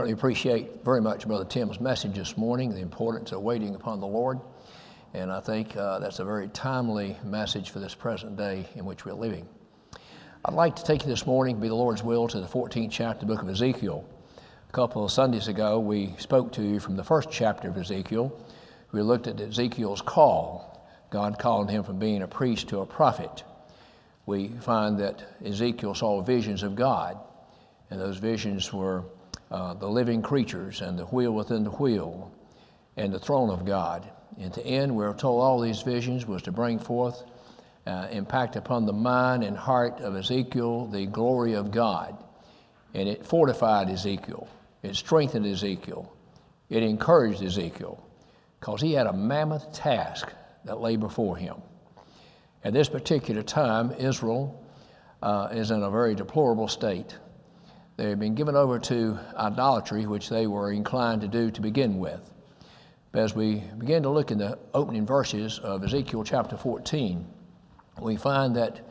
really 0.00 0.12
appreciate 0.12 0.84
very 0.84 1.00
much 1.00 1.26
Brother 1.26 1.44
Tim's 1.44 1.80
message 1.80 2.14
this 2.14 2.36
morning, 2.36 2.72
the 2.72 2.80
importance 2.80 3.32
of 3.32 3.40
waiting 3.42 3.74
upon 3.74 3.98
the 3.98 4.06
Lord. 4.06 4.38
And 5.12 5.32
I 5.32 5.40
think 5.40 5.76
uh, 5.76 5.98
that's 5.98 6.20
a 6.20 6.24
very 6.24 6.46
timely 6.50 7.16
message 7.24 7.70
for 7.70 7.80
this 7.80 7.96
present 7.96 8.36
day 8.36 8.68
in 8.76 8.84
which 8.84 9.04
we're 9.04 9.12
living. 9.12 9.48
I'd 10.44 10.54
like 10.54 10.76
to 10.76 10.84
take 10.84 11.02
you 11.02 11.08
this 11.08 11.26
morning, 11.26 11.58
be 11.58 11.66
the 11.66 11.74
Lord's 11.74 12.04
will, 12.04 12.28
to 12.28 12.38
the 12.38 12.46
14th 12.46 12.92
chapter 12.92 13.22
of 13.22 13.26
the 13.28 13.34
book 13.34 13.42
of 13.42 13.48
Ezekiel. 13.48 14.08
A 14.68 14.72
couple 14.72 15.04
of 15.04 15.10
Sundays 15.10 15.48
ago, 15.48 15.80
we 15.80 16.14
spoke 16.16 16.52
to 16.52 16.62
you 16.62 16.78
from 16.78 16.94
the 16.94 17.02
first 17.02 17.28
chapter 17.28 17.68
of 17.68 17.76
Ezekiel. 17.76 18.40
We 18.92 19.02
looked 19.02 19.26
at 19.26 19.40
Ezekiel's 19.40 20.00
call, 20.00 20.88
God 21.10 21.40
calling 21.40 21.66
him 21.66 21.82
from 21.82 21.98
being 21.98 22.22
a 22.22 22.28
priest 22.28 22.68
to 22.68 22.82
a 22.82 22.86
prophet. 22.86 23.42
We 24.26 24.50
find 24.60 24.96
that 25.00 25.24
Ezekiel 25.44 25.96
saw 25.96 26.22
visions 26.22 26.62
of 26.62 26.76
God, 26.76 27.18
and 27.90 28.00
those 28.00 28.18
visions 28.18 28.72
were 28.72 29.02
uh, 29.50 29.74
the 29.74 29.88
living 29.88 30.22
creatures 30.22 30.80
and 30.80 30.98
the 30.98 31.06
wheel 31.06 31.32
within 31.32 31.64
the 31.64 31.70
wheel 31.70 32.30
and 32.96 33.12
the 33.12 33.18
throne 33.18 33.50
of 33.50 33.64
God. 33.64 34.10
And 34.38 34.52
to 34.54 34.64
end, 34.64 34.94
we're 34.94 35.14
told 35.14 35.42
all 35.42 35.60
these 35.60 35.82
visions 35.82 36.26
was 36.26 36.42
to 36.42 36.52
bring 36.52 36.78
forth, 36.78 37.24
uh, 37.86 38.08
impact 38.10 38.56
upon 38.56 38.86
the 38.86 38.92
mind 38.92 39.42
and 39.44 39.56
heart 39.56 40.00
of 40.00 40.14
Ezekiel 40.14 40.86
the 40.86 41.06
glory 41.06 41.54
of 41.54 41.70
God. 41.70 42.22
And 42.94 43.08
it 43.08 43.24
fortified 43.26 43.88
Ezekiel, 43.88 44.48
it 44.82 44.96
strengthened 44.96 45.46
Ezekiel, 45.46 46.12
it 46.68 46.82
encouraged 46.82 47.42
Ezekiel, 47.42 48.02
because 48.60 48.80
he 48.80 48.92
had 48.92 49.06
a 49.06 49.12
mammoth 49.12 49.72
task 49.72 50.32
that 50.64 50.80
lay 50.80 50.96
before 50.96 51.36
him. 51.36 51.56
At 52.64 52.72
this 52.72 52.88
particular 52.88 53.42
time, 53.42 53.92
Israel 53.92 54.64
uh, 55.22 55.48
is 55.52 55.70
in 55.70 55.82
a 55.82 55.90
very 55.90 56.14
deplorable 56.14 56.68
state. 56.68 57.16
They 57.98 58.10
had 58.10 58.20
been 58.20 58.36
given 58.36 58.54
over 58.54 58.78
to 58.78 59.18
idolatry, 59.36 60.06
which 60.06 60.28
they 60.28 60.46
were 60.46 60.70
inclined 60.70 61.20
to 61.22 61.28
do 61.28 61.50
to 61.50 61.60
begin 61.60 61.98
with. 61.98 62.20
But 63.10 63.22
as 63.22 63.34
we 63.34 63.64
begin 63.76 64.04
to 64.04 64.08
look 64.08 64.30
in 64.30 64.38
the 64.38 64.56
opening 64.72 65.04
verses 65.04 65.58
of 65.58 65.82
Ezekiel 65.82 66.22
chapter 66.22 66.56
14, 66.56 67.26
we 68.00 68.14
find 68.14 68.54
that 68.54 68.88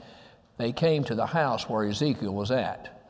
they 0.58 0.74
came 0.74 1.06
to 1.06 1.16
the 1.16 1.26
house 1.26 1.70
where 1.70 1.86
Ezekiel 1.86 2.34
was 2.34 2.52
at. 2.52 3.02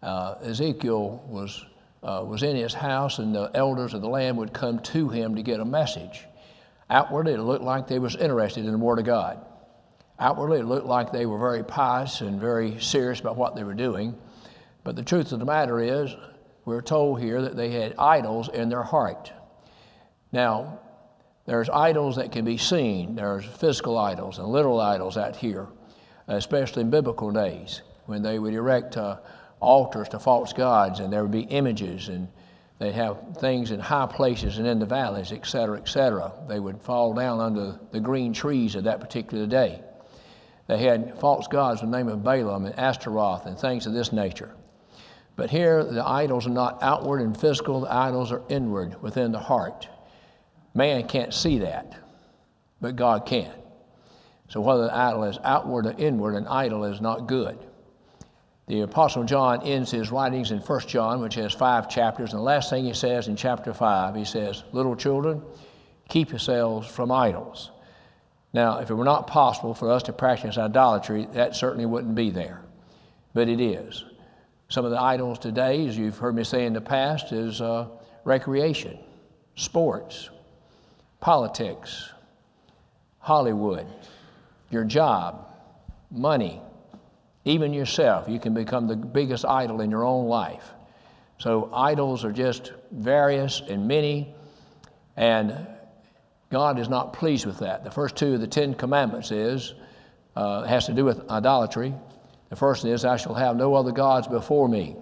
Uh, 0.00 0.36
Ezekiel 0.44 1.24
was, 1.26 1.66
uh, 2.04 2.22
was 2.24 2.44
in 2.44 2.54
his 2.54 2.72
house, 2.72 3.18
and 3.18 3.34
the 3.34 3.50
elders 3.52 3.94
of 3.94 4.00
the 4.00 4.08
land 4.08 4.36
would 4.36 4.52
come 4.52 4.78
to 4.78 5.08
him 5.08 5.34
to 5.34 5.42
get 5.42 5.58
a 5.58 5.64
message. 5.64 6.24
Outwardly, 6.88 7.32
it 7.32 7.40
looked 7.40 7.64
like 7.64 7.88
they 7.88 7.98
was 7.98 8.14
interested 8.14 8.64
in 8.64 8.70
the 8.70 8.78
Word 8.78 9.00
of 9.00 9.06
God. 9.06 9.44
Outwardly, 10.20 10.60
it 10.60 10.66
looked 10.66 10.86
like 10.86 11.10
they 11.10 11.26
were 11.26 11.38
very 11.38 11.64
pious 11.64 12.20
and 12.20 12.40
very 12.40 12.78
serious 12.78 13.18
about 13.18 13.34
what 13.34 13.56
they 13.56 13.64
were 13.64 13.74
doing. 13.74 14.16
But 14.84 14.96
the 14.96 15.02
truth 15.02 15.32
of 15.32 15.38
the 15.38 15.44
matter 15.44 15.80
is, 15.80 16.14
we're 16.64 16.82
told 16.82 17.20
here 17.20 17.42
that 17.42 17.56
they 17.56 17.70
had 17.70 17.94
idols 17.98 18.48
in 18.48 18.68
their 18.68 18.82
heart. 18.82 19.32
Now, 20.32 20.80
there's 21.44 21.68
idols 21.68 22.16
that 22.16 22.32
can 22.32 22.44
be 22.44 22.56
seen. 22.56 23.16
There's 23.16 23.44
physical 23.44 23.98
idols 23.98 24.38
and 24.38 24.48
literal 24.48 24.80
idols 24.80 25.16
out 25.16 25.36
here, 25.36 25.66
especially 26.28 26.82
in 26.82 26.90
biblical 26.90 27.30
days 27.30 27.82
when 28.06 28.22
they 28.22 28.38
would 28.38 28.54
erect 28.54 28.96
uh, 28.96 29.18
altars 29.60 30.08
to 30.10 30.18
false 30.18 30.52
gods 30.52 31.00
and 31.00 31.12
there 31.12 31.22
would 31.22 31.30
be 31.30 31.42
images 31.42 32.08
and 32.08 32.28
they'd 32.78 32.92
have 32.92 33.18
things 33.38 33.70
in 33.70 33.78
high 33.78 34.06
places 34.06 34.58
and 34.58 34.66
in 34.66 34.78
the 34.78 34.86
valleys, 34.86 35.32
et 35.32 35.46
cetera, 35.46 35.78
et 35.78 35.88
cetera. 35.88 36.32
They 36.48 36.58
would 36.58 36.80
fall 36.80 37.14
down 37.14 37.40
under 37.40 37.78
the 37.92 38.00
green 38.00 38.32
trees 38.32 38.74
of 38.74 38.84
that 38.84 39.00
particular 39.00 39.46
day. 39.46 39.82
They 40.66 40.78
had 40.78 41.18
false 41.20 41.46
gods 41.46 41.82
in 41.82 41.90
the 41.90 41.96
name 41.96 42.08
of 42.08 42.20
Baalim 42.20 42.66
and 42.66 42.78
Ashtaroth 42.78 43.46
and 43.46 43.58
things 43.58 43.86
of 43.86 43.92
this 43.92 44.12
nature. 44.12 44.54
But 45.36 45.50
here, 45.50 45.82
the 45.82 46.06
idols 46.06 46.46
are 46.46 46.50
not 46.50 46.82
outward 46.82 47.20
and 47.20 47.38
physical, 47.38 47.80
the 47.80 47.92
idols 47.92 48.32
are 48.32 48.42
inward 48.48 49.00
within 49.02 49.32
the 49.32 49.38
heart. 49.38 49.88
Man 50.74 51.06
can't 51.06 51.32
see 51.32 51.58
that, 51.58 51.96
but 52.80 52.96
God 52.96 53.26
can. 53.26 53.50
So 54.48 54.60
whether 54.60 54.84
the 54.84 54.94
idol 54.94 55.24
is 55.24 55.38
outward 55.44 55.86
or 55.86 55.94
inward, 55.96 56.34
an 56.34 56.46
idol 56.46 56.84
is 56.84 57.00
not 57.00 57.26
good. 57.26 57.58
The 58.68 58.82
Apostle 58.82 59.24
John 59.24 59.62
ends 59.62 59.90
his 59.90 60.10
writings 60.10 60.50
in 60.50 60.58
1 60.58 60.80
John, 60.80 61.20
which 61.20 61.34
has 61.34 61.52
five 61.52 61.88
chapters, 61.88 62.32
and 62.32 62.40
the 62.40 62.44
last 62.44 62.70
thing 62.70 62.84
he 62.84 62.92
says 62.92 63.28
in 63.28 63.36
chapter 63.36 63.72
5, 63.72 64.14
he 64.14 64.24
says, 64.24 64.62
Little 64.72 64.94
children, 64.94 65.42
keep 66.08 66.30
yourselves 66.30 66.86
from 66.86 67.10
idols. 67.10 67.70
Now, 68.52 68.78
if 68.78 68.90
it 68.90 68.94
were 68.94 69.04
not 69.04 69.26
possible 69.26 69.74
for 69.74 69.90
us 69.90 70.02
to 70.04 70.12
practice 70.12 70.58
idolatry, 70.58 71.26
that 71.32 71.56
certainly 71.56 71.86
wouldn't 71.86 72.14
be 72.14 72.30
there. 72.30 72.60
But 73.34 73.48
it 73.48 73.60
is. 73.60 74.04
Some 74.72 74.86
of 74.86 74.90
the 74.90 74.98
idols 74.98 75.38
today, 75.38 75.86
as 75.86 75.98
you've 75.98 76.16
heard 76.16 76.34
me 76.34 76.44
say 76.44 76.64
in 76.64 76.72
the 76.72 76.80
past, 76.80 77.30
is 77.30 77.60
uh, 77.60 77.88
recreation, 78.24 78.98
sports, 79.54 80.30
politics, 81.20 82.08
Hollywood, 83.18 83.86
your 84.70 84.84
job, 84.84 85.46
money, 86.10 86.62
even 87.44 87.74
yourself. 87.74 88.30
You 88.30 88.40
can 88.40 88.54
become 88.54 88.86
the 88.86 88.96
biggest 88.96 89.44
idol 89.44 89.82
in 89.82 89.90
your 89.90 90.04
own 90.04 90.26
life. 90.26 90.70
So 91.36 91.68
idols 91.74 92.24
are 92.24 92.32
just 92.32 92.72
various 92.92 93.60
and 93.68 93.86
many, 93.86 94.34
and 95.18 95.66
God 96.48 96.78
is 96.78 96.88
not 96.88 97.12
pleased 97.12 97.44
with 97.44 97.58
that. 97.58 97.84
The 97.84 97.90
first 97.90 98.16
two 98.16 98.32
of 98.32 98.40
the 98.40 98.46
Ten 98.46 98.72
Commandments 98.72 99.32
is 99.32 99.74
uh, 100.34 100.62
has 100.62 100.86
to 100.86 100.94
do 100.94 101.04
with 101.04 101.28
idolatry. 101.28 101.92
The 102.52 102.56
first 102.56 102.84
is, 102.84 103.06
I 103.06 103.16
shall 103.16 103.32
have 103.32 103.56
no 103.56 103.74
other 103.74 103.92
gods 103.92 104.28
before 104.28 104.68
me. 104.68 104.94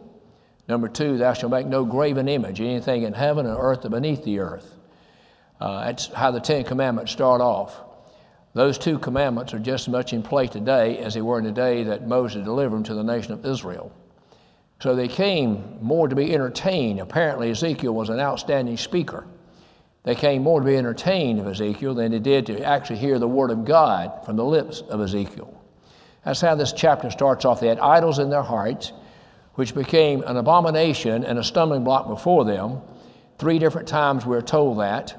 Number 0.69 0.87
two, 0.87 1.19
Thou 1.19 1.33
shalt 1.33 1.51
make 1.51 1.67
no 1.67 1.85
graven 1.85 2.29
image, 2.29 2.61
anything 2.61 3.03
in 3.03 3.13
heaven 3.13 3.45
or 3.45 3.59
earth 3.61 3.85
or 3.85 3.89
beneath 3.89 4.23
the 4.23 4.39
earth. 4.39 4.77
Uh, 5.61 5.87
that's 5.87 6.07
how 6.13 6.31
the 6.31 6.39
Ten 6.39 6.63
Commandments 6.63 7.11
start 7.11 7.41
off. 7.41 7.81
Those 8.55 8.79
two 8.79 9.01
commandments 9.01 9.53
are 9.53 9.59
just 9.59 9.89
as 9.89 9.93
much 9.93 10.13
in 10.13 10.23
play 10.23 10.47
today 10.47 10.99
as 10.99 11.15
they 11.15 11.23
were 11.23 11.41
in 11.41 11.45
the 11.45 11.51
day 11.51 11.83
that 11.83 12.07
Moses 12.07 12.45
delivered 12.45 12.77
them 12.77 12.85
to 12.85 12.95
the 12.95 13.03
nation 13.03 13.33
of 13.33 13.45
Israel. 13.45 13.91
So 14.81 14.95
they 14.95 15.09
came 15.09 15.77
more 15.81 16.07
to 16.07 16.15
be 16.15 16.33
entertained. 16.33 17.01
Apparently, 17.01 17.51
Ezekiel 17.51 17.93
was 17.93 18.11
an 18.11 18.21
outstanding 18.21 18.77
speaker. 18.77 19.27
They 20.05 20.15
came 20.15 20.45
more 20.45 20.61
to 20.61 20.67
be 20.67 20.77
entertained 20.77 21.41
of 21.41 21.49
Ezekiel 21.49 21.95
than 21.95 22.13
they 22.13 22.21
did 22.21 22.47
to 22.47 22.63
actually 22.63 23.01
hear 23.01 23.19
the 23.19 23.27
word 23.27 23.51
of 23.51 23.65
God 23.65 24.25
from 24.25 24.37
the 24.37 24.45
lips 24.45 24.83
of 24.83 25.01
Ezekiel. 25.01 25.60
That's 26.25 26.41
how 26.41 26.55
this 26.55 26.73
chapter 26.73 27.11
starts 27.11 27.45
off. 27.45 27.61
They 27.61 27.69
had 27.69 27.79
idols 27.79 28.19
in 28.19 28.31
their 28.31 28.43
hearts, 28.43 28.93
which 29.55 29.75
became 29.75 30.23
an 30.23 30.37
abomination 30.37 31.25
and 31.25 31.39
a 31.39 31.45
stumbling 31.45 31.85
block 31.85 32.09
before 32.09 32.45
them. 32.45 32.81
Three 33.39 33.59
different 33.59 33.89
times 33.89 34.27
we're 34.27 34.43
told 34.43 34.81
that. 34.81 35.17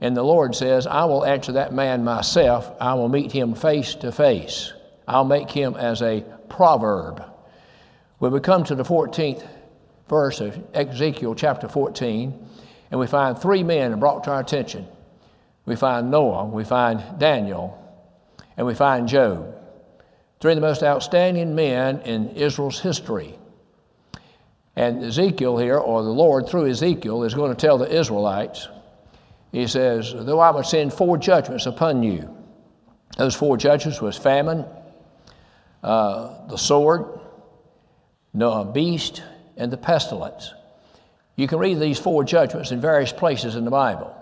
And 0.00 0.16
the 0.16 0.22
Lord 0.22 0.54
says, 0.54 0.86
I 0.86 1.04
will 1.04 1.24
answer 1.24 1.52
that 1.52 1.72
man 1.72 2.02
myself. 2.02 2.70
I 2.80 2.94
will 2.94 3.08
meet 3.08 3.30
him 3.30 3.54
face 3.54 3.94
to 3.96 4.10
face. 4.10 4.72
I'll 5.06 5.24
make 5.24 5.50
him 5.50 5.76
as 5.76 6.02
a 6.02 6.24
proverb. 6.48 7.22
When 8.18 8.32
we 8.32 8.40
come 8.40 8.64
to 8.64 8.74
the 8.74 8.82
14th 8.82 9.46
verse 10.08 10.40
of 10.40 10.58
Ezekiel 10.74 11.34
chapter 11.34 11.68
14, 11.68 12.48
and 12.90 12.98
we 12.98 13.06
find 13.06 13.38
three 13.38 13.62
men 13.62 14.00
brought 14.00 14.24
to 14.24 14.30
our 14.32 14.40
attention. 14.40 14.86
We 15.64 15.76
find 15.76 16.10
Noah, 16.10 16.46
we 16.46 16.64
find 16.64 17.02
Daniel, 17.18 17.76
and 18.56 18.66
we 18.66 18.74
find 18.74 19.06
Job 19.06 19.59
three 20.40 20.52
of 20.52 20.56
the 20.56 20.62
most 20.62 20.82
outstanding 20.82 21.54
men 21.54 22.00
in 22.00 22.30
Israel's 22.30 22.80
history. 22.80 23.38
And 24.74 25.04
Ezekiel 25.04 25.58
here, 25.58 25.76
or 25.76 26.02
the 26.02 26.08
Lord 26.08 26.48
through 26.48 26.70
Ezekiel, 26.70 27.24
is 27.24 27.34
going 27.34 27.54
to 27.54 27.60
tell 27.60 27.76
the 27.76 27.94
Israelites, 27.94 28.68
he 29.52 29.66
says, 29.66 30.14
Though 30.16 30.40
I 30.40 30.50
would 30.50 30.64
send 30.64 30.94
four 30.94 31.18
judgments 31.18 31.66
upon 31.66 32.02
you, 32.02 32.34
those 33.18 33.34
four 33.34 33.56
judgments 33.56 34.00
was 34.00 34.16
famine, 34.16 34.64
uh, 35.82 36.46
the 36.46 36.56
sword, 36.56 37.20
no, 38.32 38.64
beast, 38.64 39.22
and 39.56 39.70
the 39.70 39.76
pestilence. 39.76 40.54
You 41.36 41.48
can 41.48 41.58
read 41.58 41.80
these 41.80 41.98
four 41.98 42.24
judgments 42.24 42.70
in 42.70 42.80
various 42.80 43.12
places 43.12 43.56
in 43.56 43.64
the 43.64 43.70
Bible. 43.70 44.14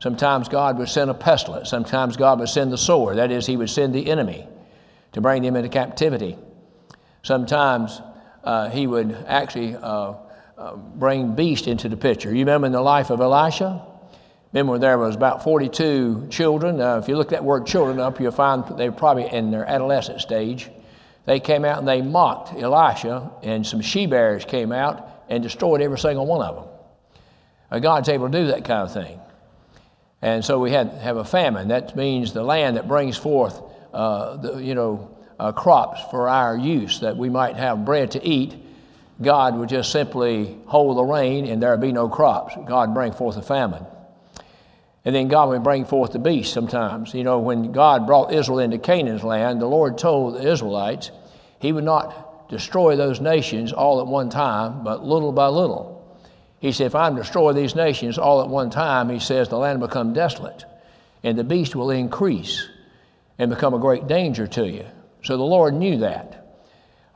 Sometimes 0.00 0.48
God 0.48 0.78
would 0.78 0.88
send 0.88 1.10
a 1.10 1.14
pestilence. 1.14 1.68
Sometimes 1.68 2.16
God 2.16 2.38
would 2.38 2.48
send 2.48 2.72
the 2.72 2.78
sword. 2.78 3.18
That 3.18 3.30
is, 3.30 3.44
He 3.44 3.56
would 3.56 3.68
send 3.68 3.94
the 3.94 4.10
enemy 4.10 4.46
to 5.12 5.20
bring 5.20 5.42
them 5.42 5.56
into 5.56 5.68
captivity. 5.68 6.36
Sometimes 7.22 8.00
uh, 8.44 8.70
he 8.70 8.86
would 8.86 9.12
actually 9.26 9.76
uh, 9.76 10.14
uh, 10.56 10.76
bring 10.76 11.34
beast 11.34 11.66
into 11.66 11.88
the 11.88 11.96
picture. 11.96 12.30
You 12.30 12.40
remember 12.40 12.66
in 12.66 12.72
the 12.72 12.80
life 12.80 13.10
of 13.10 13.20
Elisha? 13.20 13.86
Remember 14.52 14.78
there 14.78 14.98
was 14.98 15.14
about 15.14 15.44
42 15.44 16.28
children. 16.30 16.80
If 16.80 17.08
you 17.08 17.16
look 17.16 17.28
that 17.30 17.44
word 17.44 17.66
children 17.66 18.00
up, 18.00 18.20
you'll 18.20 18.32
find 18.32 18.64
they 18.76 18.88
were 18.88 18.96
probably 18.96 19.30
in 19.30 19.50
their 19.50 19.64
adolescent 19.64 20.20
stage. 20.20 20.70
They 21.26 21.38
came 21.38 21.64
out 21.64 21.78
and 21.78 21.86
they 21.86 22.02
mocked 22.02 22.60
Elisha, 22.60 23.30
and 23.42 23.64
some 23.64 23.80
she 23.80 24.06
bears 24.06 24.44
came 24.44 24.72
out 24.72 25.24
and 25.28 25.42
destroyed 25.42 25.80
every 25.80 25.98
single 25.98 26.26
one 26.26 26.42
of 26.42 26.56
them. 26.56 27.80
God's 27.80 28.08
able 28.08 28.28
to 28.28 28.38
do 28.38 28.46
that 28.48 28.64
kind 28.64 28.82
of 28.82 28.92
thing. 28.92 29.20
And 30.22 30.44
so 30.44 30.58
we 30.58 30.72
had 30.72 30.88
have 30.94 31.16
a 31.16 31.24
famine. 31.24 31.68
That 31.68 31.94
means 31.96 32.32
the 32.32 32.42
land 32.42 32.76
that 32.76 32.88
brings 32.88 33.16
forth 33.16 33.60
the, 34.36 34.58
you 34.58 34.74
know, 34.74 35.16
uh, 35.38 35.52
crops 35.52 36.00
for 36.10 36.28
our 36.28 36.56
use, 36.56 37.00
that 37.00 37.16
we 37.16 37.30
might 37.30 37.56
have 37.56 37.84
bread 37.84 38.10
to 38.12 38.26
eat. 38.26 38.54
God 39.22 39.56
would 39.56 39.68
just 39.68 39.90
simply 39.90 40.58
hold 40.66 40.96
the 40.96 41.04
rain 41.04 41.46
and 41.46 41.62
there 41.62 41.70
would 41.70 41.80
be 41.80 41.92
no 41.92 42.08
crops. 42.08 42.54
God 42.66 42.94
bring 42.94 43.12
forth 43.12 43.36
a 43.36 43.42
famine. 43.42 43.84
And 45.04 45.14
then 45.14 45.28
God 45.28 45.48
would 45.48 45.62
bring 45.62 45.86
forth 45.86 46.12
the 46.12 46.18
beast 46.18 46.52
sometimes. 46.52 47.14
You 47.14 47.24
know, 47.24 47.38
when 47.38 47.72
God 47.72 48.06
brought 48.06 48.34
Israel 48.34 48.58
into 48.58 48.78
Canaan's 48.78 49.24
land, 49.24 49.60
the 49.60 49.66
Lord 49.66 49.96
told 49.96 50.34
the 50.34 50.46
Israelites 50.46 51.10
he 51.58 51.72
would 51.72 51.84
not 51.84 52.48
destroy 52.50 52.96
those 52.96 53.20
nations 53.20 53.72
all 53.72 54.00
at 54.00 54.06
one 54.06 54.28
time, 54.28 54.84
but 54.84 55.04
little 55.04 55.32
by 55.32 55.46
little. 55.46 55.96
He 56.58 56.72
said, 56.72 56.88
If 56.88 56.94
I 56.94 57.08
destroy 57.10 57.54
these 57.54 57.74
nations 57.74 58.18
all 58.18 58.42
at 58.42 58.48
one 58.48 58.68
time, 58.68 59.08
he 59.08 59.18
says, 59.18 59.48
the 59.48 59.56
land 59.56 59.80
will 59.80 59.88
become 59.88 60.12
desolate, 60.12 60.66
and 61.22 61.38
the 61.38 61.44
beast 61.44 61.74
will 61.74 61.90
increase 61.90 62.68
and 63.40 63.48
become 63.48 63.72
a 63.72 63.78
great 63.78 64.06
danger 64.06 64.46
to 64.46 64.68
you. 64.68 64.84
So 65.22 65.38
the 65.38 65.42
Lord 65.42 65.72
knew 65.72 65.96
that. 65.98 66.58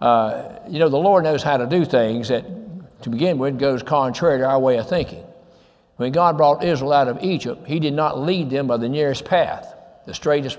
Uh, 0.01 0.59
you 0.67 0.79
know, 0.79 0.89
the 0.89 0.97
Lord 0.97 1.23
knows 1.23 1.43
how 1.43 1.59
to 1.59 1.67
do 1.67 1.85
things 1.85 2.29
that, 2.29 2.47
to 3.03 3.11
begin 3.11 3.37
with, 3.37 3.59
goes 3.59 3.83
contrary 3.83 4.39
to 4.39 4.47
our 4.47 4.59
way 4.59 4.79
of 4.79 4.89
thinking. 4.89 5.23
When 5.97 6.13
God 6.13 6.39
brought 6.39 6.65
Israel 6.65 6.95
out 6.95 7.09
of 7.09 7.23
Egypt, 7.23 7.67
He 7.67 7.79
did 7.79 7.93
not 7.93 8.19
lead 8.19 8.49
them 8.49 8.67
by 8.67 8.79
the 8.79 8.89
nearest 8.89 9.27
path, 9.27 9.75
the 10.07 10.15
straightest, 10.15 10.59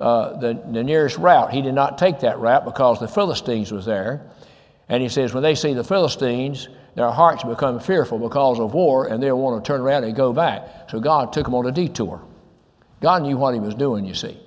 uh, 0.00 0.36
the, 0.38 0.60
the 0.72 0.82
nearest 0.82 1.16
route. 1.18 1.52
He 1.52 1.62
did 1.62 1.74
not 1.74 1.96
take 1.96 2.18
that 2.20 2.40
route 2.40 2.64
because 2.64 2.98
the 2.98 3.08
Philistines 3.08 3.70
was 3.70 3.86
there. 3.86 4.28
And 4.88 5.00
He 5.00 5.08
says, 5.08 5.32
when 5.32 5.44
they 5.44 5.54
see 5.54 5.74
the 5.74 5.84
Philistines, 5.84 6.68
their 6.96 7.12
hearts 7.12 7.44
become 7.44 7.78
fearful 7.78 8.18
because 8.18 8.58
of 8.58 8.74
war, 8.74 9.06
and 9.06 9.22
they'll 9.22 9.38
want 9.38 9.64
to 9.64 9.66
turn 9.66 9.80
around 9.80 10.02
and 10.02 10.16
go 10.16 10.32
back. 10.32 10.90
So 10.90 10.98
God 10.98 11.32
took 11.32 11.44
them 11.44 11.54
on 11.54 11.66
a 11.66 11.72
detour. 11.72 12.20
God 13.00 13.22
knew 13.22 13.36
what 13.36 13.54
He 13.54 13.60
was 13.60 13.76
doing, 13.76 14.04
you 14.04 14.14
see. 14.14 14.40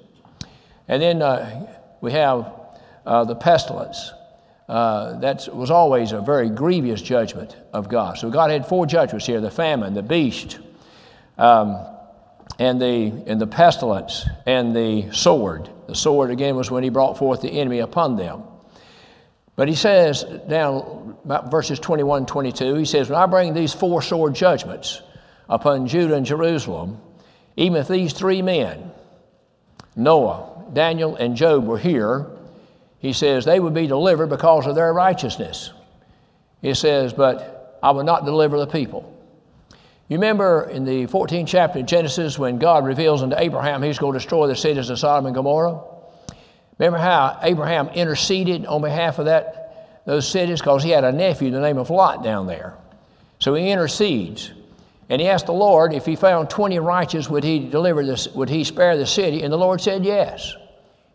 And 0.88 1.01
then 1.01 1.22
uh, 1.22 1.68
we 2.01 2.12
have 2.13 2.51
uh, 3.06 3.24
the 3.25 3.36
pestilence. 3.36 4.12
Uh, 4.69 5.18
that 5.19 5.48
was 5.54 5.72
always 5.72 6.12
a 6.12 6.22
very 6.22 6.50
grievous 6.50 7.01
judgment 7.01 7.56
of 7.72 7.88
God. 7.88 8.18
So 8.18 8.30
God 8.30 8.51
had 8.51 8.66
four 8.66 8.86
judgments 8.86 9.25
here 9.25 9.39
the 9.39 9.51
famine, 9.51 9.94
the 9.94 10.04
beast, 10.04 10.60
um, 11.38 11.78
and, 12.60 12.81
the, 12.81 13.24
and 13.28 13.39
the 13.39 13.48
pestilence, 13.48 14.28
and 14.45 14.75
the 14.75 15.10
sword. 15.12 15.69
The 15.88 15.95
sword, 15.95 16.31
again, 16.31 16.56
was 16.56 16.69
when 16.69 16.84
he 16.84 16.90
brought 16.90 17.18
forth 17.18 17.42
the 17.42 17.50
enemy 17.50 17.80
upon 17.80 18.18
them. 18.18 18.44
But 19.56 19.68
he 19.68 19.75
says 19.75 20.24
down 20.48 21.18
about 21.25 21.50
verses 21.50 21.80
21 21.80 22.25
22, 22.25 22.75
he 22.75 22.86
says, 22.86 23.10
When 23.10 23.18
I 23.18 23.25
bring 23.25 23.54
these 23.54 23.74
four 23.74 24.01
sword 24.01 24.36
judgments 24.36 25.01
upon 25.50 25.88
Judah 25.88 26.16
and 26.16 26.25
Jerusalem, 26.25 27.01
even 27.56 27.78
if 27.78 27.88
these 27.88 28.13
three 28.13 28.42
men, 28.42 28.92
Noah, 29.95 30.56
Daniel, 30.74 31.16
and 31.16 31.36
Job, 31.36 31.66
were 31.66 31.78
here, 31.78 32.28
he 33.00 33.14
says, 33.14 33.46
they 33.46 33.60
would 33.60 33.74
be 33.74 33.88
delivered 33.88 34.28
because 34.28 34.66
of 34.66 34.75
their 34.75 34.94
righteousness. 34.94 35.72
He 36.62 36.74
says, 36.74 37.14
but 37.14 37.80
I 37.84 37.92
will 37.92 38.04
not 38.04 38.25
deliver 38.25 38.58
the 38.60 38.68
people. 38.68 39.14
You 40.08 40.18
remember 40.18 40.69
in 40.69 40.86
the 40.86 41.06
14th 41.08 41.48
chapter 41.48 41.80
of 41.80 41.86
Genesis 41.86 42.40
when 42.40 42.60
God 42.60 42.86
reveals 42.86 43.22
unto 43.22 43.36
Abraham 43.38 43.84
he's 43.84 44.00
going 44.00 44.14
to 44.14 44.19
destroy 44.19 44.48
the 44.48 44.56
cities 44.56 44.90
of 44.90 44.98
Sodom 44.98 45.25
and 45.25 45.36
Gomorrah? 45.36 45.81
Remember 46.80 46.98
how 46.98 47.40
Abraham 47.42 47.90
interceded 47.90 48.66
on 48.66 48.81
behalf 48.81 49.19
of 49.19 49.25
that, 49.25 50.02
those 50.06 50.28
cities 50.28 50.62
because 50.62 50.84
he 50.84 50.92
had 50.92 51.04
a 51.04 51.12
nephew, 51.12 51.52
the 51.52 51.60
name 51.60 51.78
of 51.78 51.90
Lot, 51.90 52.24
down 52.24 52.48
there. 52.48 52.75
So 53.40 53.54
he 53.54 53.69
intercedes. 53.69 54.52
And 55.09 55.21
he 55.21 55.27
asked 55.27 55.45
the 55.45 55.54
Lord 55.54 55.94
if 55.94 56.06
he 56.06 56.15
found 56.15 56.50
20 56.50 56.80
righteous, 56.80 57.30
would 57.30 57.44
he 57.44 57.59
deliver 57.59 58.06
this, 58.06 58.27
would 58.30 58.50
he 58.50 58.63
spare 58.63 58.98
the 58.98 59.06
city? 59.06 59.44
And 59.44 59.54
the 59.54 59.57
Lord 59.57 59.80
said 59.80 60.04
yes. 60.04 60.54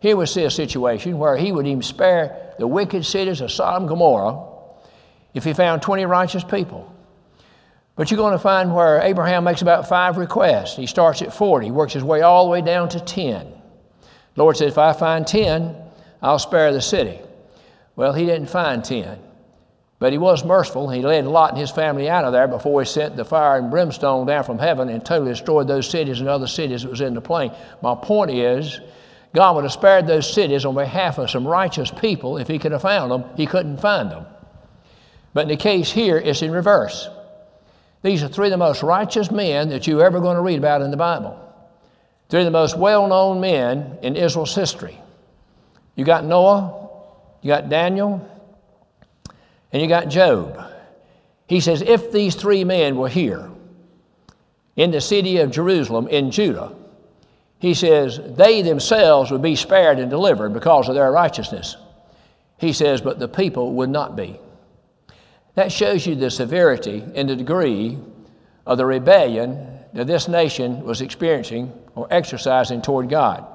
Here 0.01 0.17
we 0.17 0.27
see 0.27 0.45
a 0.45 0.51
situation 0.51 1.19
where 1.19 1.37
he 1.37 1.53
would 1.53 1.67
even 1.67 1.83
spare 1.83 2.55
the 2.59 2.67
wicked 2.67 3.05
cities 3.05 3.41
of 3.41 3.53
Sodom 3.53 3.83
and 3.83 3.89
Gomorrah 3.89 4.45
if 5.35 5.45
he 5.45 5.53
found 5.53 5.83
20 5.83 6.07
righteous 6.07 6.43
people. 6.43 6.93
But 7.95 8.11
you're 8.11 8.19
going 8.19 8.33
to 8.33 8.39
find 8.39 8.75
where 8.75 9.01
Abraham 9.03 9.45
makes 9.45 9.63
about 9.63 9.89
five 9.89 10.17
requests. 10.17 10.77
He 10.77 10.87
starts 10.87 11.21
at 11.21 11.35
40, 11.35 11.71
works 11.71 11.93
his 11.93 12.03
way 12.03 12.23
all 12.23 12.47
the 12.47 12.51
way 12.51 12.63
down 12.63 12.89
to 12.91 13.01
10. 13.01 13.47
The 14.35 14.43
Lord 14.43 14.57
said, 14.57 14.69
If 14.69 14.79
I 14.79 14.95
find 14.95 15.27
10, 15.27 15.77
I'll 16.23 16.39
spare 16.39 16.73
the 16.73 16.81
city. 16.81 17.21
Well, 17.95 18.15
he 18.15 18.25
didn't 18.25 18.49
find 18.49 18.83
10. 18.83 19.19
But 20.03 20.11
he 20.11 20.19
was 20.19 20.45
merciful. 20.45 20.91
He 20.91 21.01
led 21.01 21.27
Lot 21.29 21.51
and 21.51 21.61
his 21.61 21.71
family 21.71 22.11
out 22.11 22.25
of 22.25 22.33
there 22.33 22.49
before 22.49 22.83
he 22.83 22.87
sent 22.87 23.15
the 23.15 23.25
fire 23.25 23.57
and 23.57 23.71
brimstone 23.71 24.27
down 24.27 24.43
from 24.43 24.59
heaven 24.59 24.89
and 24.89 25.07
totally 25.07 25.31
destroyed 25.31 25.69
those 25.69 25.89
cities 25.89 26.19
and 26.19 26.29
other 26.29 26.49
cities 26.49 26.83
that 26.83 26.91
was 26.91 27.01
in 27.01 27.15
the 27.15 27.21
plain. 27.21 27.53
My 27.83 27.95
point 27.95 28.33
is, 28.33 28.81
God 29.33 29.55
would 29.55 29.63
have 29.63 29.73
spared 29.73 30.09
those 30.09 30.35
cities 30.35 30.65
on 30.65 30.75
behalf 30.75 31.19
of 31.19 31.31
some 31.31 31.47
righteous 31.47 31.93
people 31.93 32.37
if 32.39 32.49
he 32.49 32.59
could 32.59 32.73
have 32.73 32.83
found 32.83 33.13
them. 33.13 33.23
He 33.37 33.47
couldn't 33.47 33.81
find 33.81 34.11
them. 34.11 34.27
But 35.35 35.43
in 35.43 35.51
the 35.51 35.57
case 35.57 35.93
here, 35.93 36.19
it's 36.19 36.43
in 36.43 36.51
reverse. 36.51 37.09
These 38.03 38.25
are 38.25 38.29
three 38.29 38.49
of 38.49 38.51
the 38.51 38.57
most 38.57 38.83
righteous 38.83 39.31
men 39.31 39.69
that 39.69 39.87
you're 39.87 40.05
ever 40.05 40.19
going 40.19 40.35
to 40.35 40.43
read 40.43 40.59
about 40.59 40.83
in 40.83 40.91
the 40.91 40.97
Bible. 40.97 41.39
Three 42.29 42.41
of 42.41 42.47
the 42.47 42.51
most 42.51 42.77
well 42.77 43.07
known 43.07 43.41
men 43.41 43.99
in 44.03 44.17
Israel's 44.17 44.53
history. 44.53 45.01
You 45.95 46.05
got 46.05 46.25
Noah, 46.25 46.89
you 47.41 47.47
got 47.47 47.69
Daniel, 47.69 48.29
and 49.73 49.81
you 49.81 49.89
got 49.89 50.09
Job. 50.09 50.71
He 51.47 51.61
says, 51.61 51.83
if 51.83 52.13
these 52.13 52.35
three 52.35 52.65
men 52.65 52.97
were 52.97 53.09
here 53.09 53.51
in 54.77 54.91
the 54.91 55.01
city 55.01 55.39
of 55.39 55.51
Jerusalem 55.51 56.09
in 56.09 56.31
Judah, 56.31 56.75
he 57.59 57.75
says, 57.75 58.21
they 58.37 58.63
themselves 58.63 59.31
would 59.31 59.43
be 59.43 59.55
spared 59.55 59.99
and 59.99 60.11
delivered 60.11 60.53
because 60.53 60.89
of 60.89 60.95
their 60.95 61.13
righteousness. 61.13 61.77
He 62.59 62.73
says, 62.73 63.01
but 63.01 63.19
the 63.19 63.29
people 63.29 63.75
would 63.75 63.91
not 63.91 64.17
be. 64.17 64.39
That 65.55 65.71
shows 65.71 66.07
you 66.07 66.15
the 66.15 66.31
severity 66.31 67.05
and 67.15 67.29
the 67.29 67.37
degree 67.37 67.99
of 68.67 68.79
the 68.79 68.87
rebellion 68.87 69.69
that 69.93 70.07
this 70.07 70.27
nation 70.27 70.83
was 70.83 71.03
experiencing 71.03 71.73
or 71.95 72.07
exercising 72.11 72.83
toward 72.83 73.11
God. 73.11 73.47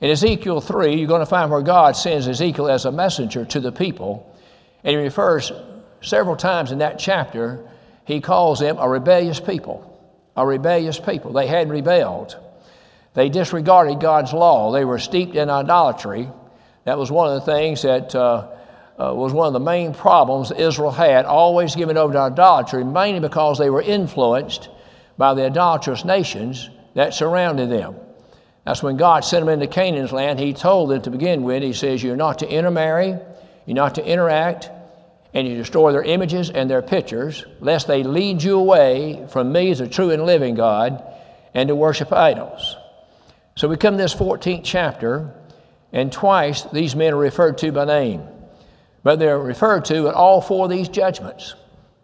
In 0.00 0.10
Ezekiel 0.10 0.60
3, 0.60 0.94
you're 0.94 1.08
going 1.08 1.20
to 1.20 1.26
find 1.26 1.50
where 1.50 1.60
God 1.60 1.96
sends 1.96 2.28
Ezekiel 2.28 2.68
as 2.68 2.84
a 2.84 2.92
messenger 2.92 3.44
to 3.46 3.60
the 3.60 3.72
people, 3.72 4.29
and 4.84 4.96
he 4.96 4.96
refers 4.96 5.52
several 6.00 6.36
times 6.36 6.72
in 6.72 6.78
that 6.78 6.98
chapter, 6.98 7.66
he 8.04 8.20
calls 8.20 8.60
them 8.60 8.76
a 8.78 8.88
rebellious 8.88 9.40
people. 9.40 9.86
A 10.36 10.46
rebellious 10.46 10.98
people. 10.98 11.32
They 11.32 11.46
had 11.46 11.68
rebelled. 11.70 12.36
They 13.14 13.28
disregarded 13.28 14.00
God's 14.00 14.32
law. 14.32 14.72
They 14.72 14.84
were 14.84 14.98
steeped 14.98 15.34
in 15.34 15.50
idolatry. 15.50 16.28
That 16.84 16.98
was 16.98 17.10
one 17.10 17.32
of 17.32 17.44
the 17.44 17.52
things 17.52 17.82
that 17.82 18.14
uh, 18.14 18.48
uh, 18.98 19.14
was 19.14 19.32
one 19.32 19.46
of 19.46 19.52
the 19.52 19.60
main 19.60 19.94
problems 19.94 20.50
Israel 20.50 20.90
had, 20.90 21.24
always 21.24 21.74
given 21.74 21.96
over 21.96 22.12
to 22.12 22.18
idolatry, 22.18 22.84
mainly 22.84 23.20
because 23.20 23.58
they 23.58 23.70
were 23.70 23.82
influenced 23.82 24.68
by 25.16 25.34
the 25.34 25.46
idolatrous 25.46 26.04
nations 26.04 26.70
that 26.94 27.14
surrounded 27.14 27.70
them. 27.70 27.96
That's 28.64 28.82
when 28.82 28.96
God 28.96 29.24
sent 29.24 29.44
them 29.44 29.52
into 29.52 29.66
Canaan's 29.66 30.12
land. 30.12 30.38
He 30.38 30.52
told 30.52 30.90
them 30.90 31.02
to 31.02 31.10
begin 31.10 31.42
with, 31.42 31.62
He 31.62 31.72
says, 31.72 32.02
You're 32.02 32.16
not 32.16 32.40
to 32.40 32.48
intermarry, 32.48 33.16
you're 33.70 33.76
not 33.76 33.94
to 33.94 34.04
interact, 34.04 34.68
and 35.32 35.46
you 35.46 35.54
destroy 35.54 35.92
their 35.92 36.02
images 36.02 36.50
and 36.50 36.68
their 36.68 36.82
pictures, 36.82 37.44
lest 37.60 37.86
they 37.86 38.02
lead 38.02 38.42
you 38.42 38.58
away 38.58 39.24
from 39.30 39.52
me 39.52 39.70
as 39.70 39.78
a 39.78 39.86
true 39.86 40.10
and 40.10 40.24
living 40.24 40.56
God 40.56 41.00
and 41.54 41.68
to 41.68 41.76
worship 41.76 42.12
idols. 42.12 42.76
So 43.54 43.68
we 43.68 43.76
come 43.76 43.96
to 43.96 44.02
this 44.02 44.12
14th 44.12 44.62
chapter, 44.64 45.32
and 45.92 46.10
twice 46.10 46.62
these 46.62 46.96
men 46.96 47.12
are 47.12 47.16
referred 47.16 47.58
to 47.58 47.70
by 47.70 47.84
name. 47.84 48.26
But 49.04 49.20
they're 49.20 49.38
referred 49.38 49.84
to 49.84 50.08
in 50.08 50.14
all 50.14 50.40
four 50.40 50.64
of 50.64 50.70
these 50.72 50.88
judgments. 50.88 51.54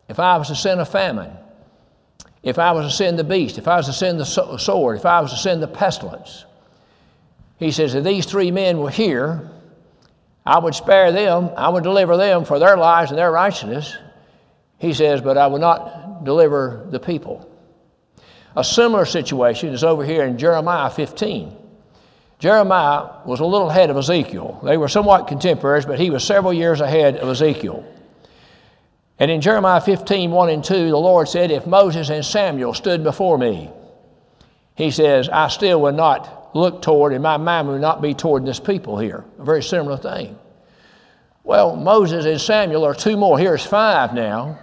If 0.08 0.20
I 0.20 0.36
was 0.36 0.46
to 0.46 0.54
send 0.54 0.80
a 0.80 0.84
famine, 0.84 1.32
if 2.44 2.60
I 2.60 2.70
was 2.70 2.86
to 2.86 2.96
send 2.96 3.18
the 3.18 3.24
beast, 3.24 3.58
if 3.58 3.66
I 3.66 3.76
was 3.76 3.86
to 3.86 3.92
send 3.92 4.20
the 4.20 4.24
sword, 4.24 4.98
if 4.98 5.04
I 5.04 5.20
was 5.20 5.32
to 5.32 5.36
send 5.36 5.64
the 5.64 5.66
pestilence, 5.66 6.44
he 7.58 7.72
says, 7.72 7.96
if 7.96 8.04
these 8.04 8.24
three 8.24 8.52
men 8.52 8.78
were 8.78 8.90
here, 8.90 9.50
I 10.46 10.58
would 10.58 10.74
spare 10.74 11.10
them, 11.10 11.50
I 11.56 11.68
would 11.68 11.82
deliver 11.82 12.16
them 12.16 12.44
for 12.44 12.60
their 12.60 12.76
lives 12.76 13.10
and 13.10 13.18
their 13.18 13.32
righteousness. 13.32 13.96
He 14.78 14.92
says, 14.92 15.20
but 15.20 15.36
I 15.36 15.48
would 15.48 15.60
not 15.60 16.24
deliver 16.24 16.86
the 16.90 17.00
people. 17.00 17.50
A 18.54 18.62
similar 18.62 19.04
situation 19.04 19.74
is 19.74 19.82
over 19.82 20.04
here 20.04 20.24
in 20.24 20.38
Jeremiah 20.38 20.88
15. 20.88 21.56
Jeremiah 22.38 23.08
was 23.24 23.40
a 23.40 23.44
little 23.44 23.70
ahead 23.70 23.90
of 23.90 23.96
Ezekiel. 23.96 24.60
They 24.62 24.76
were 24.76 24.88
somewhat 24.88 25.26
contemporaries, 25.26 25.86
but 25.86 25.98
he 25.98 26.10
was 26.10 26.22
several 26.22 26.52
years 26.52 26.80
ahead 26.80 27.16
of 27.16 27.28
Ezekiel. 27.28 27.84
And 29.18 29.30
in 29.30 29.40
Jeremiah 29.40 29.80
15, 29.80 30.30
1 30.30 30.48
and 30.50 30.62
2, 30.62 30.90
the 30.90 30.96
Lord 30.96 31.28
said, 31.28 31.50
If 31.50 31.66
Moses 31.66 32.10
and 32.10 32.24
Samuel 32.24 32.74
stood 32.74 33.02
before 33.02 33.38
me, 33.38 33.70
he 34.74 34.90
says, 34.90 35.28
I 35.30 35.48
still 35.48 35.80
would 35.82 35.94
not 35.94 36.35
look 36.54 36.82
toward, 36.82 37.12
and 37.12 37.22
my 37.22 37.36
mind 37.36 37.68
would 37.68 37.80
not 37.80 38.00
be 38.00 38.14
toward 38.14 38.44
this 38.44 38.60
people 38.60 38.98
here. 38.98 39.24
A 39.38 39.44
very 39.44 39.62
similar 39.62 39.96
thing. 39.96 40.38
Well, 41.44 41.76
Moses 41.76 42.24
and 42.24 42.40
Samuel 42.40 42.84
are 42.84 42.94
two 42.94 43.16
more. 43.16 43.38
Here's 43.38 43.64
five 43.64 44.14
now 44.14 44.58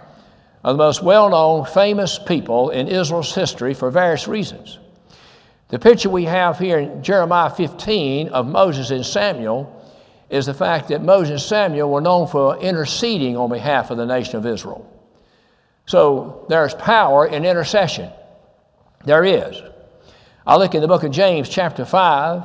of 0.62 0.76
the 0.76 0.82
most 0.82 1.02
well 1.02 1.30
known, 1.30 1.66
famous 1.66 2.18
people 2.18 2.70
in 2.70 2.88
Israel's 2.88 3.34
history 3.34 3.74
for 3.74 3.90
various 3.90 4.28
reasons. 4.28 4.78
The 5.68 5.78
picture 5.78 6.10
we 6.10 6.24
have 6.24 6.58
here 6.58 6.78
in 6.78 7.02
Jeremiah 7.02 7.50
15 7.50 8.28
of 8.28 8.46
Moses 8.46 8.90
and 8.90 9.04
Samuel 9.04 9.82
is 10.30 10.46
the 10.46 10.54
fact 10.54 10.88
that 10.88 11.02
Moses 11.02 11.30
and 11.30 11.40
Samuel 11.40 11.90
were 11.90 12.00
known 12.00 12.26
for 12.26 12.58
interceding 12.58 13.36
on 13.36 13.50
behalf 13.50 13.90
of 13.90 13.96
the 13.96 14.06
nation 14.06 14.36
of 14.36 14.46
Israel. 14.46 14.90
So 15.86 16.46
there's 16.48 16.74
power 16.74 17.26
in 17.26 17.44
intercession. 17.44 18.10
There 19.04 19.24
is. 19.24 19.62
I 20.46 20.56
look 20.56 20.74
in 20.74 20.82
the 20.82 20.88
book 20.88 21.04
of 21.04 21.10
James, 21.10 21.48
chapter 21.48 21.84
5, 21.84 22.42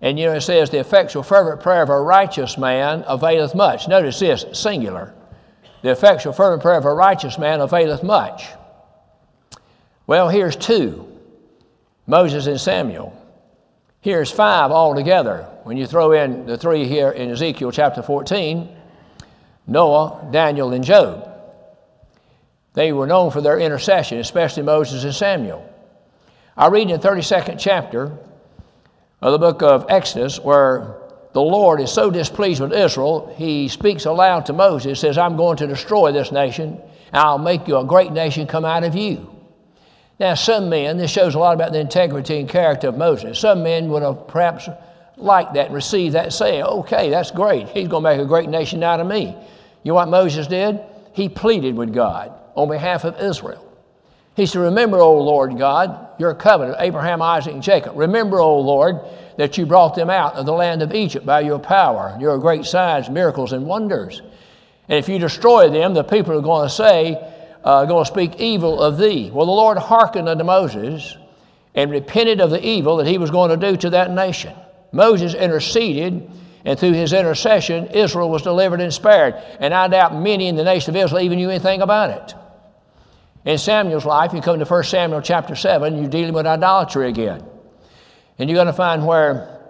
and 0.00 0.18
you 0.18 0.26
know 0.26 0.34
it 0.34 0.40
says, 0.40 0.70
The 0.70 0.80
effectual, 0.80 1.22
fervent 1.22 1.60
prayer 1.60 1.82
of 1.82 1.90
a 1.90 2.00
righteous 2.00 2.56
man 2.56 3.04
availeth 3.06 3.54
much. 3.54 3.88
Notice 3.88 4.18
this, 4.18 4.44
singular. 4.52 5.14
The 5.82 5.90
effectual, 5.90 6.32
fervent 6.32 6.62
prayer 6.62 6.78
of 6.78 6.84
a 6.86 6.94
righteous 6.94 7.38
man 7.38 7.60
availeth 7.60 8.02
much. 8.02 8.46
Well, 10.06 10.28
here's 10.28 10.56
two 10.56 11.06
Moses 12.06 12.46
and 12.46 12.60
Samuel. 12.60 13.16
Here's 14.00 14.30
five 14.30 14.70
altogether. 14.70 15.46
When 15.64 15.76
you 15.76 15.86
throw 15.86 16.12
in 16.12 16.46
the 16.46 16.56
three 16.56 16.86
here 16.86 17.10
in 17.10 17.30
Ezekiel 17.30 17.70
chapter 17.70 18.02
14 18.02 18.76
Noah, 19.66 20.28
Daniel, 20.32 20.72
and 20.72 20.82
Job. 20.82 21.28
They 22.72 22.92
were 22.92 23.06
known 23.06 23.30
for 23.30 23.40
their 23.40 23.60
intercession, 23.60 24.18
especially 24.18 24.64
Moses 24.64 25.04
and 25.04 25.14
Samuel. 25.14 25.69
I 26.60 26.66
read 26.66 26.90
in 26.90 27.00
the 27.00 27.08
32nd 27.08 27.58
chapter 27.58 28.18
of 29.22 29.32
the 29.32 29.38
book 29.38 29.62
of 29.62 29.86
Exodus 29.88 30.38
where 30.38 30.94
the 31.32 31.40
Lord 31.40 31.80
is 31.80 31.90
so 31.90 32.10
displeased 32.10 32.60
with 32.60 32.74
Israel, 32.74 33.34
he 33.38 33.66
speaks 33.68 34.04
aloud 34.04 34.44
to 34.44 34.52
Moses, 34.52 35.00
says, 35.00 35.16
I'm 35.16 35.38
going 35.38 35.56
to 35.56 35.66
destroy 35.66 36.12
this 36.12 36.32
nation, 36.32 36.78
and 37.12 37.16
I'll 37.16 37.38
make 37.38 37.66
you 37.66 37.78
a 37.78 37.84
great 37.86 38.12
nation 38.12 38.46
come 38.46 38.66
out 38.66 38.84
of 38.84 38.94
you. 38.94 39.34
Now, 40.18 40.34
some 40.34 40.68
men, 40.68 40.98
this 40.98 41.10
shows 41.10 41.34
a 41.34 41.38
lot 41.38 41.54
about 41.54 41.72
the 41.72 41.80
integrity 41.80 42.38
and 42.38 42.46
character 42.46 42.88
of 42.88 42.98
Moses. 42.98 43.38
Some 43.38 43.62
men 43.62 43.88
would 43.88 44.02
have 44.02 44.28
perhaps 44.28 44.68
liked 45.16 45.54
that 45.54 45.68
and 45.68 45.74
received 45.74 46.14
that, 46.14 46.30
saying, 46.30 46.62
Okay, 46.62 47.08
that's 47.08 47.30
great. 47.30 47.70
He's 47.70 47.88
going 47.88 48.04
to 48.04 48.10
make 48.10 48.20
a 48.20 48.26
great 48.26 48.50
nation 48.50 48.82
out 48.82 49.00
of 49.00 49.06
me. 49.06 49.34
You 49.82 49.92
know 49.92 49.94
what 49.94 50.10
Moses 50.10 50.46
did? 50.46 50.78
He 51.14 51.30
pleaded 51.30 51.74
with 51.74 51.94
God 51.94 52.34
on 52.54 52.68
behalf 52.68 53.04
of 53.04 53.18
Israel. 53.18 53.66
He 54.36 54.46
said, 54.46 54.60
Remember, 54.60 54.98
O 54.98 55.22
Lord 55.22 55.58
God, 55.58 56.08
your 56.18 56.34
covenant, 56.34 56.78
Abraham, 56.80 57.20
Isaac, 57.20 57.52
and 57.52 57.62
Jacob. 57.62 57.96
Remember, 57.96 58.40
O 58.40 58.58
Lord, 58.60 59.00
that 59.36 59.58
you 59.58 59.66
brought 59.66 59.94
them 59.94 60.10
out 60.10 60.34
of 60.34 60.46
the 60.46 60.52
land 60.52 60.82
of 60.82 60.94
Egypt 60.94 61.26
by 61.26 61.40
your 61.40 61.58
power, 61.58 62.16
your 62.20 62.38
great 62.38 62.64
signs, 62.64 63.10
miracles, 63.10 63.52
and 63.52 63.66
wonders. 63.66 64.22
And 64.88 64.98
if 64.98 65.08
you 65.08 65.18
destroy 65.18 65.70
them, 65.70 65.94
the 65.94 66.04
people 66.04 66.36
are 66.36 66.42
going 66.42 66.68
to 66.68 66.74
say, 66.74 67.16
uh, 67.64 67.84
going 67.84 68.04
to 68.04 68.10
speak 68.10 68.40
evil 68.40 68.80
of 68.82 68.98
thee. 68.98 69.30
Well, 69.32 69.46
the 69.46 69.52
Lord 69.52 69.78
hearkened 69.78 70.28
unto 70.28 70.44
Moses 70.44 71.16
and 71.74 71.90
repented 71.90 72.40
of 72.40 72.50
the 72.50 72.64
evil 72.64 72.96
that 72.96 73.06
he 73.06 73.18
was 73.18 73.30
going 73.30 73.50
to 73.50 73.70
do 73.70 73.76
to 73.76 73.90
that 73.90 74.10
nation. 74.10 74.54
Moses 74.92 75.34
interceded, 75.34 76.28
and 76.64 76.78
through 76.78 76.92
his 76.92 77.12
intercession, 77.12 77.86
Israel 77.88 78.28
was 78.28 78.42
delivered 78.42 78.80
and 78.80 78.92
spared. 78.92 79.34
And 79.60 79.72
I 79.72 79.88
doubt 79.88 80.20
many 80.20 80.48
in 80.48 80.56
the 80.56 80.64
nation 80.64 80.94
of 80.94 81.02
Israel 81.02 81.22
even 81.22 81.38
knew 81.38 81.50
anything 81.50 81.82
about 81.82 82.10
it. 82.10 82.34
In 83.44 83.56
Samuel's 83.56 84.04
life, 84.04 84.34
you 84.34 84.42
come 84.42 84.58
to 84.58 84.66
1 84.66 84.84
Samuel 84.84 85.22
chapter 85.22 85.56
7, 85.56 85.96
you're 85.96 86.10
dealing 86.10 86.34
with 86.34 86.46
idolatry 86.46 87.08
again. 87.08 87.42
And 88.38 88.50
you're 88.50 88.56
going 88.56 88.66
to 88.66 88.72
find 88.72 89.06
where 89.06 89.60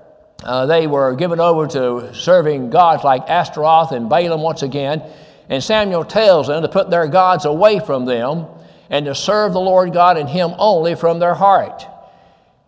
uh, 0.42 0.66
they 0.66 0.88
were 0.88 1.14
given 1.14 1.38
over 1.38 1.68
to 1.68 2.12
serving 2.14 2.70
gods 2.70 3.04
like 3.04 3.28
Ashtaroth 3.28 3.92
and 3.92 4.10
Baalim 4.10 4.42
once 4.42 4.62
again. 4.62 5.02
And 5.48 5.62
Samuel 5.62 6.04
tells 6.04 6.48
them 6.48 6.62
to 6.62 6.68
put 6.68 6.90
their 6.90 7.06
gods 7.06 7.44
away 7.44 7.78
from 7.78 8.06
them 8.06 8.46
and 8.88 9.06
to 9.06 9.14
serve 9.14 9.52
the 9.52 9.60
Lord 9.60 9.92
God 9.92 10.16
and 10.16 10.28
Him 10.28 10.52
only 10.58 10.96
from 10.96 11.20
their 11.20 11.34
heart. 11.34 11.86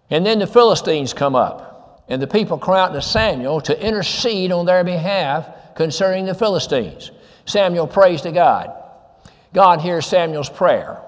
And 0.08 0.24
then 0.24 0.38
the 0.38 0.46
Philistines 0.46 1.14
come 1.14 1.34
up, 1.34 2.04
and 2.08 2.20
the 2.20 2.26
people 2.26 2.58
cry 2.58 2.80
out 2.80 2.92
to 2.92 3.02
Samuel 3.02 3.60
to 3.62 3.86
intercede 3.86 4.52
on 4.52 4.66
their 4.66 4.84
behalf 4.84 5.74
concerning 5.74 6.26
the 6.26 6.34
Philistines. 6.34 7.10
Samuel 7.44 7.88
prays 7.88 8.22
to 8.22 8.30
God. 8.30 8.81
God 9.52 9.80
hears 9.80 10.06
Samuel's 10.06 10.48
prayer. 10.48 11.00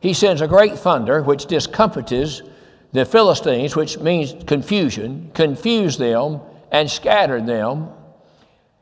He 0.00 0.12
sends 0.12 0.40
a 0.40 0.48
great 0.48 0.78
thunder, 0.78 1.22
which 1.22 1.46
discomfites 1.46 2.42
the 2.92 3.04
Philistines, 3.04 3.76
which 3.76 3.98
means 3.98 4.34
confusion, 4.46 5.30
confused 5.34 5.98
them 5.98 6.40
and 6.70 6.90
scattered 6.90 7.46
them. 7.46 7.88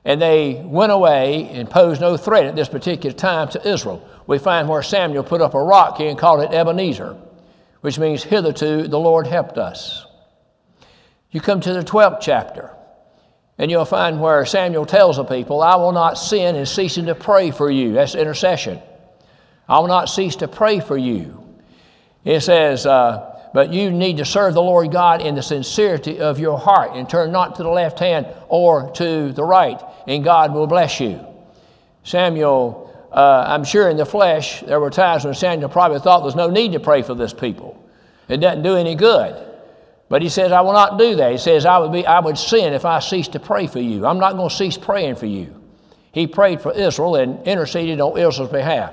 And 0.05 0.21
they 0.21 0.63
went 0.65 0.93
away 0.93 1.49
and 1.53 1.69
posed 1.69 2.01
no 2.01 2.17
threat 2.17 2.45
at 2.45 2.57
this 2.57 2.69
particular 2.69 3.17
time 3.17 3.49
to 3.51 3.69
Israel. 3.69 4.07
We 4.27 4.39
find 4.39 4.69
where 4.69 4.83
Samuel 4.83 5.25
put 5.25 5.41
up 5.41 5.55
a 5.55 5.63
rock 5.63 5.97
here 5.97 6.11
and 6.11 6.19
called 6.19 6.43
it 6.43 6.55
Ebenezer, 6.55 7.17
which 7.81 7.99
means 7.99 8.23
hitherto 8.23 8.87
the 8.87 8.99
Lord 8.99 9.27
helped 9.27 9.57
us. 9.57 10.07
You 11.31 11.41
come 11.41 11.61
to 11.63 11.73
the 11.73 11.83
12th 11.83 12.19
chapter, 12.21 12.74
and 13.59 13.71
you'll 13.71 13.85
find 13.85 14.21
where 14.21 14.45
Samuel 14.45 14.87
tells 14.87 15.17
the 15.17 15.25
people, 15.25 15.63
I 15.63 15.77
will 15.77 15.93
not 15.93 16.15
sin 16.15 16.57
in 16.57 16.67
ceasing 16.67 17.07
to 17.07 17.15
pray 17.15 17.51
for 17.51 17.71
you. 17.71 17.93
That's 17.93 18.15
intercession. 18.15 18.81
I 19.69 19.79
will 19.79 19.89
not 19.89 20.09
cease 20.09 20.37
to 20.37 20.49
pray 20.49 20.81
for 20.81 20.97
you. 20.97 21.41
It 22.25 22.41
says, 22.41 22.85
uh, 22.85 23.31
but 23.55 23.73
you 23.73 23.91
need 23.93 24.17
to 24.17 24.25
serve 24.25 24.55
the 24.55 24.63
Lord 24.63 24.91
God 24.91 25.23
in 25.23 25.37
the 25.37 25.43
sincerity 25.43 26.19
of 26.19 26.41
your 26.41 26.59
heart 26.59 26.93
and 26.95 27.09
turn 27.09 27.31
not 27.31 27.55
to 27.57 27.63
the 27.63 27.69
left 27.69 28.01
hand 28.01 28.27
or 28.49 28.91
to 28.97 29.31
the 29.33 29.45
right, 29.45 29.81
and 30.09 30.25
God 30.25 30.53
will 30.53 30.67
bless 30.67 30.99
you. 30.99 31.25
Samuel, 32.03 33.09
uh, 33.13 33.45
I'm 33.47 33.63
sure 33.63 33.89
in 33.89 33.97
the 33.97 34.05
flesh, 34.05 34.63
there 34.63 34.81
were 34.81 34.91
times 34.91 35.25
when 35.25 35.35
Samuel 35.35 35.69
probably 35.69 36.01
thought 36.01 36.23
there's 36.23 36.35
no 36.35 36.51
need 36.51 36.73
to 36.73 36.81
pray 36.81 37.03
for 37.03 37.15
this 37.15 37.33
people. 37.33 37.81
It 38.29 38.39
doesn't 38.39 38.65
do 38.65 38.75
any 38.75 38.97
good. 38.97 39.54
But 40.09 40.23
he 40.23 40.29
says, 40.29 40.53
I 40.53 40.61
will 40.61 40.73
not 40.73 40.99
do 40.99 41.17
that. 41.17 41.33
He 41.33 41.39
says, 41.39 41.65
I 41.65 41.79
would, 41.79 41.93
be, 41.93 42.07
I 42.07 42.21
would 42.21 42.39
sin 42.39 42.73
if 42.73 42.85
I 42.85 42.99
ceased 42.99 43.33
to 43.33 43.41
pray 43.41 43.67
for 43.67 43.81
you. 43.81 44.07
I'm 44.07 44.19
not 44.19 44.35
going 44.37 44.51
to 44.51 44.55
cease 44.55 44.77
praying 44.77 45.17
for 45.17 45.27
you. 45.27 45.61
He 46.13 46.27
prayed 46.27 46.61
for 46.61 46.73
Israel 46.73 47.17
and 47.17 47.45
interceded 47.47 48.01
on 48.01 48.19
Israel's 48.19 48.53
behalf. 48.53 48.93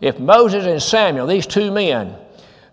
If 0.00 0.18
Moses 0.18 0.66
and 0.66 0.82
Samuel, 0.82 1.26
these 1.26 1.46
two 1.46 1.70
men 1.70 2.16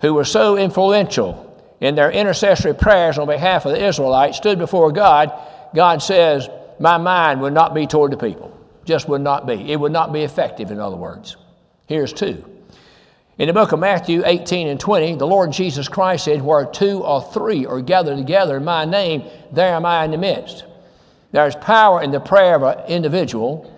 who 0.02 0.14
were 0.14 0.26
so 0.26 0.58
influential 0.58 1.44
in 1.80 1.96
their 1.96 2.12
intercessory 2.12 2.74
prayers 2.74 3.18
on 3.18 3.28
behalf 3.28 3.66
of 3.66 3.72
the 3.72 3.86
Israelites, 3.86 4.38
stood 4.38 4.60
before 4.60 4.92
God, 4.92 5.32
God 5.74 6.02
says, 6.02 6.50
My 6.80 6.98
mind 6.98 7.42
would 7.42 7.54
not 7.54 7.74
be 7.74 7.88
toward 7.88 8.12
the 8.12 8.18
people. 8.18 8.56
Just 8.86 9.10
would 9.10 9.22
not 9.22 9.48
be. 9.48 9.72
It 9.72 9.80
would 9.80 9.92
not 9.92 10.14
be 10.14 10.22
effective, 10.22 10.72
in 10.72 10.80
other 10.80 10.96
words. 10.96 11.36
Here's 11.88 12.14
two. 12.14 12.44
In 13.38 13.46
the 13.48 13.54
book 13.54 13.72
of 13.72 13.80
Matthew 13.80 14.24
18 14.26 14.68
and 14.68 14.80
20, 14.80 15.16
the 15.16 15.28
Lord 15.28 15.52
Jesus 15.52 15.88
Christ 15.88 16.26
said, 16.26 16.42
Where 16.42 16.66
two 16.66 17.04
or 17.04 17.22
three 17.22 17.68
are 17.68 17.82
gathered 17.82 18.18
together 18.18 18.58
in 18.58 18.64
my 18.64 18.86
name, 18.86 19.26
there 19.52 19.76
am 19.76 19.86
I 19.86 20.06
in 20.06 20.12
the 20.12 20.18
midst. 20.18 20.66
There's 21.32 21.56
power 21.56 22.02
in 22.02 22.10
the 22.10 22.20
prayer 22.20 22.56
of 22.56 22.64
an 22.64 22.86
individual, 22.88 23.72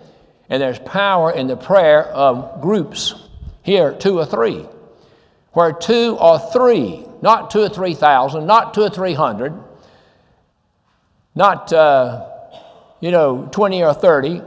and 0.48 0.62
there's 0.62 0.78
power 0.78 1.30
in 1.30 1.46
the 1.46 1.58
prayer 1.58 2.04
of 2.04 2.62
groups. 2.62 3.14
Here, 3.62 3.92
two 3.92 4.18
or 4.18 4.24
three. 4.24 4.64
Where 5.52 5.72
two 5.72 6.16
or 6.18 6.38
three, 6.38 7.04
not 7.20 7.50
two 7.50 7.60
or 7.60 7.68
three 7.68 7.92
thousand, 7.92 8.46
not 8.46 8.72
two 8.72 8.82
or 8.82 8.90
three 8.90 9.12
hundred, 9.12 9.52
not, 11.34 11.70
uh, 11.70 12.28
you 13.00 13.10
know, 13.10 13.46
20 13.52 13.82
or 13.82 13.92
30, 13.92 14.42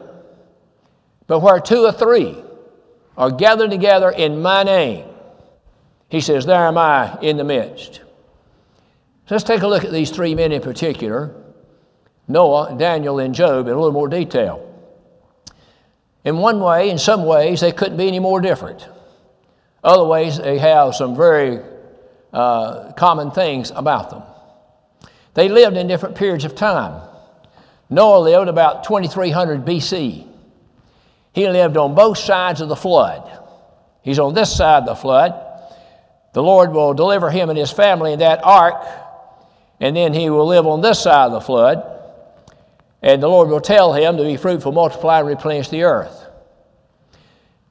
but 1.27 1.39
where 1.39 1.59
two 1.59 1.85
or 1.85 1.91
three 1.91 2.42
are 3.17 3.31
gathered 3.31 3.71
together 3.71 4.09
in 4.09 4.41
my 4.41 4.63
name, 4.63 5.05
he 6.09 6.21
says, 6.21 6.45
There 6.45 6.67
am 6.67 6.77
I 6.77 7.17
in 7.21 7.37
the 7.37 7.43
midst. 7.43 8.01
Let's 9.29 9.43
take 9.43 9.61
a 9.61 9.67
look 9.67 9.83
at 9.83 9.91
these 9.91 10.11
three 10.11 10.35
men 10.35 10.51
in 10.51 10.61
particular 10.61 11.35
Noah, 12.27 12.75
Daniel, 12.77 13.19
and 13.19 13.35
Job 13.35 13.67
in 13.67 13.73
a 13.73 13.75
little 13.75 13.91
more 13.91 14.07
detail. 14.07 14.69
In 16.23 16.37
one 16.37 16.59
way, 16.61 16.89
in 16.89 16.97
some 16.97 17.25
ways, 17.25 17.61
they 17.61 17.71
couldn't 17.71 17.97
be 17.97 18.07
any 18.07 18.19
more 18.19 18.39
different. 18.39 18.87
Other 19.83 20.05
ways, 20.05 20.37
they 20.37 20.57
have 20.57 20.95
some 20.95 21.15
very 21.17 21.59
uh, 22.31 22.93
common 22.93 23.31
things 23.31 23.71
about 23.71 24.09
them. 24.09 24.23
They 25.33 25.49
lived 25.49 25.75
in 25.75 25.87
different 25.87 26.15
periods 26.15 26.45
of 26.45 26.55
time. 26.55 27.01
Noah 27.89 28.19
lived 28.19 28.47
about 28.47 28.85
2300 28.85 29.65
BC. 29.65 30.27
He 31.33 31.47
lived 31.49 31.77
on 31.77 31.95
both 31.95 32.17
sides 32.17 32.61
of 32.61 32.69
the 32.69 32.75
flood. 32.75 33.39
He's 34.01 34.19
on 34.19 34.33
this 34.33 34.55
side 34.55 34.83
of 34.83 34.85
the 34.85 34.95
flood. 34.95 35.33
The 36.33 36.43
Lord 36.43 36.71
will 36.71 36.93
deliver 36.93 37.29
him 37.29 37.49
and 37.49 37.57
his 37.57 37.71
family 37.71 38.13
in 38.13 38.19
that 38.19 38.43
ark, 38.43 38.85
and 39.79 39.95
then 39.95 40.13
he 40.13 40.29
will 40.29 40.47
live 40.47 40.65
on 40.67 40.81
this 40.81 41.01
side 41.01 41.27
of 41.27 41.31
the 41.31 41.41
flood. 41.41 41.89
And 43.01 43.21
the 43.21 43.27
Lord 43.27 43.49
will 43.49 43.61
tell 43.61 43.93
him 43.93 44.17
to 44.17 44.23
be 44.23 44.37
fruitful, 44.37 44.71
multiply, 44.71 45.19
and 45.19 45.27
replenish 45.27 45.69
the 45.69 45.83
earth. 45.83 46.25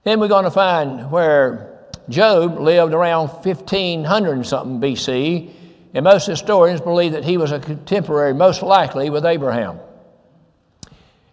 Then 0.05 0.21
we're 0.21 0.29
going 0.29 0.45
to 0.45 0.51
find 0.51 1.11
where 1.11 1.87
Job 2.09 2.59
lived 2.59 2.93
around 2.93 3.29
1500 3.29 4.33
and 4.33 4.47
something 4.47 4.81
BC, 4.81 5.51
and 5.95 6.05
most 6.05 6.27
historians 6.27 6.81
believe 6.81 7.13
that 7.13 7.25
he 7.25 7.37
was 7.37 7.53
a 7.53 7.61
contemporary, 7.61 8.35
most 8.35 8.63
likely, 8.63 9.11
with 9.11 9.25
Abraham. 9.25 9.79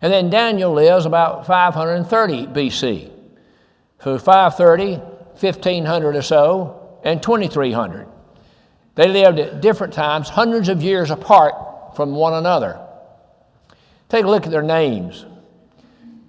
And 0.02 0.14
then 0.14 0.30
Daniel 0.30 0.72
lives 0.72 1.06
about 1.06 1.46
530 1.46 2.48
BC. 2.48 3.12
So 4.02 4.18
530, 4.18 4.96
1500 4.96 6.16
or 6.16 6.22
so, 6.22 7.00
and 7.04 7.22
2300. 7.22 8.08
They 8.96 9.08
lived 9.08 9.40
at 9.40 9.62
different 9.62 9.94
times, 9.94 10.30
hundreds 10.30 10.70
of 10.70 10.82
years 10.82 11.12
apart 11.12 11.96
from 11.96 12.14
one 12.14 12.34
another. 12.34 12.80
Take 14.08 14.26
a 14.26 14.30
look 14.30 14.46
at 14.46 14.52
their 14.52 14.64
names. 14.64 15.26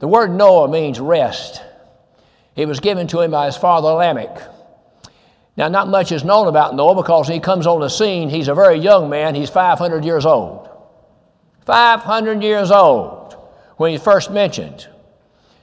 The 0.00 0.09
word 0.09 0.33
Noah 0.33 0.69
means 0.69 0.99
rest. 0.99 1.62
It 2.57 2.67
was 2.67 2.81
given 2.81 3.07
to 3.09 3.21
him 3.21 3.31
by 3.31 3.47
his 3.47 3.57
father 3.57 3.89
Lamech. 3.89 4.41
Now, 5.57 5.69
not 5.69 5.89
much 5.89 6.11
is 6.11 6.25
known 6.25 6.49
about 6.49 6.75
Noah 6.75 6.95
because 6.95 7.29
he 7.29 7.39
comes 7.39 7.67
on 7.67 7.81
the 7.81 7.89
scene, 7.89 8.29
he's 8.29 8.49
a 8.49 8.55
very 8.55 8.79
young 8.79 9.11
man. 9.11 9.35
He's 9.35 9.50
500 9.50 10.05
years 10.05 10.27
old. 10.27 10.69
500 11.67 12.43
years 12.43 12.71
old 12.71 13.20
when 13.80 13.92
he's 13.92 14.02
first 14.02 14.30
mentioned. 14.30 14.87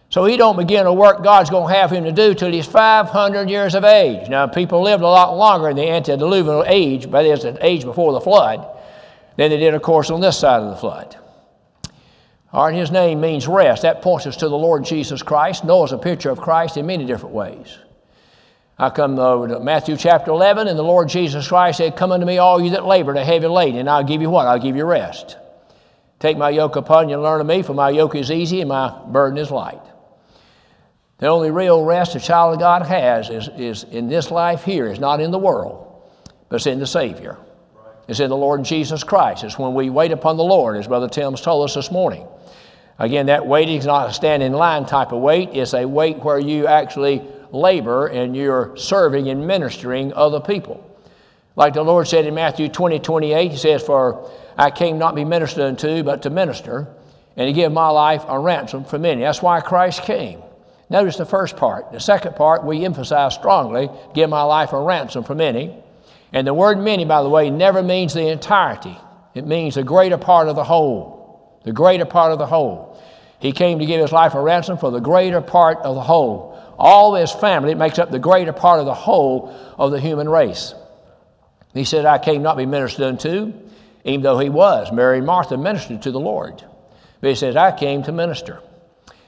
So 0.09 0.25
he 0.25 0.37
don't 0.37 0.57
begin 0.57 0.87
a 0.87 0.93
work 0.93 1.23
God's 1.23 1.51
going 1.51 1.71
to 1.71 1.79
have 1.79 1.91
him 1.91 2.03
to 2.03 2.11
do 2.11 2.33
till 2.33 2.51
he's 2.51 2.65
500 2.65 3.47
years 3.47 3.75
of 3.75 3.83
age. 3.83 4.27
Now, 4.27 4.47
people 4.47 4.81
lived 4.81 5.03
a 5.03 5.07
lot 5.07 5.37
longer 5.37 5.69
in 5.69 5.75
the 5.75 5.87
antediluvian 5.87 6.63
age, 6.65 7.11
but 7.11 7.27
is, 7.27 7.43
the 7.43 7.63
age 7.63 7.83
before 7.83 8.13
the 8.13 8.19
flood, 8.19 8.75
than 9.35 9.51
they 9.51 9.57
did, 9.57 9.75
of 9.75 9.83
course, 9.83 10.09
on 10.09 10.19
this 10.19 10.35
side 10.35 10.63
of 10.63 10.71
the 10.71 10.77
flood. 10.77 11.15
All 12.51 12.65
right, 12.65 12.73
his 12.73 12.89
name 12.89 13.21
means 13.21 13.47
rest. 13.47 13.83
That 13.83 14.01
points 14.01 14.25
us 14.25 14.37
to 14.37 14.49
the 14.49 14.57
Lord 14.57 14.83
Jesus 14.83 15.21
Christ. 15.21 15.63
Noah's 15.63 15.91
a 15.91 15.97
picture 15.99 16.31
of 16.31 16.41
Christ 16.41 16.75
in 16.75 16.87
many 16.87 17.05
different 17.05 17.35
ways. 17.35 17.77
I 18.79 18.89
come 18.89 19.19
over 19.19 19.47
to 19.47 19.59
Matthew 19.59 19.95
chapter 19.95 20.31
11, 20.31 20.67
and 20.67 20.79
the 20.79 20.81
Lord 20.81 21.07
Jesus 21.07 21.47
Christ 21.47 21.77
said, 21.77 21.95
Come 21.95 22.11
unto 22.11 22.25
me, 22.25 22.39
all 22.39 22.59
you 22.59 22.71
that 22.71 22.87
labor 22.87 23.11
and 23.11 23.19
are 23.19 23.23
heavy 23.23 23.45
laden, 23.45 23.81
and 23.81 23.87
I'll 23.87 24.03
give 24.03 24.23
you 24.23 24.31
what? 24.31 24.47
I'll 24.47 24.57
give 24.57 24.75
you 24.75 24.85
rest. 24.85 25.37
Take 26.19 26.37
my 26.37 26.49
yoke 26.49 26.75
upon 26.75 27.09
you 27.09 27.15
and 27.15 27.23
learn 27.23 27.41
of 27.41 27.47
me, 27.47 27.61
for 27.61 27.73
my 27.73 27.89
yoke 27.89 28.15
is 28.15 28.31
easy 28.31 28.61
and 28.61 28.69
my 28.69 28.89
burden 29.07 29.37
is 29.37 29.51
light. 29.51 29.81
The 31.19 31.27
only 31.27 31.51
real 31.51 31.83
rest 31.83 32.15
a 32.15 32.19
child 32.19 32.53
of 32.53 32.59
God 32.59 32.85
has 32.85 33.29
is, 33.29 33.49
is 33.57 33.83
in 33.85 34.07
this 34.07 34.29
life 34.29 34.63
here, 34.63 34.87
is 34.87 34.99
not 34.99 35.19
in 35.19 35.31
the 35.31 35.39
world, 35.39 36.03
but 36.49 36.57
it's 36.57 36.67
in 36.67 36.79
the 36.79 36.87
Savior. 36.87 37.37
It's 38.07 38.19
in 38.19 38.29
the 38.29 38.37
Lord 38.37 38.63
Jesus 38.63 39.03
Christ. 39.03 39.43
It's 39.43 39.59
when 39.59 39.73
we 39.73 39.89
wait 39.89 40.11
upon 40.11 40.37
the 40.37 40.43
Lord, 40.43 40.77
as 40.77 40.87
Brother 40.87 41.09
Tim's 41.09 41.41
told 41.41 41.65
us 41.65 41.75
this 41.75 41.91
morning. 41.91 42.27
Again, 42.99 43.27
that 43.27 43.45
waiting 43.45 43.77
is 43.77 43.85
not 43.85 44.09
a 44.09 44.13
stand 44.13 44.41
in 44.41 44.53
line 44.53 44.85
type 44.85 45.11
of 45.11 45.21
wait, 45.21 45.49
it's 45.53 45.73
a 45.73 45.85
wait 45.85 46.17
where 46.17 46.39
you 46.39 46.67
actually 46.67 47.21
labor 47.51 48.07
and 48.07 48.35
you're 48.35 48.75
serving 48.75 49.29
and 49.29 49.45
ministering 49.45 50.13
other 50.13 50.39
people. 50.39 50.83
Like 51.57 51.73
the 51.73 51.83
Lord 51.83 52.07
said 52.07 52.27
in 52.27 52.35
Matthew 52.35 52.69
20, 52.69 52.99
28, 52.99 53.51
He 53.51 53.57
says, 53.57 53.81
For 53.81 54.31
I 54.55 54.69
came 54.69 54.99
not 54.99 55.11
to 55.11 55.15
be 55.15 55.25
ministered 55.25 55.63
unto, 55.63 56.03
but 56.03 56.21
to 56.21 56.29
minister, 56.29 56.87
and 57.35 57.47
to 57.47 57.51
give 57.53 57.71
my 57.71 57.89
life 57.89 58.23
a 58.27 58.39
ransom 58.39 58.85
for 58.85 58.99
many. 58.99 59.21
That's 59.21 59.41
why 59.41 59.59
Christ 59.59 60.03
came. 60.03 60.43
Notice 60.87 61.17
the 61.17 61.25
first 61.25 61.57
part. 61.57 61.91
The 61.91 61.99
second 61.99 62.35
part, 62.35 62.63
we 62.63 62.85
emphasize 62.85 63.33
strongly 63.33 63.89
give 64.13 64.29
my 64.29 64.43
life 64.43 64.71
a 64.71 64.79
ransom 64.79 65.23
for 65.23 65.33
many. 65.33 65.75
And 66.31 66.45
the 66.45 66.53
word 66.53 66.77
many, 66.77 67.05
by 67.05 67.23
the 67.23 67.29
way, 67.29 67.49
never 67.49 67.81
means 67.81 68.13
the 68.13 68.27
entirety, 68.27 68.95
it 69.33 69.47
means 69.47 69.75
the 69.75 69.83
greater 69.83 70.17
part 70.17 70.49
of 70.49 70.55
the 70.55 70.63
whole. 70.63 71.59
The 71.63 71.73
greater 71.73 72.05
part 72.05 72.31
of 72.31 72.37
the 72.37 72.45
whole. 72.45 73.01
He 73.39 73.51
came 73.51 73.79
to 73.79 73.85
give 73.85 73.99
his 73.99 74.11
life 74.11 74.35
a 74.35 74.41
ransom 74.41 74.77
for 74.77 74.91
the 74.91 74.99
greater 74.99 75.41
part 75.41 75.79
of 75.79 75.95
the 75.95 76.01
whole. 76.01 76.55
All 76.77 77.15
his 77.15 77.31
family 77.31 77.73
makes 77.73 77.97
up 77.97 78.11
the 78.11 78.19
greater 78.19 78.53
part 78.53 78.79
of 78.79 78.85
the 78.85 78.93
whole 78.93 79.55
of 79.79 79.91
the 79.91 79.99
human 79.99 80.29
race. 80.29 80.75
He 81.77 81.85
said, 81.85 82.05
I 82.05 82.17
came 82.17 82.41
not 82.41 82.53
to 82.53 82.57
be 82.57 82.65
ministered 82.65 83.05
unto, 83.05 83.53
even 84.03 84.21
though 84.21 84.39
he 84.39 84.49
was. 84.49 84.91
Mary 84.91 85.17
and 85.17 85.27
Martha 85.27 85.57
ministered 85.57 86.01
to 86.03 86.11
the 86.11 86.19
Lord. 86.19 86.63
But 87.21 87.29
he 87.29 87.35
says, 87.35 87.55
I 87.55 87.71
came 87.71 88.03
to 88.03 88.11
minister. 88.11 88.61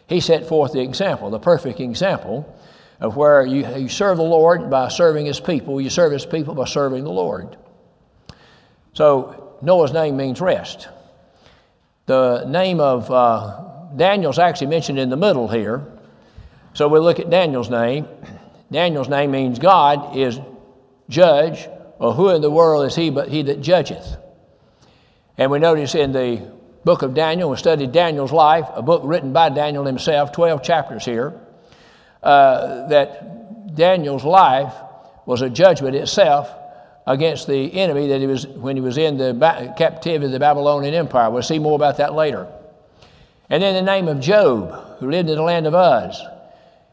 He 0.07 0.19
set 0.19 0.47
forth 0.47 0.73
the 0.73 0.81
example, 0.81 1.29
the 1.29 1.39
perfect 1.39 1.79
example 1.79 2.55
of 2.99 3.15
where 3.15 3.45
you, 3.45 3.65
you 3.77 3.89
serve 3.89 4.17
the 4.17 4.23
Lord 4.23 4.69
by 4.69 4.89
serving 4.89 5.25
His 5.25 5.39
people. 5.39 5.79
You 5.79 5.89
serve 5.89 6.11
His 6.11 6.25
people 6.25 6.55
by 6.55 6.65
serving 6.65 7.03
the 7.03 7.11
Lord. 7.11 7.55
So 8.93 9.57
Noah's 9.61 9.93
name 9.93 10.17
means 10.17 10.41
rest. 10.41 10.89
The 12.07 12.43
name 12.45 12.79
of 12.79 13.09
uh, 13.11 13.61
Daniel's 13.95 14.39
actually 14.39 14.67
mentioned 14.67 14.99
in 14.99 15.09
the 15.09 15.17
middle 15.17 15.47
here. 15.47 15.85
So 16.73 16.87
we 16.87 16.99
look 16.99 17.19
at 17.19 17.29
Daniel's 17.29 17.69
name. 17.69 18.07
Daniel's 18.71 19.09
name 19.09 19.31
means 19.31 19.59
God 19.59 20.15
is 20.17 20.39
judge, 21.07 21.67
or 21.99 22.13
who 22.13 22.29
in 22.29 22.41
the 22.41 22.49
world 22.49 22.85
is 22.87 22.95
he 22.95 23.09
but 23.09 23.29
he 23.29 23.43
that 23.43 23.61
judgeth? 23.61 24.17
And 25.37 25.51
we 25.51 25.59
notice 25.59 25.95
in 25.95 26.11
the 26.11 26.51
book 26.83 27.01
of 27.01 27.13
Daniel. 27.13 27.49
We 27.49 27.57
studied 27.57 27.91
Daniel's 27.91 28.31
life, 28.31 28.65
a 28.73 28.81
book 28.81 29.01
written 29.05 29.31
by 29.31 29.49
Daniel 29.49 29.85
himself, 29.85 30.31
12 30.31 30.63
chapters 30.63 31.05
here. 31.05 31.39
Uh, 32.21 32.87
that 32.87 33.75
Daniel's 33.75 34.25
life 34.25 34.73
was 35.25 35.41
a 35.41 35.49
judgment 35.49 35.95
itself 35.95 36.49
against 37.07 37.47
the 37.47 37.73
enemy 37.73 38.07
that 38.07 38.19
he 38.19 38.27
was 38.27 38.45
when 38.47 38.75
he 38.75 38.81
was 38.81 38.97
in 38.97 39.17
the 39.17 39.33
ba- 39.33 39.73
captivity 39.77 40.25
of 40.25 40.31
the 40.31 40.39
Babylonian 40.39 40.93
Empire. 40.93 41.29
We'll 41.29 41.43
see 41.43 41.59
more 41.59 41.75
about 41.75 41.97
that 41.97 42.13
later. 42.13 42.47
And 43.49 43.63
then 43.63 43.73
the 43.73 43.81
name 43.81 44.07
of 44.07 44.19
Job, 44.19 44.97
who 44.99 45.09
lived 45.09 45.29
in 45.29 45.35
the 45.35 45.41
land 45.41 45.65
of 45.65 45.73
Uz. 45.73 46.21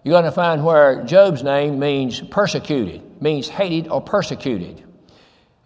You're 0.04 0.12
going 0.12 0.24
to 0.24 0.30
find 0.30 0.64
where 0.64 1.02
Job's 1.02 1.42
name 1.42 1.80
means 1.80 2.20
persecuted, 2.20 3.20
means 3.20 3.48
hated 3.48 3.88
or 3.88 4.00
persecuted. 4.00 4.85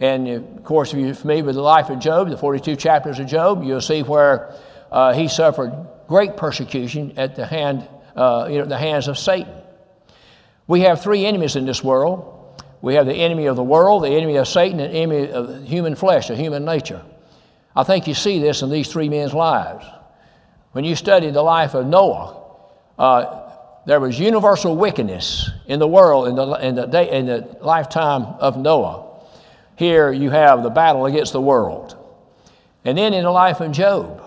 And 0.00 0.28
of 0.28 0.64
course, 0.64 0.92
if 0.92 0.98
you're 0.98 1.14
familiar 1.14 1.44
with 1.44 1.54
the 1.54 1.62
life 1.62 1.90
of 1.90 1.98
Job, 1.98 2.30
the 2.30 2.36
42 2.36 2.76
chapters 2.76 3.18
of 3.18 3.26
Job, 3.26 3.62
you'll 3.62 3.80
see 3.80 4.02
where 4.02 4.54
uh, 4.90 5.12
he 5.12 5.28
suffered 5.28 5.72
great 6.08 6.36
persecution 6.36 7.12
at 7.16 7.36
the, 7.36 7.46
hand, 7.46 7.86
uh, 8.16 8.48
you 8.50 8.58
know, 8.58 8.64
the 8.64 8.78
hands 8.78 9.08
of 9.08 9.18
Satan. 9.18 9.52
We 10.66 10.80
have 10.80 11.02
three 11.02 11.26
enemies 11.26 11.56
in 11.56 11.66
this 11.66 11.84
world 11.84 12.40
we 12.82 12.94
have 12.94 13.06
the 13.06 13.14
enemy 13.14 13.46
of 13.46 13.56
the 13.56 13.62
world, 13.62 14.04
the 14.04 14.08
enemy 14.08 14.36
of 14.36 14.48
Satan, 14.48 14.80
and 14.80 14.92
the 14.92 14.98
enemy 14.98 15.30
of 15.30 15.64
human 15.66 15.94
flesh, 15.94 16.30
of 16.30 16.38
human 16.38 16.64
nature. 16.64 17.02
I 17.76 17.84
think 17.84 18.06
you 18.06 18.14
see 18.14 18.38
this 18.40 18.62
in 18.62 18.70
these 18.70 18.90
three 18.90 19.08
men's 19.08 19.34
lives. 19.34 19.84
When 20.72 20.84
you 20.84 20.96
study 20.96 21.30
the 21.30 21.42
life 21.42 21.74
of 21.74 21.86
Noah, 21.86 22.42
uh, 22.98 23.50
there 23.86 24.00
was 24.00 24.18
universal 24.18 24.76
wickedness 24.76 25.50
in 25.66 25.78
the 25.78 25.86
world 25.86 26.28
in 26.28 26.36
the, 26.36 26.52
in 26.66 26.74
the, 26.74 26.86
day, 26.86 27.10
in 27.10 27.26
the 27.26 27.58
lifetime 27.60 28.22
of 28.22 28.56
Noah. 28.56 29.09
Here 29.80 30.12
you 30.12 30.28
have 30.28 30.62
the 30.62 30.68
battle 30.68 31.06
against 31.06 31.32
the 31.32 31.40
world. 31.40 31.96
And 32.84 32.98
then 32.98 33.14
in 33.14 33.24
the 33.24 33.30
life 33.30 33.62
of 33.62 33.72
Job, 33.72 34.22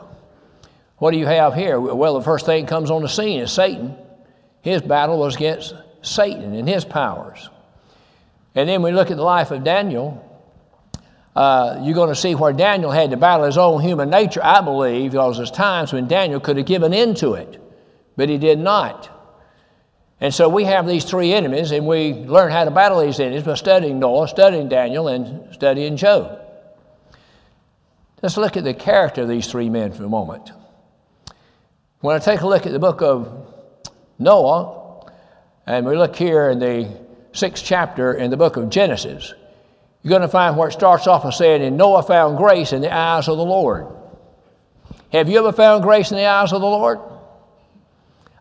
what 0.97 1.11
do 1.11 1.19
you 1.19 1.27
have 1.27 1.53
here? 1.53 1.79
Well, 1.79 2.15
the 2.15 2.23
first 2.23 2.47
thing 2.47 2.65
that 2.65 2.69
comes 2.69 2.89
on 2.89 3.03
the 3.03 3.07
scene 3.07 3.39
is 3.39 3.51
Satan. 3.51 3.95
His 4.61 4.81
battle 4.81 5.19
was 5.19 5.35
against 5.35 5.75
Satan 6.01 6.55
and 6.55 6.67
his 6.67 6.83
powers. 6.83 7.51
And 8.55 8.67
then 8.67 8.81
we 8.81 8.91
look 8.91 9.11
at 9.11 9.17
the 9.17 9.23
life 9.23 9.51
of 9.51 9.63
Daniel. 9.63 10.27
Uh, 11.35 11.81
you're 11.83 11.93
going 11.93 12.09
to 12.09 12.19
see 12.19 12.33
where 12.33 12.51
Daniel 12.51 12.89
had 12.89 13.11
to 13.11 13.17
battle 13.17 13.45
his 13.45 13.59
own 13.59 13.79
human 13.79 14.09
nature, 14.09 14.41
I 14.43 14.61
believe, 14.61 15.11
because 15.11 15.37
there's 15.37 15.51
times 15.51 15.93
when 15.93 16.07
Daniel 16.07 16.39
could 16.39 16.57
have 16.57 16.65
given 16.65 16.95
in 16.95 17.13
to 17.17 17.35
it, 17.35 17.61
but 18.17 18.27
he 18.27 18.39
did 18.39 18.57
not. 18.57 19.07
And 20.19 20.33
so 20.33 20.47
we 20.47 20.63
have 20.65 20.87
these 20.87 21.03
three 21.03 21.33
enemies, 21.33 21.71
and 21.71 21.85
we 21.85 22.13
learn 22.13 22.51
how 22.51 22.63
to 22.63 22.71
battle 22.71 23.01
these 23.01 23.19
enemies 23.19 23.43
by 23.43 23.55
studying 23.55 23.99
Noah, 23.99 24.27
studying 24.27 24.69
Daniel, 24.69 25.07
and 25.07 25.53
studying 25.53 25.97
Job. 25.97 26.39
Let's 28.21 28.37
look 28.37 28.55
at 28.55 28.63
the 28.63 28.73
character 28.73 29.23
of 29.23 29.27
these 29.27 29.47
three 29.47 29.69
men 29.69 29.91
for 29.91 30.05
a 30.05 30.09
moment. 30.09 30.51
When 31.99 32.15
I 32.15 32.19
take 32.19 32.41
a 32.41 32.47
look 32.47 32.65
at 32.65 32.71
the 32.71 32.79
book 32.79 33.01
of 33.01 33.53
Noah, 34.17 35.09
and 35.65 35.85
we 35.85 35.97
look 35.97 36.15
here 36.15 36.49
in 36.49 36.59
the 36.59 36.89
sixth 37.33 37.65
chapter 37.65 38.13
in 38.13 38.31
the 38.31 38.37
book 38.37 38.55
of 38.55 38.69
Genesis, 38.69 39.33
you're 40.03 40.09
going 40.09 40.21
to 40.21 40.27
find 40.27 40.57
where 40.57 40.69
it 40.69 40.73
starts 40.73 41.07
off 41.07 41.23
by 41.23 41.31
saying, 41.31 41.63
And 41.63 41.77
Noah 41.77 42.03
found 42.03 42.37
grace 42.37 42.73
in 42.73 42.81
the 42.81 42.93
eyes 42.93 43.27
of 43.27 43.37
the 43.37 43.45
Lord. 43.45 43.87
Have 45.11 45.29
you 45.29 45.39
ever 45.39 45.51
found 45.51 45.83
grace 45.83 46.11
in 46.11 46.17
the 46.17 46.25
eyes 46.25 46.51
of 46.51 46.61
the 46.61 46.67
Lord? 46.67 46.99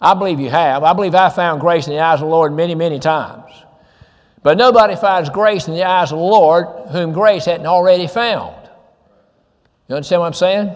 I 0.03 0.15
believe 0.15 0.41
you 0.41 0.51
have. 0.51 0.83
I 0.83 0.93
believe 0.95 1.15
I 1.15 1.31
found 1.31 1.61
grace 1.61 1.87
in 1.87 1.93
the 1.93 2.01
eyes 2.01 2.17
of 2.17 2.27
the 2.27 2.27
Lord 2.27 2.53
many, 2.53 2.75
many 2.75 2.99
times. 2.99 3.53
But 4.43 4.59
nobody 4.59 4.97
finds 4.97 5.31
grace 5.31 5.69
in 5.69 5.75
the 5.75 5.85
eyes 5.85 6.11
of 6.11 6.19
the 6.19 6.25
Lord 6.25 6.89
whom 6.91 7.13
grace 7.13 7.45
hadn't 7.45 7.67
already 7.67 8.09
found. 8.09 8.57
You 9.89 9.95
understand 9.95 10.21
what 10.21 10.27
I'm 10.27 10.35
saying? 10.35 10.75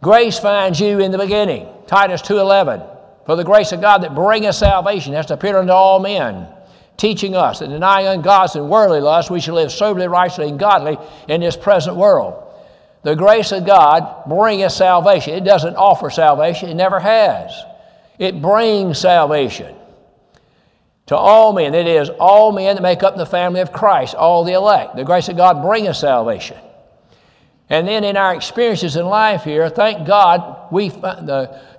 Grace 0.00 0.38
finds 0.38 0.78
you 0.78 1.00
in 1.00 1.10
the 1.10 1.18
beginning. 1.18 1.66
Titus 1.88 2.22
2.11. 2.22 2.88
For 3.26 3.34
the 3.34 3.42
grace 3.42 3.72
of 3.72 3.80
God 3.80 4.04
that 4.04 4.14
bringeth 4.14 4.54
salvation 4.54 5.14
has 5.14 5.28
appeared 5.32 5.56
unto 5.56 5.72
all 5.72 5.98
men, 5.98 6.46
teaching 6.96 7.34
us 7.34 7.58
that 7.58 7.68
denying 7.68 8.06
ungodliness 8.06 8.54
and 8.54 8.70
worldly 8.70 9.00
lust, 9.00 9.28
we 9.28 9.40
should 9.40 9.54
live 9.54 9.72
soberly, 9.72 10.06
righteously, 10.06 10.48
and 10.48 10.60
godly 10.60 10.96
in 11.26 11.40
this 11.40 11.56
present 11.56 11.96
world. 11.96 12.44
The 13.02 13.16
grace 13.16 13.50
of 13.50 13.66
God 13.66 14.22
bringeth 14.28 14.70
salvation. 14.70 15.34
It 15.34 15.44
doesn't 15.44 15.74
offer 15.74 16.10
salvation, 16.10 16.68
it 16.68 16.74
never 16.74 17.00
has. 17.00 17.50
It 18.18 18.40
brings 18.40 18.98
salvation 18.98 19.76
to 21.06 21.16
all 21.16 21.52
men. 21.52 21.74
It 21.74 21.86
is 21.86 22.08
all 22.10 22.52
men 22.52 22.76
that 22.76 22.82
make 22.82 23.02
up 23.02 23.16
the 23.16 23.26
family 23.26 23.60
of 23.60 23.72
Christ, 23.72 24.14
all 24.14 24.44
the 24.44 24.52
elect. 24.52 24.96
The 24.96 25.04
grace 25.04 25.28
of 25.28 25.36
God 25.36 25.62
brings 25.62 25.98
salvation. 25.98 26.58
And 27.68 27.86
then 27.88 28.04
in 28.04 28.16
our 28.16 28.34
experiences 28.34 28.96
in 28.96 29.06
life 29.06 29.42
here, 29.42 29.68
thank 29.68 30.06
God, 30.06 30.70
we, 30.70 30.84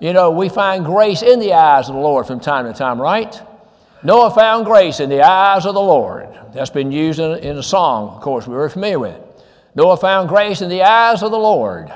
you 0.02 0.14
know, 0.14 0.32
we 0.32 0.50
find 0.50 0.86
grace 0.86 1.22
in 1.22 1.40
the 1.40 1.54
eyes 1.54 1.88
of 1.88 1.96
the 1.96 2.02
Lord 2.02 2.28
from 2.28 2.40
time 2.42 2.66
to 2.66 2.78
time, 2.78 3.02
right? 3.02 3.42
Noah 4.04 4.32
found 4.32 4.66
grace 4.66 5.00
in 5.00 5.10
the 5.10 5.22
eyes 5.22 5.66
of 5.66 5.74
the 5.74 5.82
Lord. 5.82 6.28
That's 6.54 6.70
been 6.70 6.92
used 6.92 7.20
in, 7.20 7.40
in 7.40 7.58
a 7.58 7.64
song, 7.64 8.16
of 8.16 8.22
course, 8.22 8.48
we 8.48 8.54
were 8.54 8.70
familiar 8.70 9.00
with. 9.00 9.18
Noah 9.76 9.98
found 9.98 10.28
grace 10.28 10.62
in 10.62 10.70
the 10.70 10.84
eyes 10.84 11.24
of 11.24 11.32
the 11.32 11.40
Lord. 11.40 11.92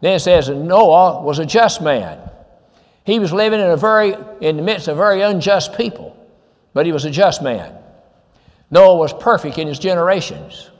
Then 0.00 0.14
it 0.14 0.20
says 0.20 0.48
Noah 0.48 1.22
was 1.22 1.38
a 1.38 1.46
just 1.46 1.80
man. 1.80 2.27
He 3.08 3.18
was 3.18 3.32
living 3.32 3.58
in 3.58 3.70
a 3.70 3.76
very 3.78 4.14
in 4.42 4.58
the 4.58 4.62
midst 4.62 4.86
of 4.86 4.98
very 4.98 5.22
unjust 5.22 5.74
people, 5.78 6.14
but 6.74 6.84
he 6.84 6.92
was 6.92 7.06
a 7.06 7.10
just 7.10 7.40
man. 7.42 7.72
Noah 8.70 8.98
was 8.98 9.14
perfect 9.14 9.56
in 9.56 9.66
his 9.66 9.78
generations, 9.78 10.70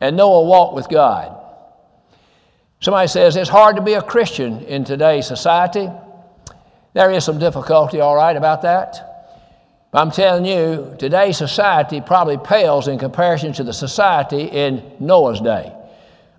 and 0.00 0.16
Noah 0.16 0.44
walked 0.44 0.74
with 0.74 0.88
God. 0.88 1.38
Somebody 2.80 3.06
says 3.08 3.36
it's 3.36 3.50
hard 3.50 3.76
to 3.76 3.82
be 3.82 3.92
a 3.92 4.00
Christian 4.00 4.62
in 4.62 4.82
today's 4.82 5.26
society. 5.26 5.90
There 6.94 7.10
is 7.10 7.26
some 7.26 7.38
difficulty, 7.38 8.00
all 8.00 8.16
right, 8.16 8.34
about 8.34 8.62
that. 8.62 9.42
But 9.90 9.98
I'm 9.98 10.10
telling 10.10 10.46
you, 10.46 10.96
today's 10.98 11.36
society 11.36 12.00
probably 12.00 12.38
pales 12.38 12.88
in 12.88 12.98
comparison 12.98 13.52
to 13.52 13.62
the 13.62 13.74
society 13.74 14.44
in 14.44 14.82
Noah's 15.00 15.42
day. 15.42 15.70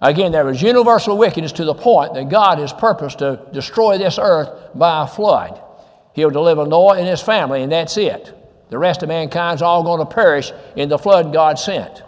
Again, 0.01 0.31
there 0.31 0.45
was 0.45 0.61
universal 0.61 1.17
wickedness 1.17 1.51
to 1.53 1.65
the 1.65 1.73
point 1.73 2.13
that 2.13 2.29
God 2.29 2.59
has 2.59 2.71
purposed 2.71 3.19
to 3.19 3.45
destroy 3.51 3.97
this 3.97 4.17
earth 4.17 4.49
by 4.73 5.03
a 5.03 5.07
flood. 5.07 5.61
He'll 6.13 6.29
deliver 6.29 6.65
Noah 6.65 6.97
and 6.97 7.07
his 7.07 7.21
family, 7.21 7.63
and 7.63 7.71
that's 7.71 7.97
it. 7.97 8.33
The 8.69 8.77
rest 8.77 9.03
of 9.03 9.09
mankind's 9.09 9.61
all 9.61 9.83
going 9.83 9.99
to 9.99 10.05
perish 10.05 10.51
in 10.75 10.89
the 10.89 10.97
flood 10.97 11.33
God 11.33 11.59
sent. 11.59 12.03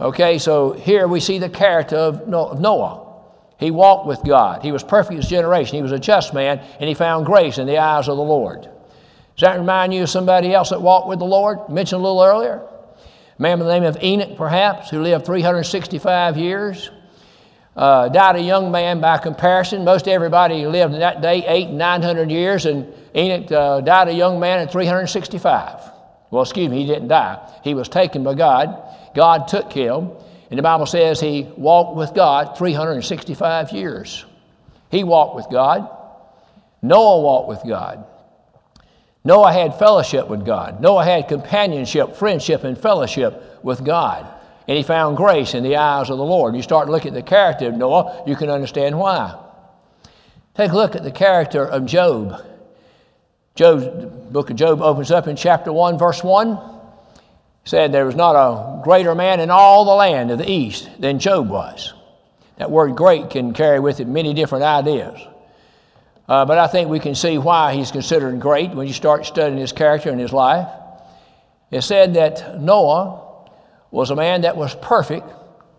Okay, 0.00 0.38
so 0.38 0.72
here 0.72 1.06
we 1.06 1.20
see 1.20 1.38
the 1.38 1.48
character 1.48 1.96
of 1.96 2.26
Noah. 2.26 3.06
He 3.58 3.70
walked 3.70 4.06
with 4.06 4.22
God. 4.24 4.62
He 4.62 4.72
was 4.72 4.82
perfect 4.82 5.16
his 5.16 5.28
generation. 5.28 5.76
He 5.76 5.82
was 5.82 5.92
a 5.92 5.98
just 5.98 6.32
man, 6.32 6.58
and 6.80 6.88
he 6.88 6.94
found 6.94 7.26
grace 7.26 7.58
in 7.58 7.66
the 7.66 7.78
eyes 7.78 8.08
of 8.08 8.16
the 8.16 8.22
Lord. 8.22 8.62
Does 8.62 9.42
that 9.42 9.58
remind 9.58 9.92
you 9.92 10.02
of 10.02 10.10
somebody 10.10 10.54
else 10.54 10.70
that 10.70 10.80
walked 10.80 11.06
with 11.06 11.18
the 11.18 11.26
Lord? 11.26 11.68
Mentioned 11.68 12.00
a 12.00 12.02
little 12.02 12.22
earlier? 12.22 12.62
Man 13.40 13.58
by 13.58 13.64
the 13.64 13.72
name 13.72 13.84
of 13.84 13.96
Enoch, 14.02 14.36
perhaps, 14.36 14.90
who 14.90 15.00
lived 15.00 15.24
365 15.24 16.36
years. 16.36 16.90
Uh, 17.74 18.10
died 18.10 18.36
a 18.36 18.42
young 18.42 18.70
man 18.70 19.00
by 19.00 19.16
comparison. 19.16 19.82
Most 19.82 20.08
everybody 20.08 20.66
lived 20.66 20.92
in 20.92 21.00
that 21.00 21.22
day 21.22 21.42
eight, 21.46 21.70
nine 21.70 22.02
hundred 22.02 22.30
years, 22.30 22.66
and 22.66 22.92
Enoch 23.16 23.50
uh, 23.50 23.80
died 23.80 24.08
a 24.08 24.12
young 24.12 24.40
man 24.40 24.58
at 24.58 24.70
365. 24.70 25.90
Well, 26.30 26.42
excuse 26.42 26.68
me, 26.68 26.82
he 26.82 26.86
didn't 26.86 27.08
die. 27.08 27.40
He 27.64 27.72
was 27.72 27.88
taken 27.88 28.22
by 28.24 28.34
God. 28.34 28.76
God 29.14 29.48
took 29.48 29.72
him. 29.72 30.10
And 30.50 30.58
the 30.58 30.62
Bible 30.62 30.84
says 30.84 31.18
he 31.18 31.48
walked 31.56 31.96
with 31.96 32.12
God 32.12 32.58
365 32.58 33.72
years. 33.72 34.26
He 34.90 35.02
walked 35.02 35.34
with 35.34 35.46
God. 35.50 35.88
Noah 36.82 37.22
walked 37.22 37.48
with 37.48 37.62
God. 37.66 38.04
Noah 39.24 39.52
had 39.52 39.78
fellowship 39.78 40.28
with 40.28 40.46
God. 40.46 40.80
Noah 40.80 41.04
had 41.04 41.28
companionship, 41.28 42.16
friendship, 42.16 42.64
and 42.64 42.76
fellowship 42.76 43.60
with 43.62 43.84
God. 43.84 44.26
And 44.66 44.76
he 44.76 44.82
found 44.82 45.16
grace 45.16 45.54
in 45.54 45.62
the 45.62 45.76
eyes 45.76 46.10
of 46.10 46.18
the 46.18 46.24
Lord. 46.24 46.56
You 46.56 46.62
start 46.62 46.86
to 46.86 46.92
look 46.92 47.06
at 47.06 47.12
the 47.12 47.22
character 47.22 47.68
of 47.68 47.74
Noah, 47.74 48.24
you 48.26 48.36
can 48.36 48.48
understand 48.48 48.98
why. 48.98 49.38
Take 50.54 50.72
a 50.72 50.76
look 50.76 50.96
at 50.96 51.02
the 51.02 51.10
character 51.10 51.64
of 51.64 51.86
Job. 51.86 52.46
Job's, 53.54 53.84
the 53.84 54.06
book 54.06 54.50
of 54.50 54.56
Job 54.56 54.80
opens 54.80 55.10
up 55.10 55.26
in 55.26 55.36
chapter 55.36 55.72
1, 55.72 55.98
verse 55.98 56.24
1 56.24 56.78
said 57.64 57.92
there 57.92 58.06
was 58.06 58.16
not 58.16 58.32
a 58.34 58.82
greater 58.82 59.14
man 59.14 59.40
in 59.40 59.50
all 59.50 59.84
the 59.84 59.94
land 59.94 60.30
of 60.30 60.38
the 60.38 60.50
east 60.50 60.88
than 60.98 61.18
Job 61.18 61.48
was. 61.48 61.94
That 62.56 62.70
word 62.70 62.96
great 62.96 63.30
can 63.30 63.52
carry 63.52 63.80
with 63.80 64.00
it 64.00 64.08
many 64.08 64.34
different 64.34 64.64
ideas. 64.64 65.18
Uh, 66.30 66.44
but 66.44 66.58
I 66.58 66.68
think 66.68 66.88
we 66.88 67.00
can 67.00 67.16
see 67.16 67.38
why 67.38 67.74
he's 67.74 67.90
considered 67.90 68.38
great 68.38 68.70
when 68.70 68.86
you 68.86 68.92
start 68.92 69.26
studying 69.26 69.58
his 69.58 69.72
character 69.72 70.10
and 70.10 70.20
his 70.20 70.32
life. 70.32 70.68
It 71.72 71.82
said 71.82 72.14
that 72.14 72.60
Noah 72.60 73.48
was 73.90 74.10
a 74.10 74.14
man 74.14 74.42
that 74.42 74.56
was 74.56 74.76
perfect 74.76 75.28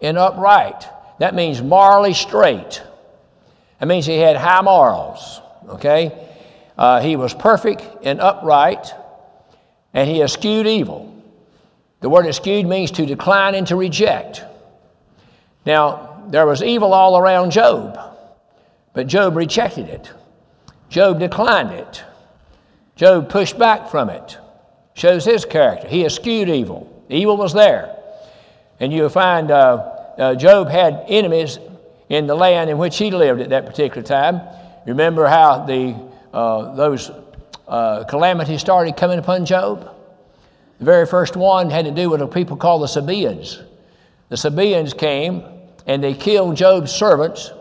and 0.02 0.18
upright. 0.18 0.84
That 1.20 1.36
means 1.36 1.62
morally 1.62 2.14
straight. 2.14 2.84
That 3.80 3.86
means 3.86 4.06
he 4.06 4.18
had 4.18 4.36
high 4.36 4.62
morals, 4.62 5.40
okay? 5.70 6.28
Uh, 6.78 7.00
he 7.00 7.16
was 7.16 7.34
perfect 7.34 7.84
and 8.04 8.20
upright, 8.20 8.94
and 9.94 10.10
he 10.10 10.22
eschewed 10.22 10.68
evil. 10.68 11.16
The 12.02 12.10
word 12.10 12.26
eschewed 12.26 12.66
means 12.66 12.92
to 12.92 13.06
decline 13.06 13.56
and 13.56 13.68
to 13.68 13.78
reject. 13.78 14.44
Now, 15.66 16.26
there 16.28 16.46
was 16.46 16.62
evil 16.62 16.94
all 16.94 17.18
around 17.18 17.52
Job, 17.52 17.98
but 18.94 19.08
Job 19.08 19.38
rejected 19.38 19.88
it. 19.88 20.12
Job 20.92 21.20
declined 21.20 21.72
it. 21.72 22.04
Job 22.98 23.30
pushed 23.30 23.58
back 23.58 23.90
from 23.90 24.10
it. 24.10 24.38
Shows 24.94 25.24
his 25.24 25.46
character. 25.46 25.88
He 25.88 26.06
eschewed 26.06 26.50
evil. 26.50 27.06
Evil 27.08 27.38
was 27.38 27.54
there. 27.54 27.96
And 28.82 28.92
you'll 28.92 29.08
find 29.08 29.52
uh, 29.52 29.78
uh, 30.18 30.36
Job 30.36 30.68
had 30.68 31.06
enemies 31.08 31.60
in 32.10 32.28
the 32.28 32.36
land 32.36 32.70
in 32.70 32.78
which 32.78 32.98
he 32.98 33.10
lived 33.10 33.40
at 33.40 33.50
that 33.52 33.66
particular 33.66 34.04
time. 34.04 34.42
Remember 34.86 35.28
how 35.28 35.66
the, 35.66 35.96
uh, 36.34 36.76
those 36.76 37.10
uh, 37.70 38.04
calamities 38.04 38.60
started 38.60 38.98
coming 38.98 39.18
upon 39.18 39.46
Job? 39.46 39.96
The 40.80 40.86
very 40.86 41.06
first 41.06 41.38
one 41.38 41.70
had 41.70 41.86
to 41.86 41.92
do 41.92 42.10
with 42.10 42.22
a 42.22 42.28
people 42.28 42.58
called 42.58 42.84
the 42.84 42.88
Sabaeans. 42.88 43.64
The 44.28 44.36
Sabaeans 44.36 44.94
came 44.94 45.46
and 45.88 46.04
they 46.04 46.14
killed 46.14 46.58
Job's 46.58 46.92
servants 46.92 47.52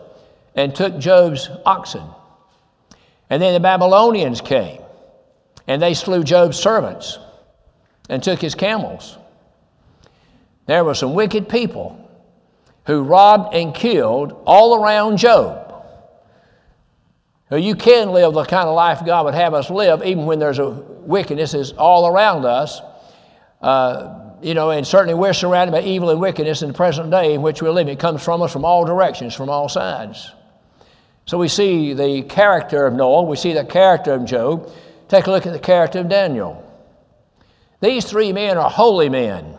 and 0.55 0.75
took 0.75 0.99
Job's 0.99 1.49
oxen. 1.65 2.03
And 3.31 3.41
then 3.41 3.53
the 3.53 3.61
Babylonians 3.61 4.41
came 4.41 4.81
and 5.65 5.81
they 5.81 5.93
slew 5.93 6.21
Job's 6.21 6.59
servants 6.59 7.17
and 8.09 8.21
took 8.21 8.41
his 8.41 8.55
camels. 8.55 9.17
There 10.65 10.83
were 10.83 10.93
some 10.93 11.13
wicked 11.13 11.47
people 11.47 11.97
who 12.85 13.03
robbed 13.03 13.55
and 13.55 13.73
killed 13.73 14.33
all 14.45 14.83
around 14.83 15.15
Job. 15.15 15.85
Now, 17.49 17.55
you 17.55 17.73
can 17.75 18.11
live 18.11 18.33
the 18.33 18.43
kind 18.43 18.67
of 18.67 18.75
life 18.75 19.05
God 19.05 19.23
would 19.25 19.33
have 19.33 19.53
us 19.53 19.69
live, 19.69 20.03
even 20.03 20.25
when 20.25 20.39
there's 20.39 20.59
a 20.59 20.69
wickedness 20.69 21.53
is 21.53 21.71
all 21.71 22.07
around 22.07 22.43
us. 22.43 22.81
Uh, 23.61 24.31
you 24.41 24.53
know, 24.53 24.71
and 24.71 24.85
certainly 24.85 25.13
we're 25.13 25.33
surrounded 25.33 25.71
by 25.71 25.83
evil 25.83 26.09
and 26.09 26.19
wickedness 26.19 26.63
in 26.63 26.69
the 26.69 26.73
present 26.73 27.09
day 27.11 27.33
in 27.33 27.41
which 27.41 27.61
we 27.61 27.69
live. 27.69 27.87
It 27.87 27.99
comes 27.99 28.21
from 28.21 28.41
us 28.41 28.51
from 28.51 28.65
all 28.65 28.83
directions, 28.83 29.33
from 29.33 29.49
all 29.49 29.69
sides. 29.69 30.31
So 31.25 31.37
we 31.37 31.47
see 31.47 31.93
the 31.93 32.23
character 32.23 32.85
of 32.85 32.93
Noah, 32.93 33.23
we 33.23 33.37
see 33.37 33.53
the 33.53 33.65
character 33.65 34.13
of 34.13 34.25
Job. 34.25 34.71
Take 35.07 35.27
a 35.27 35.31
look 35.31 35.45
at 35.45 35.53
the 35.53 35.59
character 35.59 35.99
of 35.99 36.09
Daniel. 36.09 36.67
These 37.81 38.05
three 38.05 38.31
men 38.31 38.57
are 38.57 38.69
holy 38.69 39.09
men. 39.09 39.57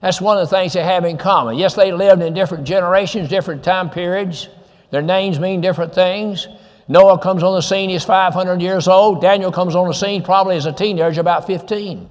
That's 0.00 0.20
one 0.20 0.36
of 0.36 0.48
the 0.48 0.56
things 0.56 0.72
they 0.72 0.82
have 0.82 1.04
in 1.04 1.16
common. 1.16 1.56
Yes, 1.56 1.74
they 1.74 1.92
lived 1.92 2.22
in 2.22 2.34
different 2.34 2.64
generations, 2.64 3.28
different 3.28 3.62
time 3.62 3.88
periods. 3.90 4.48
Their 4.90 5.02
names 5.02 5.38
mean 5.38 5.60
different 5.60 5.94
things. 5.94 6.48
Noah 6.88 7.18
comes 7.18 7.42
on 7.42 7.54
the 7.54 7.60
scene, 7.60 7.88
he's 7.88 8.04
500 8.04 8.60
years 8.60 8.88
old. 8.88 9.20
Daniel 9.20 9.52
comes 9.52 9.76
on 9.76 9.86
the 9.86 9.94
scene 9.94 10.22
probably 10.22 10.56
as 10.56 10.66
a 10.66 10.72
teenager, 10.72 11.20
about 11.20 11.46
15. 11.46 12.10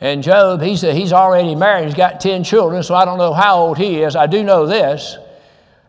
And 0.00 0.22
Job, 0.22 0.62
he's, 0.62 0.80
he's 0.80 1.12
already 1.12 1.54
married, 1.54 1.86
he's 1.86 1.94
got 1.94 2.20
10 2.20 2.44
children, 2.44 2.82
so 2.82 2.94
I 2.94 3.04
don't 3.04 3.18
know 3.18 3.34
how 3.34 3.58
old 3.58 3.76
he 3.76 4.02
is. 4.02 4.16
I 4.16 4.26
do 4.26 4.42
know 4.42 4.66
this. 4.66 5.18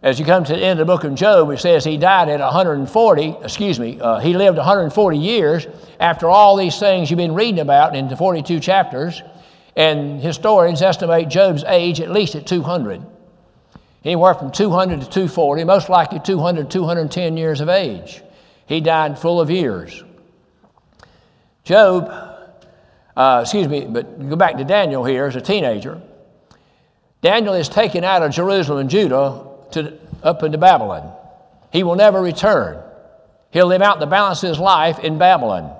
As 0.04 0.20
you 0.20 0.26
come 0.26 0.44
to 0.44 0.54
the 0.54 0.60
end 0.60 0.80
of 0.80 0.88
the 0.88 0.92
book 0.92 1.04
of 1.04 1.14
Job, 1.14 1.52
it 1.52 1.60
says 1.60 1.84
he 1.84 1.98
died 1.98 2.28
at 2.28 2.40
140, 2.40 3.36
excuse 3.44 3.80
me, 3.80 4.00
uh, 4.00 4.20
he 4.20 4.34
lived 4.34 4.58
140 4.58 5.18
years 5.18 5.68
after 6.00 6.28
all 6.28 6.58
these 6.58 6.80
things 6.80 7.12
you've 7.12 7.18
been 7.18 7.36
reading 7.36 7.60
about 7.60 7.96
in 7.96 8.08
the 8.08 8.18
42 8.18 8.60
chapters. 8.60 9.22
And 9.76 10.20
historians 10.20 10.82
estimate 10.82 11.30
Job's 11.30 11.64
age 11.66 12.02
at 12.02 12.10
least 12.10 12.34
at 12.34 12.48
200. 12.48 13.06
Anywhere 14.04 14.34
from 14.34 14.52
200 14.52 15.02
to 15.02 15.06
240, 15.06 15.64
most 15.66 15.88
likely 15.88 16.20
200, 16.20 16.64
to 16.64 16.78
210 16.80 17.38
years 17.38 17.62
of 17.62 17.70
age. 17.70 18.24
He 18.66 18.82
died 18.82 19.20
full 19.20 19.40
of 19.40 19.52
years. 19.52 20.04
Job 21.64 22.10
uh, 23.16 23.42
excuse 23.44 23.68
me, 23.68 23.86
but 23.86 24.30
go 24.30 24.36
back 24.36 24.58
to 24.58 24.64
Daniel 24.64 25.04
here 25.04 25.26
as 25.26 25.36
a 25.36 25.42
teenager. 25.42 26.02
Daniel 27.22 27.54
is 27.54 27.70
taken 27.70 28.04
out 28.04 28.24
of 28.24 28.32
Jerusalem 28.32 28.80
and 28.80 28.90
Judah 28.90 29.51
to, 29.74 29.98
up 30.24 30.44
into 30.44 30.58
Babylon. 30.58 31.14
He 31.72 31.84
will 31.84 31.96
never 31.96 32.22
return. 32.22 32.82
He'll 33.52 33.68
live 33.68 33.82
out 33.82 34.00
the 34.00 34.06
balance 34.06 34.44
of 34.44 34.50
his 34.50 34.60
life 34.60 35.00
in 35.00 35.18
Babylon. 35.18 35.76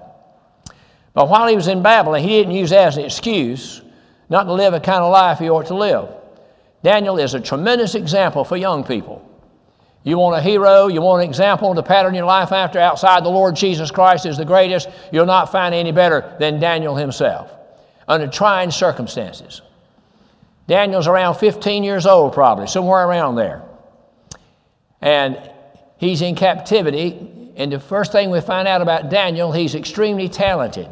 But 1.14 1.30
while 1.30 1.48
he 1.48 1.56
was 1.56 1.68
in 1.68 1.82
Babylon, 1.82 2.22
he 2.22 2.30
didn't 2.30 2.54
use 2.54 2.70
that 2.70 2.88
as 2.88 2.98
an 2.98 3.06
excuse 3.06 3.82
not 4.30 4.46
to 4.46 4.54
live 4.54 4.74
a 4.74 4.80
kind 4.80 5.04
of 5.04 5.12
life 5.12 5.40
he 5.40 5.50
ought 5.50 5.68
to 5.68 5.76
live. 5.76 6.08
Daniel 6.84 7.20
is 7.20 7.34
a 7.34 7.40
tremendous 7.40 7.96
example 7.96 8.46
for 8.46 8.56
young 8.56 8.84
people. 8.84 9.28
You 10.04 10.18
want 10.18 10.38
a 10.38 10.42
hero, 10.42 10.88
you 10.88 11.02
want 11.02 11.22
an 11.22 11.30
example 11.30 11.76
to 11.76 11.84
pattern 11.84 12.16
your 12.16 12.26
life 12.26 12.54
after 12.54 12.80
outside 12.80 13.26
the 13.26 13.30
Lord 13.30 13.58
Jesus 13.58 13.92
Christ 13.92 14.26
is 14.26 14.38
the 14.38 14.46
greatest, 14.46 14.90
you'll 15.12 15.26
not 15.26 15.52
find 15.52 15.76
any 15.76 15.92
better 15.92 16.36
than 16.40 16.60
Daniel 16.60 16.96
himself 16.96 17.52
under 18.08 18.26
trying 18.26 18.72
circumstances. 18.72 19.62
Daniel's 20.68 21.08
around 21.08 21.36
15 21.36 21.84
years 21.84 22.06
old, 22.06 22.34
probably, 22.34 22.68
somewhere 22.68 23.06
around 23.06 23.36
there. 23.36 23.62
And 25.02 25.38
he's 25.98 26.22
in 26.22 26.36
captivity. 26.36 27.54
And 27.56 27.72
the 27.72 27.80
first 27.80 28.12
thing 28.12 28.30
we 28.30 28.42
find 28.42 28.68
out 28.68 28.82
about 28.82 29.10
Daniel, 29.10 29.52
he's 29.52 29.76
extremely 29.76 30.30
talented. 30.30 30.88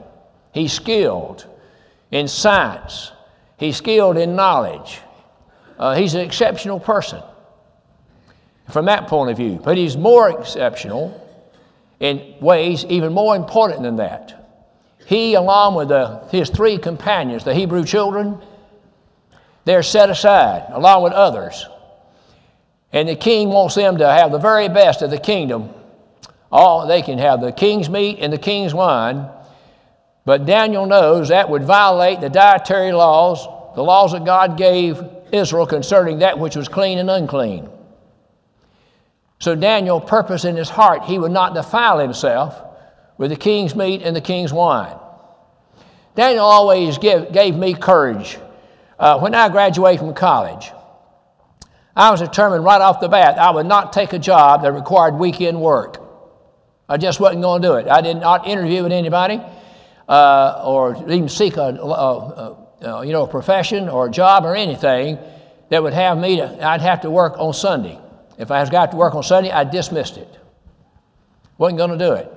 He's 0.54 0.74
skilled 0.74 1.46
in 2.12 2.28
science, 2.28 3.12
he's 3.58 3.78
skilled 3.78 4.18
in 4.18 4.36
knowledge. 4.36 5.00
Uh, 5.78 5.96
he's 5.96 6.14
an 6.14 6.22
exceptional 6.22 6.80
person. 6.80 7.22
from 8.72 8.86
that 8.86 9.08
point 9.08 9.32
of 9.32 9.38
view. 9.38 9.60
But 9.64 9.78
he's 9.78 9.98
more 9.98 10.30
exceptional 10.30 11.26
in 12.00 12.36
ways 12.40 12.86
even 12.86 13.14
more 13.14 13.36
important 13.36 13.84
than 13.84 13.98
that. 13.98 14.36
He, 15.06 15.34
along 15.34 15.76
with 15.76 15.90
the, 15.90 16.22
his 16.32 16.50
three 16.50 16.78
companions, 16.78 17.44
the 17.44 17.54
Hebrew 17.54 17.84
children, 17.84 18.40
they're 19.66 19.84
set 19.84 20.10
aside 20.10 20.68
along 20.70 21.04
with 21.04 21.14
others. 21.14 21.66
And 22.92 23.08
the 23.08 23.16
king 23.16 23.50
wants 23.50 23.76
them 23.76 23.98
to 23.98 24.08
have 24.08 24.32
the 24.32 24.40
very 24.40 24.68
best 24.68 25.02
of 25.02 25.12
the 25.12 25.20
kingdom. 25.20 25.70
All 26.52 26.88
they 26.88 27.02
can 27.02 27.20
have 27.20 27.42
the 27.42 27.52
king's 27.52 27.90
meat 27.90 28.18
and 28.20 28.34
the 28.34 28.38
king's 28.38 28.74
wine. 28.74 29.30
But 30.26 30.46
Daniel 30.46 30.86
knows 30.86 31.30
that 31.30 31.50
would 31.50 31.64
violate 31.64 32.22
the 32.22 32.30
dietary 32.30 32.92
laws, 32.92 33.46
the 33.76 33.84
laws 33.84 34.12
that 34.14 34.26
God 34.26 34.58
gave 34.58 35.02
Israel 35.32 35.66
concerning 35.66 36.20
that 36.20 36.40
which 36.40 36.56
was 36.56 36.68
clean 36.68 36.98
and 36.98 37.10
unclean. 37.10 37.70
So 39.40 39.56
Daniel 39.56 40.02
purposed 40.02 40.46
in 40.46 40.56
his 40.56 40.70
heart 40.70 41.04
he 41.04 41.18
would 41.18 41.32
not 41.32 41.54
defile 41.54 42.00
himself 42.00 42.62
with 43.18 43.30
the 43.30 43.38
king's 43.38 43.76
meat 43.76 44.02
and 44.02 44.16
the 44.16 44.22
king's 44.22 44.52
wine. 44.52 44.98
Daniel 46.16 46.46
always 46.46 46.98
give, 46.98 47.32
gave 47.32 47.56
me 47.56 47.74
courage. 47.74 48.38
Uh, 48.98 49.18
when 49.20 49.34
I 49.34 49.48
graduated 49.48 50.00
from 50.00 50.14
college, 50.14 50.72
I 52.00 52.12
was 52.12 52.22
determined 52.22 52.64
right 52.64 52.80
off 52.80 53.02
the 53.02 53.10
bat 53.10 53.38
I 53.38 53.52
would 53.52 53.66
not 53.66 53.92
take 53.92 54.14
a 54.14 54.20
job 54.20 54.62
that 54.62 54.72
required 54.72 55.16
weekend 55.16 55.60
work. 55.60 55.98
I 56.88 56.96
just 56.96 57.20
wasn't 57.20 57.42
going 57.42 57.62
to 57.62 57.68
do 57.68 57.74
it. 57.76 57.90
I 57.90 58.00
did 58.00 58.16
not 58.16 58.48
interview 58.48 58.84
with 58.84 58.94
anybody 58.94 59.42
uh, 60.08 60.62
or 60.64 60.96
even 61.12 61.28
seek 61.28 61.58
a, 61.58 61.76
a, 61.76 62.56
a, 62.82 63.06
you 63.06 63.12
know, 63.12 63.24
a 63.24 63.28
profession 63.28 63.90
or 63.90 64.08
a 64.08 64.10
job 64.10 64.46
or 64.46 64.56
anything 64.56 65.20
that 65.68 65.84
would 65.84 65.92
have 65.92 66.18
me 66.18 66.38
to, 66.38 66.66
I'd 66.66 66.80
have 66.80 67.02
to 67.02 67.12
work 67.12 67.38
on 67.38 67.54
Sunday. 67.54 68.00
If 68.38 68.50
I 68.50 68.68
got 68.70 68.92
to 68.92 68.98
work 68.98 69.14
on 69.14 69.22
Sunday, 69.22 69.52
I 69.52 69.66
dismissed 69.66 70.16
it. 70.16 70.40
Wasn't 71.58 71.78
going 71.78 71.92
to 71.92 71.98
do 71.98 72.14
it. 72.14 72.32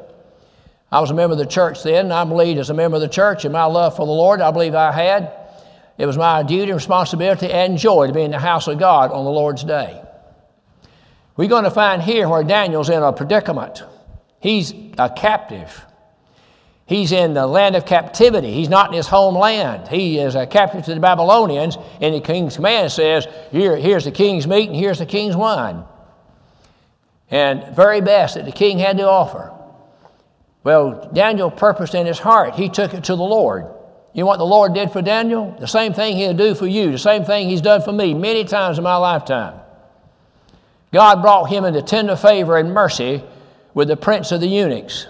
I 0.90 0.98
was 0.98 1.12
a 1.12 1.14
member 1.14 1.34
of 1.34 1.38
the 1.38 1.46
church 1.46 1.84
then, 1.84 2.06
and 2.06 2.12
I 2.12 2.24
believed 2.24 2.58
as 2.58 2.70
a 2.70 2.74
member 2.74 2.96
of 2.96 3.00
the 3.00 3.08
church 3.08 3.44
and 3.44 3.52
my 3.52 3.66
love 3.66 3.94
for 3.94 4.04
the 4.06 4.12
Lord, 4.12 4.40
I 4.40 4.50
believe 4.50 4.74
I 4.74 4.90
had. 4.90 5.41
It 6.02 6.06
was 6.06 6.18
my 6.18 6.42
duty 6.42 6.64
and 6.64 6.74
responsibility 6.74 7.48
and 7.48 7.78
joy 7.78 8.08
to 8.08 8.12
be 8.12 8.22
in 8.22 8.32
the 8.32 8.38
house 8.40 8.66
of 8.66 8.76
God 8.76 9.12
on 9.12 9.24
the 9.24 9.30
Lord's 9.30 9.62
day. 9.62 10.02
We're 11.36 11.48
going 11.48 11.62
to 11.62 11.70
find 11.70 12.02
here 12.02 12.28
where 12.28 12.42
Daniel's 12.42 12.90
in 12.90 13.00
a 13.00 13.12
predicament. 13.12 13.84
He's 14.40 14.74
a 14.98 15.08
captive. 15.08 15.86
He's 16.86 17.12
in 17.12 17.34
the 17.34 17.46
land 17.46 17.76
of 17.76 17.86
captivity. 17.86 18.52
He's 18.52 18.68
not 18.68 18.88
in 18.88 18.94
his 18.94 19.06
homeland. 19.06 19.86
He 19.86 20.18
is 20.18 20.34
a 20.34 20.44
captive 20.44 20.84
to 20.86 20.94
the 20.94 20.98
Babylonians, 20.98 21.78
and 22.00 22.16
the 22.16 22.20
king's 22.20 22.56
command 22.56 22.90
says, 22.90 23.28
Here, 23.52 23.76
Here's 23.76 24.04
the 24.04 24.10
king's 24.10 24.48
meat 24.48 24.70
and 24.70 24.76
here's 24.76 24.98
the 24.98 25.06
king's 25.06 25.36
wine 25.36 25.84
and 27.30 27.76
very 27.76 28.00
best 28.00 28.34
that 28.34 28.44
the 28.44 28.50
king 28.50 28.80
had 28.80 28.96
to 28.96 29.08
offer. 29.08 29.52
Well, 30.64 31.10
Daniel 31.12 31.48
purposed 31.48 31.94
in 31.94 32.06
his 32.06 32.18
heart, 32.18 32.56
he 32.56 32.68
took 32.68 32.92
it 32.92 33.04
to 33.04 33.14
the 33.14 33.22
Lord. 33.22 33.66
You 34.14 34.20
know 34.22 34.26
what 34.26 34.38
the 34.38 34.44
Lord 34.44 34.74
did 34.74 34.92
for 34.92 35.00
Daniel? 35.00 35.56
The 35.58 35.66
same 35.66 35.94
thing 35.94 36.16
he'll 36.16 36.34
do 36.34 36.54
for 36.54 36.66
you, 36.66 36.92
the 36.92 36.98
same 36.98 37.24
thing 37.24 37.48
he's 37.48 37.62
done 37.62 37.80
for 37.82 37.92
me 37.92 38.12
many 38.12 38.44
times 38.44 38.76
in 38.76 38.84
my 38.84 38.96
lifetime. 38.96 39.58
God 40.92 41.22
brought 41.22 41.46
him 41.46 41.64
into 41.64 41.80
tender 41.80 42.16
favor 42.16 42.58
and 42.58 42.74
mercy 42.74 43.24
with 43.72 43.88
the 43.88 43.96
prince 43.96 44.30
of 44.30 44.40
the 44.40 44.46
eunuchs, 44.46 45.06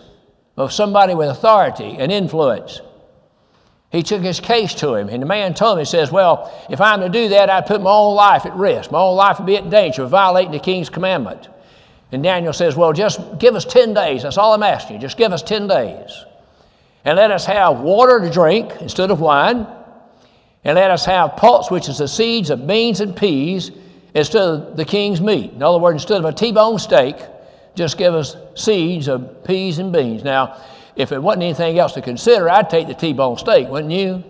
of 0.56 0.72
somebody 0.72 1.14
with 1.14 1.28
authority 1.28 1.96
and 1.98 2.12
influence. 2.12 2.80
He 3.90 4.02
took 4.02 4.22
his 4.22 4.38
case 4.40 4.72
to 4.76 4.94
him, 4.94 5.08
and 5.08 5.20
the 5.20 5.26
man 5.26 5.52
told 5.52 5.76
him, 5.76 5.80
he 5.80 5.84
says, 5.84 6.10
Well, 6.12 6.50
if 6.70 6.80
I'm 6.80 7.00
to 7.00 7.08
do 7.08 7.28
that, 7.30 7.50
I'd 7.50 7.66
put 7.66 7.82
my 7.82 7.90
own 7.90 8.14
life 8.14 8.46
at 8.46 8.54
risk. 8.54 8.90
My 8.90 9.00
own 9.00 9.16
life 9.16 9.38
would 9.38 9.46
be 9.46 9.56
at 9.56 9.68
danger 9.68 10.04
of 10.04 10.10
violating 10.10 10.52
the 10.52 10.60
king's 10.60 10.88
commandment. 10.88 11.48
And 12.12 12.22
Daniel 12.22 12.52
says, 12.52 12.76
Well, 12.76 12.92
just 12.92 13.20
give 13.38 13.54
us 13.54 13.64
10 13.64 13.92
days. 13.92 14.22
That's 14.22 14.38
all 14.38 14.54
I'm 14.54 14.62
asking 14.62 14.96
you. 14.96 15.02
Just 15.02 15.18
give 15.18 15.32
us 15.32 15.42
10 15.42 15.66
days. 15.66 16.24
And 17.04 17.16
let 17.16 17.30
us 17.30 17.44
have 17.46 17.80
water 17.80 18.20
to 18.20 18.30
drink 18.30 18.72
instead 18.80 19.10
of 19.10 19.20
wine. 19.20 19.66
And 20.64 20.76
let 20.76 20.90
us 20.90 21.04
have 21.06 21.36
pulse, 21.36 21.70
which 21.70 21.88
is 21.88 21.98
the 21.98 22.06
seeds 22.06 22.50
of 22.50 22.66
beans 22.66 23.00
and 23.00 23.16
peas, 23.16 23.72
instead 24.14 24.42
of 24.42 24.76
the 24.76 24.84
king's 24.84 25.20
meat. 25.20 25.52
In 25.52 25.62
other 25.62 25.78
words, 25.78 26.02
instead 26.02 26.18
of 26.18 26.24
a 26.24 26.32
T 26.32 26.52
bone 26.52 26.78
steak, 26.78 27.16
just 27.74 27.98
give 27.98 28.14
us 28.14 28.36
seeds 28.54 29.08
of 29.08 29.44
peas 29.44 29.78
and 29.78 29.92
beans. 29.92 30.22
Now, 30.22 30.62
if 30.94 31.10
it 31.10 31.18
wasn't 31.20 31.44
anything 31.44 31.78
else 31.78 31.94
to 31.94 32.02
consider, 32.02 32.48
I'd 32.48 32.70
take 32.70 32.86
the 32.86 32.94
T 32.94 33.12
bone 33.12 33.38
steak, 33.38 33.68
wouldn't 33.68 33.92
you? 33.92 34.22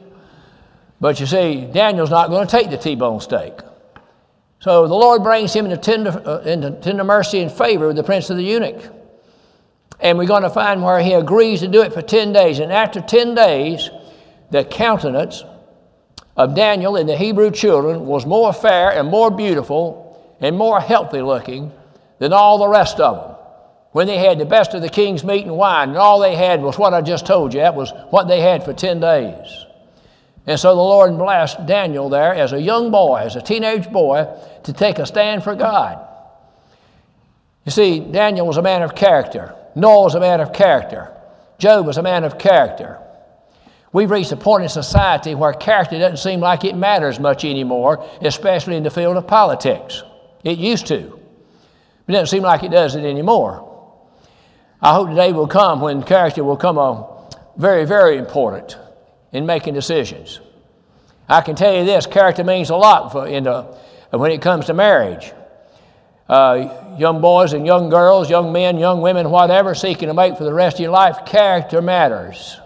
But 1.01 1.19
you 1.21 1.27
see, 1.27 1.69
Daniel's 1.73 2.11
not 2.11 2.31
going 2.31 2.47
to 2.47 2.51
take 2.51 2.71
the 2.71 2.79
T 2.79 2.95
bone 2.95 3.21
steak. 3.21 3.53
So 4.61 4.87
the 4.87 4.95
Lord 4.95 5.25
brings 5.25 5.53
him 5.53 5.65
into 5.65 5.77
tender, 5.77 6.11
uh, 6.25 6.39
into 6.43 6.71
tender 6.81 7.03
mercy 7.03 7.41
and 7.41 7.51
favor 7.51 7.89
with 7.89 7.97
the 7.97 8.05
prince 8.05 8.31
of 8.31 8.37
the 8.37 8.45
eunuch. 8.45 8.81
And 10.03 10.19
we're 10.19 10.27
going 10.27 10.43
to 10.43 10.51
find 10.51 10.83
where 10.83 11.01
he 11.01 11.13
agrees 11.13 11.61
to 11.61 11.69
do 11.69 11.81
it 11.83 11.95
for 11.95 12.03
10 12.03 12.33
days. 12.33 12.59
And 12.59 12.73
after 12.73 13.01
10 13.01 13.37
days, 13.37 13.89
the 14.51 14.65
countenance 14.65 15.45
of 16.37 16.55
Daniel 16.55 16.97
and 16.97 17.09
the 17.09 17.17
Hebrew 17.17 17.53
children 17.53 18.05
was 18.05 18.27
more 18.27 18.53
fair 18.53 18.91
and 18.91 19.09
more 19.09 19.31
beautiful 19.31 20.37
and 20.41 20.57
more 20.57 20.81
healthy 20.81 21.23
looking 21.23 21.73
than 22.19 22.33
all 22.33 22.59
the 22.59 22.69
rest 22.69 22.99
of 22.99 23.17
them. 23.17 23.37
When 23.93 24.07
they 24.07 24.19
had 24.19 24.39
the 24.39 24.45
best 24.45 24.75
of 24.75 24.83
the 24.83 24.89
king's 24.89 25.23
meat 25.23 25.45
and 25.45 25.57
wine, 25.57 25.91
and 25.91 25.99
all 25.99 26.19
they 26.19 26.35
had 26.35 26.63
was 26.63 26.79
what 26.79 26.95
I 26.95 27.01
just 27.01 27.27
told 27.27 27.55
you, 27.55 27.61
that 27.61 27.75
was 27.75 27.93
what 28.11 28.27
they 28.27 28.41
had 28.41 28.65
for 28.65 28.73
10 28.73 29.01
days. 29.01 29.67
And 30.47 30.59
so 30.59 30.75
the 30.75 30.83
Lord 30.83 31.17
blessed 31.17 31.67
Daniel 31.67 32.09
there 32.09 32.35
as 32.35 32.53
a 32.53 32.61
young 32.61 32.91
boy, 32.91 33.19
as 33.19 33.37
a 33.37 33.43
teenage 33.43 33.89
boy, 33.91 34.27
to 34.65 34.73
take 34.73 34.99
a 34.99 35.07
stand 35.07 35.45
for 35.45 35.55
God. 35.55 36.09
You 37.65 37.71
see, 37.71 38.01
Daniel 38.01 38.47
was 38.47 38.57
a 38.57 38.63
man 38.63 38.83
of 38.83 38.97
character. 38.97 39.55
Noah 39.75 40.05
was 40.05 40.15
a 40.15 40.21
man 40.21 40.41
of 40.41 40.53
character. 40.53 41.15
Job 41.59 41.87
was 41.87 41.97
a 41.97 42.03
man 42.03 42.25
of 42.25 42.39
character. 42.39 42.99
We've 43.93 44.11
reached 44.11 44.33
a 44.33 44.37
point 44.37 44.63
in 44.63 44.69
society 44.69 45.35
where 45.35 45.53
character 45.53 45.99
doesn't 45.99 46.17
seem 46.17 46.41
like 46.41 46.65
it 46.65 46.77
matters 46.77 47.21
much 47.21 47.45
anymore, 47.45 48.09
especially 48.23 48.77
in 48.77 48.83
the 48.83 48.91
field 48.91 49.17
of 49.17 49.27
politics. 49.27 50.03
It 50.45 50.59
used 50.59 50.87
to. 50.87 51.21
But 52.07 52.15
it 52.15 52.19
doesn't 52.19 52.37
seem 52.37 52.43
like 52.43 52.63
it 52.63 52.71
does 52.71 52.95
it 52.95 53.05
anymore. 53.05 53.69
I 54.81 54.95
hope 54.95 55.11
the 55.11 55.15
day 55.15 55.33
will 55.33 55.47
come 55.47 55.81
when 55.81 56.03
character 56.03 56.43
will 56.43 56.57
come 56.57 56.79
a 56.79 57.07
very, 57.57 57.85
very 57.85 58.17
important 58.17 58.77
in 59.31 59.47
making 59.47 59.75
decisions. 59.75 60.41
I 61.29 61.41
can 61.43 61.55
tell 61.55 61.75
you 61.75 61.85
this 61.85 62.07
character 62.07 62.45
means 62.45 62.71
a 62.71 62.77
lot 62.77 63.13
for, 63.13 63.27
in 63.27 63.45
the, 63.45 63.63
when 64.11 64.31
it 64.33 64.43
comes 64.43 64.67
to 64.67 64.75
marriage. 64.75 65.33
Uh, 66.29 66.97
young 66.99 67.21
boys 67.21 67.53
and 67.53 67.67
young 67.67 67.91
girls, 67.91 68.31
young 68.31 68.53
men, 68.53 68.79
young 68.79 69.01
women, 69.01 69.31
whatever, 69.31 69.75
seeking 69.75 70.09
to 70.09 70.15
make 70.15 70.37
for 70.39 70.45
the 70.45 70.55
rest 70.55 70.77
of 70.77 70.81
your 70.81 70.93
life, 70.93 71.27
character 71.27 71.83
matters. 71.83 72.59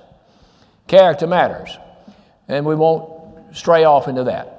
Character 0.87 1.27
matters. 1.27 1.77
And 2.49 2.65
we 2.65 2.75
won't 2.75 3.57
stray 3.57 3.85
off 3.85 4.09
into 4.09 4.25
that. 4.25 4.53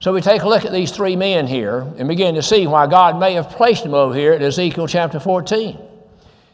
So 0.00 0.12
we 0.12 0.20
take 0.20 0.42
a 0.42 0.48
look 0.48 0.64
at 0.64 0.72
these 0.72 0.90
three 0.90 1.16
men 1.16 1.46
here 1.46 1.80
and 1.96 2.08
begin 2.08 2.34
to 2.34 2.42
see 2.42 2.66
why 2.66 2.86
God 2.86 3.18
may 3.20 3.34
have 3.34 3.50
placed 3.50 3.84
them 3.84 3.94
over 3.94 4.14
here 4.14 4.34
in 4.34 4.42
Ezekiel 4.42 4.88
chapter 4.88 5.20
14. 5.20 5.78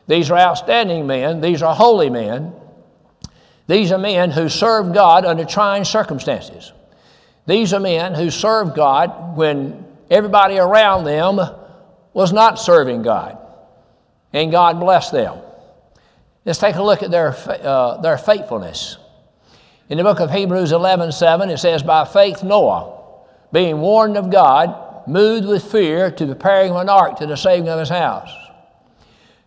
These 0.07 0.31
are 0.31 0.39
outstanding 0.39 1.07
men, 1.07 1.41
these 1.41 1.63
are 1.63 1.75
holy 1.75 2.11
men. 2.11 2.53
These 3.67 3.93
are 3.93 3.99
men 3.99 4.31
who 4.31 4.49
served 4.49 4.95
God 4.95 5.27
under 5.27 5.45
trying 5.45 5.85
circumstances. 5.85 6.73
These 7.47 7.75
are 7.75 7.81
men 7.81 8.15
who 8.15 8.31
served 8.31 8.75
God 8.75 9.37
when 9.37 9.85
everybody 10.11 10.59
around 10.59 11.05
them 11.05 11.39
was 12.13 12.33
not 12.33 12.59
serving 12.59 13.03
God. 13.03 13.39
And 14.33 14.51
God 14.51 14.81
blessed 14.81 15.13
them. 15.13 15.39
Let's 16.45 16.59
take 16.59 16.77
a 16.77 16.83
look 16.83 17.03
at 17.03 17.11
their, 17.11 17.35
uh, 17.49 18.01
their 18.01 18.19
faithfulness. 18.19 18.99
In 19.89 19.99
the 19.99 20.05
book 20.05 20.21
of 20.21 20.31
Hebrews 20.31 20.73
11 20.73 21.13
7, 21.13 21.51
it 21.51 21.59
says, 21.59 21.83
By 21.83 22.05
faith 22.05 22.43
Noah, 22.43 23.15
being 23.53 23.81
warned 23.81 24.17
of 24.17 24.31
God, 24.31 25.07
moved 25.09 25.47
with 25.47 25.71
fear 25.71 26.11
to 26.11 26.27
preparing 26.27 26.73
an 26.73 26.89
ark 26.89 27.19
to 27.19 27.27
the 27.27 27.37
saving 27.37 27.69
of 27.69 27.79
his 27.79 27.89
house. 27.89 28.31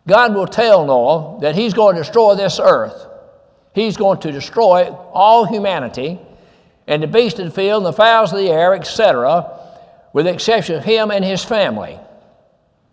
God 0.07 0.33
will 0.33 0.47
tell 0.47 0.85
Noah 0.85 1.39
that 1.41 1.55
he's 1.55 1.73
going 1.73 1.95
to 1.95 2.01
destroy 2.01 2.35
this 2.35 2.59
earth 2.59 3.07
He's 3.73 3.95
going 3.95 4.19
to 4.21 4.31
destroy 4.31 4.89
all 5.13 5.45
humanity 5.45 6.19
and 6.87 7.01
the 7.01 7.07
beasts 7.07 7.39
of 7.39 7.45
the 7.45 7.51
field 7.51 7.85
and 7.85 7.93
the 7.93 7.97
fowls 7.97 8.33
of 8.33 8.39
the 8.39 8.49
air, 8.49 8.73
etc., 8.73 9.59
with 10.13 10.25
the 10.25 10.33
exception 10.33 10.75
of 10.75 10.83
him 10.83 11.11
and 11.11 11.23
his 11.23 11.43
family. 11.43 11.99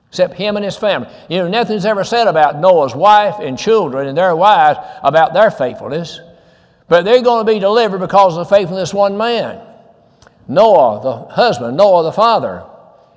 Except 0.09 0.35
him 0.35 0.57
and 0.57 0.65
his 0.65 0.77
family. 0.77 1.09
You 1.29 1.39
know, 1.39 1.49
nothing's 1.49 1.85
ever 1.85 2.03
said 2.03 2.29
about 2.29 2.59
Noah's 2.59 2.95
wife 2.95 3.37
and 3.41 3.59
children 3.59 4.09
and 4.09 4.17
their 4.17 4.35
wives 4.35 4.79
about 5.03 5.35
their 5.35 5.51
faithfulness, 5.51 6.21
but 6.89 7.05
they're 7.05 7.23
going 7.23 7.47
to 7.47 7.53
be 7.53 7.59
delivered 7.59 7.99
because 7.99 8.37
of 8.37 8.49
the 8.49 8.55
faithfulness 8.55 8.91
of 8.91 8.99
one 8.99 9.19
man. 9.19 9.61
Noah, 10.49 11.03
the 11.03 11.35
husband, 11.35 11.77
Noah, 11.77 12.05
the 12.05 12.13
father, 12.13 12.65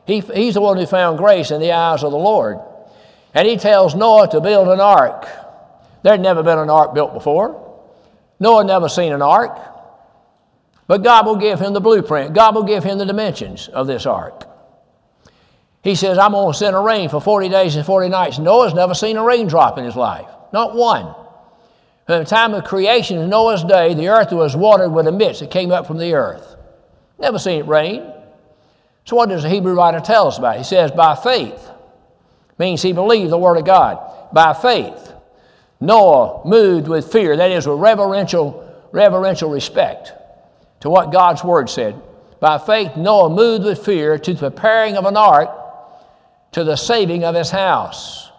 he, 0.06 0.20
he's 0.20 0.56
the 0.56 0.62
one 0.62 0.78
who 0.78 0.86
found 0.86 1.18
grace 1.18 1.52
in 1.52 1.62
the 1.62 1.72
eyes 1.72 2.04
of 2.04 2.12
the 2.12 2.18
Lord. 2.18 2.60
And 3.34 3.48
he 3.48 3.56
tells 3.56 3.96
Noah 3.96 4.30
to 4.32 4.42
build 4.42 4.68
an 4.68 4.82
ark. 4.82 5.26
There'd 6.04 6.20
never 6.20 6.44
been 6.44 6.60
an 6.60 6.70
ark 6.70 6.94
built 6.94 7.14
before. 7.14 7.58
Noah 8.40 8.66
never 8.66 8.90
seen 8.90 9.14
an 9.14 9.22
ark. 9.22 9.58
But 10.92 11.04
God 11.04 11.26
will 11.26 11.38
give 11.38 11.62
him 11.62 11.72
the 11.72 11.80
blueprint. 11.80 12.34
God 12.34 12.54
will 12.54 12.66
give 12.66 12.84
him 12.84 12.98
the 12.98 13.06
dimensions 13.06 13.70
of 13.70 13.88
this 13.88 14.06
ark. 14.06 14.44
He 15.82 15.96
says, 15.96 16.18
I'm 16.18 16.34
going 16.34 16.52
to 16.52 16.58
send 16.58 16.76
a 16.76 16.80
rain 16.80 17.08
for 17.08 17.22
40 17.22 17.48
days 17.48 17.78
and 17.78 17.86
40 17.86 18.10
nights. 18.10 18.40
Noah's 18.40 18.74
never 18.74 18.94
seen 18.94 19.16
a 19.16 19.24
raindrop 19.24 19.78
in 19.78 19.86
his 19.86 19.96
life, 19.96 20.28
not 20.52 20.76
one. 20.76 21.16
From 22.08 22.20
the 22.22 22.26
time 22.26 22.54
of 22.54 22.66
creation 22.66 23.20
in 23.20 23.30
Noah's 23.30 23.64
day, 23.64 23.94
the 23.94 24.10
earth 24.10 24.34
was 24.34 24.54
watered 24.54 24.92
with 24.92 25.08
a 25.08 25.14
mist 25.14 25.40
that 25.40 25.50
came 25.50 25.72
up 25.72 25.88
from 25.88 25.98
the 25.98 26.14
earth. 26.14 26.58
Never 27.18 27.40
seen 27.40 27.62
it 27.62 27.68
rain. 27.68 28.12
So, 29.06 29.16
what 29.16 29.30
does 29.30 29.44
the 29.44 29.50
Hebrew 29.50 29.76
writer 29.76 30.02
tell 30.02 30.28
us 30.28 30.40
about? 30.40 30.58
He 30.58 30.66
says, 30.66 30.92
by 30.92 31.16
faith, 31.16 31.70
means 32.60 32.82
he 32.82 32.92
believed 32.92 33.32
the 33.32 33.38
Word 33.38 33.56
of 33.56 33.64
God. 33.64 34.34
By 34.34 34.52
faith, 34.52 35.14
Noah 35.80 36.46
moved 36.46 36.90
with 36.90 37.14
fear, 37.14 37.38
that 37.38 37.50
is, 37.50 37.66
with 37.66 37.80
reverential, 37.80 38.70
reverential 38.92 39.50
respect 39.50 40.16
to 40.82 40.90
what 40.90 41.12
God's 41.12 41.44
Word 41.44 41.70
said. 41.70 42.00
By 42.40 42.58
faith, 42.58 42.98
Noah 42.98 43.30
moved 43.30 43.66
with 43.66 43.86
fear 43.86 44.18
to 44.18 44.34
the 44.34 44.52
preparing 44.52 44.98
of 44.98 45.06
an 45.06 45.16
ark 45.16 45.50
to 46.52 46.64
the 46.64 46.76
saving 46.76 47.24
of 47.24 47.36
his 47.36 47.50
house. 47.50 48.30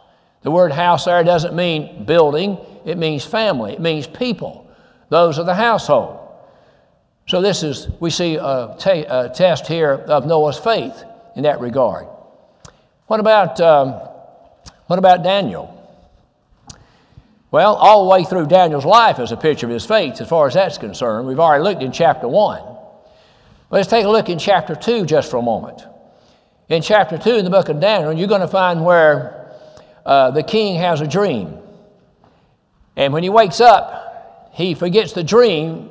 The 0.43 0.51
word 0.51 0.73
house 0.73 1.05
there 1.05 1.23
doesn't 1.23 1.55
mean 1.55 2.05
building, 2.05 2.59
it 2.85 2.99
means 2.99 3.25
family, 3.25 3.75
it 3.75 3.81
means 3.81 4.07
people, 4.07 4.71
those 5.09 5.39
of 5.39 5.47
the 5.47 5.55
household. 5.55 6.19
So, 7.29 7.41
this 7.41 7.63
is, 7.63 7.89
we 8.01 8.11
see 8.11 8.35
a, 8.35 8.77
t- 8.79 9.07
a 9.09 9.31
test 9.33 9.69
here 9.69 9.93
of 9.93 10.27
Noah's 10.27 10.59
faith 10.59 11.05
in 11.37 11.45
that 11.45 11.61
regard. 11.61 12.09
What 13.07 13.21
about, 13.21 13.61
um, 13.61 13.93
what 14.89 14.99
about 14.99 15.23
Daniel? 15.23 15.72
Well, 17.53 17.75
all 17.75 18.05
the 18.05 18.11
way 18.11 18.25
through 18.25 18.47
Daniel's 18.47 18.87
life 18.87 19.19
is 19.19 19.31
a 19.31 19.37
picture 19.37 19.67
of 19.67 19.73
his 19.73 19.85
faith 19.85 20.23
as 20.23 20.29
far 20.29 20.47
as 20.47 20.55
that's 20.55 20.79
concerned. 20.79 21.29
We've 21.29 21.39
already 21.39 21.63
looked 21.63 21.83
in 21.83 21.93
chapter 21.93 22.27
1. 22.27 22.63
Let's 23.71 23.89
take 23.89 24.07
a 24.07 24.09
look 24.09 24.31
in 24.31 24.39
chapter 24.39 24.75
2 24.75 25.05
just 25.05 25.31
for 25.31 25.37
a 25.37 25.43
moment. 25.43 25.85
In 26.71 26.81
chapter 26.81 27.19
2 27.19 27.37
in 27.37 27.45
the 27.45 27.51
book 27.51 27.69
of 27.69 27.79
Daniel, 27.79 28.11
you're 28.11 28.27
going 28.27 28.41
to 28.41 28.49
find 28.49 28.83
where 28.83 29.55
uh, 30.07 30.31
the 30.31 30.43
king 30.43 30.81
has 30.81 31.03
a 31.03 31.07
dream. 31.07 31.59
And 32.97 33.13
when 33.13 33.23
he 33.23 33.29
wakes 33.29 33.61
up, 33.61 34.51
he 34.55 34.73
forgets 34.73 35.13
the 35.13 35.23
dream, 35.23 35.91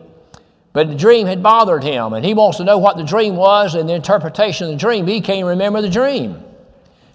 but 0.74 0.88
the 0.88 0.96
dream 0.96 1.28
had 1.28 1.44
bothered 1.44 1.84
him, 1.84 2.14
and 2.14 2.26
he 2.26 2.34
wants 2.34 2.58
to 2.58 2.64
know 2.64 2.80
what 2.80 2.98
the 2.98 3.04
dream 3.04 3.36
was 3.36 3.76
and 3.76 3.88
the 3.88 3.94
interpretation 3.94 4.66
of 4.66 4.74
the 4.74 4.80
dream. 4.80 5.06
He 5.06 5.22
can't 5.22 5.46
remember 5.46 5.82
the 5.82 5.90
dream. 5.90 6.44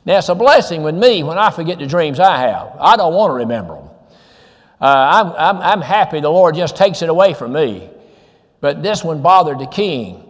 Now, 0.04 0.18
it's 0.18 0.28
a 0.28 0.36
blessing 0.36 0.84
with 0.84 0.94
me 0.94 1.24
when 1.24 1.36
I 1.36 1.50
forget 1.50 1.80
the 1.80 1.86
dreams 1.86 2.20
I 2.20 2.38
have. 2.38 2.76
I 2.78 2.96
don't 2.96 3.12
want 3.12 3.30
to 3.30 3.34
remember 3.34 3.74
them. 3.74 3.85
Uh, 4.80 4.84
I'm, 4.84 5.56
I'm, 5.56 5.62
I'm 5.62 5.80
happy 5.80 6.20
the 6.20 6.28
Lord 6.28 6.54
just 6.54 6.76
takes 6.76 7.02
it 7.02 7.08
away 7.08 7.34
from 7.34 7.52
me. 7.52 7.88
But 8.60 8.82
this 8.82 9.02
one 9.02 9.22
bothered 9.22 9.58
the 9.58 9.66
king. 9.66 10.22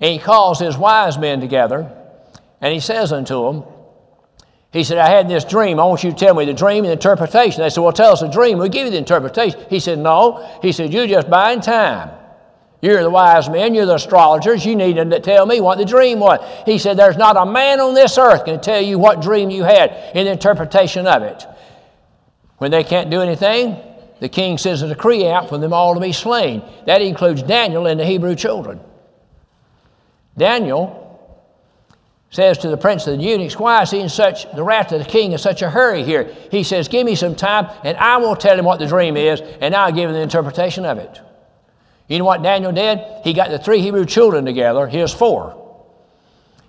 And 0.00 0.12
he 0.12 0.18
calls 0.18 0.58
his 0.58 0.76
wise 0.76 1.16
men 1.16 1.40
together, 1.40 1.96
and 2.60 2.74
he 2.74 2.80
says 2.80 3.12
unto 3.12 3.44
them, 3.44 3.64
he 4.72 4.84
said, 4.84 4.98
I 4.98 5.10
had 5.10 5.28
this 5.28 5.44
dream. 5.44 5.78
I 5.78 5.84
want 5.84 6.02
you 6.02 6.10
to 6.10 6.16
tell 6.16 6.34
me 6.34 6.46
the 6.46 6.54
dream 6.54 6.78
and 6.78 6.86
the 6.86 6.92
interpretation. 6.92 7.60
They 7.62 7.68
said, 7.68 7.82
Well, 7.82 7.92
tell 7.92 8.12
us 8.12 8.20
the 8.20 8.28
dream. 8.28 8.56
We'll 8.56 8.68
give 8.68 8.86
you 8.86 8.90
the 8.90 8.96
interpretation. 8.96 9.60
He 9.68 9.80
said, 9.80 9.98
No. 9.98 10.58
He 10.62 10.72
said, 10.72 10.94
You're 10.94 11.06
just 11.06 11.28
buying 11.28 11.60
time. 11.60 12.10
You're 12.80 13.02
the 13.02 13.10
wise 13.10 13.48
men, 13.48 13.74
you're 13.74 13.86
the 13.86 13.94
astrologers, 13.94 14.66
you 14.66 14.74
need 14.74 14.96
to 14.96 15.20
tell 15.20 15.46
me 15.46 15.60
what 15.60 15.78
the 15.78 15.84
dream 15.84 16.18
was. 16.18 16.40
He 16.64 16.78
said, 16.78 16.96
There's 16.96 17.18
not 17.18 17.36
a 17.36 17.44
man 17.44 17.80
on 17.80 17.94
this 17.94 18.16
earth 18.18 18.44
can 18.46 18.60
tell 18.60 18.80
you 18.80 18.98
what 18.98 19.20
dream 19.20 19.50
you 19.50 19.62
had 19.62 20.16
in 20.16 20.24
the 20.24 20.32
interpretation 20.32 21.06
of 21.06 21.22
it. 21.22 21.46
When 22.56 22.70
they 22.70 22.82
can't 22.82 23.10
do 23.10 23.20
anything, 23.20 23.76
the 24.22 24.28
king 24.28 24.56
sends 24.56 24.82
a 24.82 24.88
decree 24.88 25.26
out 25.26 25.48
for 25.48 25.58
them 25.58 25.72
all 25.72 25.94
to 25.94 26.00
be 26.00 26.12
slain. 26.12 26.62
That 26.86 27.02
includes 27.02 27.42
Daniel 27.42 27.88
and 27.88 27.98
the 27.98 28.06
Hebrew 28.06 28.36
children. 28.36 28.78
Daniel 30.38 31.02
says 32.30 32.56
to 32.58 32.68
the 32.68 32.76
prince 32.76 33.04
of 33.08 33.18
the 33.18 33.24
eunuchs, 33.24 33.58
Why 33.58 33.82
is 33.82 33.90
he 33.90 33.98
in 33.98 34.08
such 34.08 34.48
the 34.52 34.62
wrath 34.62 34.92
of 34.92 35.00
the 35.00 35.10
king 35.10 35.32
in 35.32 35.38
such 35.38 35.60
a 35.62 35.68
hurry 35.68 36.04
here? 36.04 36.32
He 36.52 36.62
says, 36.62 36.86
Give 36.86 37.04
me 37.04 37.16
some 37.16 37.34
time, 37.34 37.68
and 37.82 37.96
I 37.96 38.18
will 38.18 38.36
tell 38.36 38.56
him 38.56 38.64
what 38.64 38.78
the 38.78 38.86
dream 38.86 39.16
is, 39.16 39.40
and 39.40 39.74
I'll 39.74 39.90
give 39.90 40.08
him 40.08 40.14
the 40.14 40.22
interpretation 40.22 40.84
of 40.84 40.98
it. 40.98 41.20
You 42.06 42.20
know 42.20 42.24
what 42.24 42.44
Daniel 42.44 42.70
did? 42.70 43.00
He 43.24 43.32
got 43.32 43.50
the 43.50 43.58
three 43.58 43.80
Hebrew 43.80 44.06
children 44.06 44.44
together, 44.44 44.86
here's 44.86 45.12
four. 45.12 45.58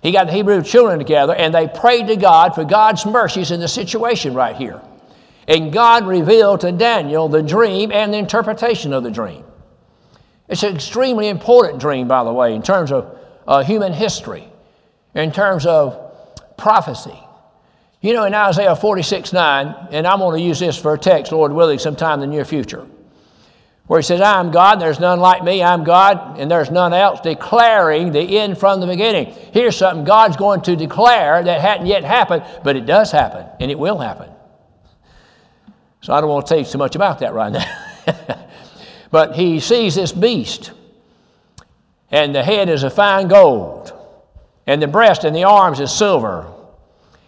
He 0.02 0.10
got 0.10 0.26
the 0.26 0.32
Hebrew 0.32 0.60
children 0.64 0.98
together, 0.98 1.36
and 1.36 1.54
they 1.54 1.68
prayed 1.68 2.08
to 2.08 2.16
God 2.16 2.56
for 2.56 2.64
God's 2.64 3.06
mercies 3.06 3.52
in 3.52 3.60
the 3.60 3.68
situation 3.68 4.34
right 4.34 4.56
here. 4.56 4.82
And 5.46 5.72
God 5.72 6.06
revealed 6.06 6.60
to 6.60 6.72
Daniel 6.72 7.28
the 7.28 7.42
dream 7.42 7.92
and 7.92 8.12
the 8.12 8.18
interpretation 8.18 8.92
of 8.92 9.02
the 9.02 9.10
dream. 9.10 9.44
It's 10.48 10.62
an 10.62 10.74
extremely 10.74 11.28
important 11.28 11.80
dream, 11.80 12.08
by 12.08 12.24
the 12.24 12.32
way, 12.32 12.54
in 12.54 12.62
terms 12.62 12.92
of 12.92 13.18
uh, 13.46 13.62
human 13.62 13.92
history 13.92 14.48
in 15.14 15.32
terms 15.32 15.66
of 15.66 16.56
prophecy. 16.56 17.18
You 18.00 18.12
know, 18.12 18.24
in 18.24 18.34
Isaiah 18.34 18.76
46 18.76 19.32
9, 19.32 19.88
and 19.90 20.06
I'm 20.06 20.18
going 20.18 20.38
to 20.38 20.44
use 20.44 20.58
this 20.58 20.76
for 20.76 20.94
a 20.94 20.98
text, 20.98 21.32
Lord 21.32 21.52
willing, 21.52 21.78
sometime 21.78 22.22
in 22.22 22.28
the 22.28 22.34
near 22.34 22.44
future, 22.44 22.86
where 23.86 24.00
he 24.00 24.04
says, 24.04 24.20
I 24.20 24.40
am 24.40 24.50
God, 24.50 24.74
and 24.74 24.82
there's 24.82 25.00
none 25.00 25.20
like 25.20 25.42
me, 25.42 25.62
I'm 25.62 25.84
God, 25.84 26.38
and 26.38 26.50
there's 26.50 26.70
none 26.70 26.92
else, 26.92 27.20
declaring 27.20 28.12
the 28.12 28.38
end 28.38 28.58
from 28.58 28.80
the 28.80 28.86
beginning. 28.86 29.34
Here's 29.52 29.76
something 29.76 30.04
God's 30.04 30.36
going 30.36 30.62
to 30.62 30.76
declare 30.76 31.42
that 31.42 31.60
hadn't 31.60 31.86
yet 31.86 32.04
happened, 32.04 32.44
but 32.62 32.76
it 32.76 32.84
does 32.84 33.10
happen, 33.10 33.46
and 33.58 33.70
it 33.70 33.78
will 33.78 33.98
happen. 33.98 34.28
So 36.04 36.12
I 36.12 36.20
don't 36.20 36.28
want 36.28 36.46
to 36.46 36.50
tell 36.50 36.58
you 36.58 36.64
too 36.64 36.78
much 36.78 36.94
about 36.94 37.18
that 37.20 37.32
right 37.32 37.50
now. 37.50 38.46
but 39.10 39.34
he 39.34 39.58
sees 39.58 39.94
this 39.94 40.12
beast, 40.12 40.70
and 42.10 42.34
the 42.34 42.44
head 42.44 42.68
is 42.68 42.82
of 42.82 42.92
fine 42.92 43.26
gold 43.26 43.92
and 44.66 44.80
the 44.80 44.86
breast 44.86 45.24
and 45.24 45.34
the 45.34 45.44
arms 45.44 45.80
is 45.80 45.92
silver, 45.92 46.50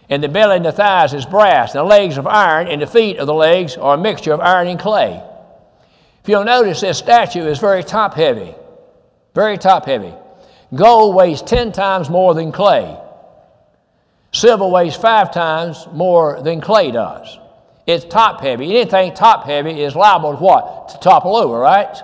and 0.09 0.23
the 0.23 0.29
belly 0.29 0.57
and 0.57 0.65
the 0.65 0.71
thighs 0.71 1.13
is 1.13 1.25
brass, 1.25 1.75
and 1.75 1.79
the 1.79 1.83
legs 1.83 2.17
of 2.17 2.25
iron, 2.25 2.67
and 2.67 2.81
the 2.81 2.87
feet 2.87 3.17
of 3.17 3.27
the 3.27 3.33
legs 3.33 3.77
are 3.77 3.95
a 3.95 3.97
mixture 3.97 4.33
of 4.33 4.39
iron 4.39 4.67
and 4.67 4.79
clay. 4.79 5.21
If 6.23 6.29
you'll 6.29 6.43
notice, 6.43 6.81
this 6.81 6.97
statue 6.97 7.45
is 7.45 7.59
very 7.59 7.83
top 7.83 8.13
heavy, 8.13 8.55
very 9.35 9.57
top 9.57 9.85
heavy. 9.85 10.13
Gold 10.73 11.15
weighs 11.15 11.41
10 11.41 11.71
times 11.71 12.09
more 12.09 12.33
than 12.33 12.51
clay. 12.51 12.97
Silver 14.33 14.67
weighs 14.67 14.95
five 14.95 15.31
times 15.31 15.87
more 15.93 16.41
than 16.41 16.59
clay 16.59 16.91
does. 16.91 17.39
It's 17.87 18.03
top 18.03 18.41
heavy. 18.41 18.77
Anything 18.77 19.13
top 19.13 19.45
heavy 19.45 19.81
is 19.81 19.95
liable 19.95 20.33
to 20.33 20.37
what? 20.37 20.89
To 20.89 20.99
topple 20.99 21.37
over, 21.37 21.57
right? 21.57 21.97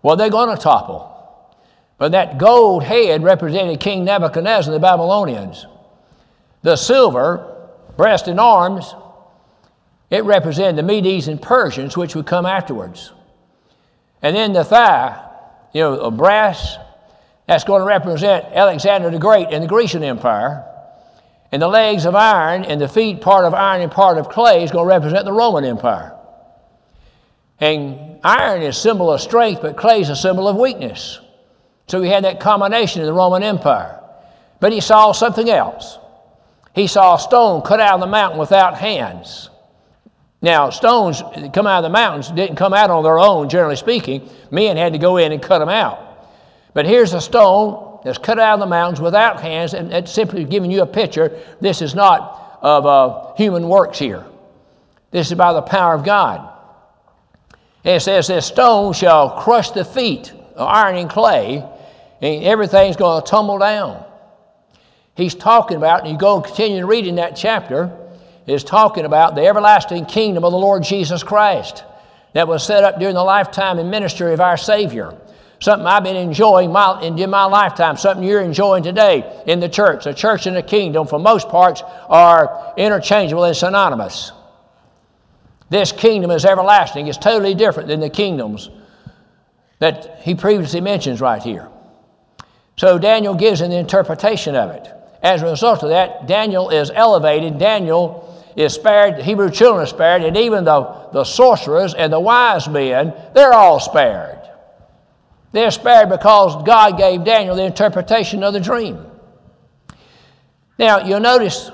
Well, 0.00 0.14
they're 0.16 0.30
going 0.30 0.56
to 0.56 0.62
topple. 0.62 1.08
But 1.98 2.12
that 2.12 2.38
gold 2.38 2.84
head 2.84 3.24
represented 3.24 3.80
King 3.80 4.04
Nebuchadnezzar, 4.04 4.72
the 4.72 4.80
Babylonians. 4.80 5.66
The 6.62 6.76
silver, 6.76 7.68
breast 7.96 8.28
and 8.28 8.38
arms, 8.38 8.94
it 10.08 10.24
represented 10.24 10.76
the 10.76 10.82
Medes 10.84 11.26
and 11.26 11.42
Persians, 11.42 11.96
which 11.96 12.14
would 12.14 12.26
come 12.26 12.46
afterwards. 12.46 13.12
And 14.20 14.36
then 14.36 14.52
the 14.52 14.64
thigh, 14.64 15.20
you 15.72 15.80
know, 15.80 16.10
brass, 16.12 16.76
that's 17.48 17.64
going 17.64 17.80
to 17.80 17.86
represent 17.86 18.44
Alexander 18.52 19.10
the 19.10 19.18
Great 19.18 19.48
and 19.50 19.64
the 19.64 19.68
Grecian 19.68 20.04
Empire. 20.04 20.64
And 21.52 21.60
the 21.60 21.68
legs 21.68 22.06
of 22.06 22.14
iron 22.14 22.64
and 22.64 22.80
the 22.80 22.88
feet, 22.88 23.20
part 23.20 23.44
of 23.44 23.52
iron 23.52 23.82
and 23.82 23.92
part 23.92 24.16
of 24.16 24.30
clay, 24.30 24.64
is 24.64 24.70
going 24.70 24.88
to 24.88 24.94
represent 24.94 25.26
the 25.26 25.32
Roman 25.32 25.64
Empire. 25.64 26.16
And 27.60 28.18
iron 28.24 28.62
is 28.62 28.78
symbol 28.78 29.12
of 29.12 29.20
strength, 29.20 29.60
but 29.60 29.76
clay 29.76 30.00
is 30.00 30.08
a 30.08 30.16
symbol 30.16 30.48
of 30.48 30.56
weakness. 30.56 31.20
So 31.88 32.00
he 32.00 32.08
had 32.08 32.24
that 32.24 32.40
combination 32.40 33.02
in 33.02 33.06
the 33.06 33.12
Roman 33.12 33.42
Empire. 33.42 34.00
But 34.60 34.72
he 34.72 34.80
saw 34.80 35.12
something 35.12 35.50
else. 35.50 35.98
He 36.74 36.86
saw 36.86 37.16
a 37.16 37.18
stone 37.18 37.60
cut 37.60 37.80
out 37.80 37.94
of 37.94 38.00
the 38.00 38.06
mountain 38.06 38.40
without 38.40 38.78
hands. 38.78 39.50
Now, 40.40 40.70
stones 40.70 41.20
that 41.20 41.52
come 41.52 41.66
out 41.66 41.78
of 41.78 41.82
the 41.84 41.90
mountains 41.90 42.30
didn't 42.30 42.56
come 42.56 42.72
out 42.72 42.90
on 42.90 43.04
their 43.04 43.18
own, 43.18 43.50
generally 43.50 43.76
speaking. 43.76 44.28
Men 44.50 44.78
had 44.78 44.94
to 44.94 44.98
go 44.98 45.18
in 45.18 45.32
and 45.32 45.42
cut 45.42 45.58
them 45.58 45.68
out. 45.68 46.30
But 46.72 46.86
here's 46.86 47.12
a 47.12 47.20
stone 47.20 47.91
that's 48.04 48.18
cut 48.18 48.38
out 48.38 48.54
of 48.54 48.60
the 48.60 48.66
mountains 48.66 49.00
without 49.00 49.40
hands, 49.40 49.74
and 49.74 49.92
it's 49.92 50.12
simply 50.12 50.44
giving 50.44 50.70
you 50.70 50.82
a 50.82 50.86
picture. 50.86 51.38
This 51.60 51.82
is 51.82 51.94
not 51.94 52.58
of 52.62 52.86
uh, 52.86 53.34
human 53.34 53.68
works 53.68 53.98
here. 53.98 54.24
This 55.10 55.30
is 55.30 55.36
by 55.36 55.52
the 55.52 55.62
power 55.62 55.94
of 55.94 56.04
God. 56.04 56.48
And 57.84 57.96
it 57.96 58.00
says, 58.00 58.28
This 58.28 58.46
stone 58.46 58.92
shall 58.92 59.40
crush 59.42 59.70
the 59.72 59.84
feet 59.84 60.32
of 60.54 60.68
iron 60.68 60.96
and 60.96 61.10
clay, 61.10 61.64
and 62.20 62.44
everything's 62.44 62.96
going 62.96 63.22
to 63.22 63.28
tumble 63.28 63.58
down. 63.58 64.04
He's 65.16 65.34
talking 65.34 65.76
about, 65.76 66.02
and 66.02 66.12
you 66.12 66.18
go 66.18 66.36
and 66.36 66.44
continue 66.44 66.86
reading 66.86 67.16
that 67.16 67.36
chapter, 67.36 67.96
is 68.46 68.64
talking 68.64 69.04
about 69.04 69.34
the 69.34 69.46
everlasting 69.46 70.06
kingdom 70.06 70.44
of 70.44 70.52
the 70.52 70.58
Lord 70.58 70.82
Jesus 70.82 71.22
Christ 71.22 71.84
that 72.32 72.48
was 72.48 72.64
set 72.64 72.82
up 72.82 72.98
during 72.98 73.14
the 73.14 73.22
lifetime 73.22 73.78
and 73.78 73.90
ministry 73.90 74.32
of 74.32 74.40
our 74.40 74.56
Savior. 74.56 75.16
Something 75.62 75.86
I've 75.86 76.02
been 76.02 76.16
enjoying 76.16 76.72
my, 76.72 77.00
in 77.02 77.30
my 77.30 77.44
lifetime, 77.44 77.96
something 77.96 78.26
you're 78.26 78.40
enjoying 78.40 78.82
today 78.82 79.44
in 79.46 79.60
the 79.60 79.68
church. 79.68 80.02
The 80.02 80.12
church 80.12 80.46
and 80.46 80.56
the 80.56 80.62
kingdom, 80.62 81.06
for 81.06 81.20
most 81.20 81.48
parts, 81.50 81.84
are 82.08 82.74
interchangeable 82.76 83.44
and 83.44 83.56
synonymous. 83.56 84.32
This 85.70 85.92
kingdom 85.92 86.32
is 86.32 86.44
everlasting. 86.44 87.06
It's 87.06 87.16
totally 87.16 87.54
different 87.54 87.88
than 87.88 88.00
the 88.00 88.10
kingdoms 88.10 88.70
that 89.78 90.18
he 90.22 90.34
previously 90.34 90.80
mentions 90.80 91.20
right 91.20 91.40
here. 91.40 91.68
So 92.76 92.98
Daniel 92.98 93.36
gives 93.36 93.60
an 93.60 93.70
interpretation 93.70 94.56
of 94.56 94.70
it. 94.70 94.88
as 95.22 95.42
a 95.42 95.46
result 95.46 95.84
of 95.84 95.90
that, 95.90 96.26
Daniel 96.26 96.70
is 96.70 96.90
elevated. 96.92 97.60
Daniel 97.60 98.44
is 98.56 98.74
spared, 98.74 99.16
the 99.16 99.22
Hebrew 99.22 99.48
children 99.48 99.84
are 99.84 99.86
spared, 99.86 100.24
and 100.24 100.36
even 100.36 100.64
the, 100.64 101.08
the 101.12 101.22
sorcerers 101.22 101.94
and 101.94 102.12
the 102.12 102.18
wise 102.18 102.68
men, 102.68 103.14
they're 103.32 103.52
all 103.52 103.78
spared. 103.78 104.41
They're 105.52 105.70
spared 105.70 106.08
because 106.08 106.64
God 106.64 106.96
gave 106.96 107.24
Daniel 107.24 107.54
the 107.54 107.64
interpretation 107.64 108.42
of 108.42 108.54
the 108.54 108.60
dream. 108.60 109.06
Now, 110.78 111.04
you'll 111.04 111.20
notice 111.20 111.70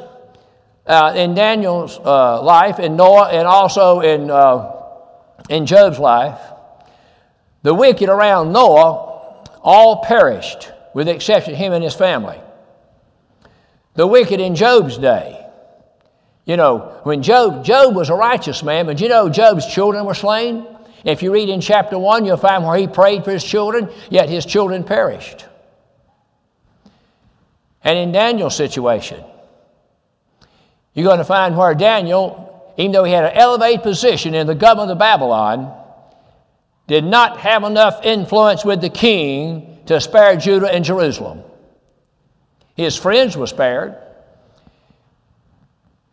uh, 0.87 1.13
in 1.17 1.35
Daniel's 1.35 1.99
uh, 1.99 2.43
life, 2.43 2.81
in 2.81 2.97
Noah, 2.97 3.29
and 3.29 3.47
also 3.47 4.01
in, 4.01 4.31
uh, 4.31 4.73
in 5.49 5.65
Job's 5.67 5.99
life, 5.99 6.41
the 7.63 7.73
wicked 7.73 8.09
around 8.09 8.53
Noah 8.53 9.45
all 9.63 10.03
perished, 10.05 10.73
with 10.95 11.07
the 11.07 11.15
exception 11.15 11.53
of 11.53 11.59
him 11.59 11.73
and 11.73 11.85
his 11.85 11.95
family. 11.95 12.41
The 13.95 14.07
wicked 14.07 14.41
in 14.41 14.55
Job's 14.55 14.99
day, 14.99 15.45
you 16.45 16.57
know, 16.57 17.01
when 17.03 17.23
Job, 17.23 17.65
Job 17.65 17.95
was 17.95 18.09
a 18.09 18.15
righteous 18.15 18.63
man, 18.63 18.87
but 18.87 19.01
you 19.01 19.09
know 19.09 19.29
Job's 19.29 19.67
children 19.67 20.07
were 20.07 20.15
slain? 20.15 20.67
If 21.05 21.23
you 21.23 21.33
read 21.33 21.49
in 21.49 21.61
chapter 21.61 21.99
1, 21.99 22.25
you'll 22.25 22.37
find 22.37 22.65
where 22.65 22.77
he 22.77 22.87
prayed 22.87 23.25
for 23.25 23.31
his 23.31 23.45
children, 23.45 23.91
yet 24.11 24.29
his 24.29 24.45
children 24.45 24.85
perished. 24.85 25.47
And 27.85 27.99
in 27.99 28.13
Daniel's 28.13 28.57
situation, 28.57 29.23
you're 30.95 31.07
going 31.07 31.19
to 31.19 31.25
find 31.25 31.57
where 31.57 31.75
Daniel, 31.75 32.73
even 32.77 32.93
though 32.93 33.05
he 33.05 33.13
had 33.13 33.25
an 33.25 33.37
elevated 33.37 33.83
position 33.83 34.35
in 34.35 34.47
the 34.47 34.55
government 34.55 34.91
of 34.91 34.99
Babylon, 34.99 35.75
did 36.87 37.05
not 37.05 37.39
have 37.41 37.65
enough 37.65 38.05
influence 38.05 38.65
with 38.65 38.81
the 38.81 38.91
king 38.91 39.79
to 39.87 40.01
spare 40.01 40.37
Judah 40.37 40.73
and 40.73 40.85
Jerusalem. 40.85 41.43
His 42.75 42.97
friends 42.97 43.37
were 43.37 43.47
spared. 43.47 43.97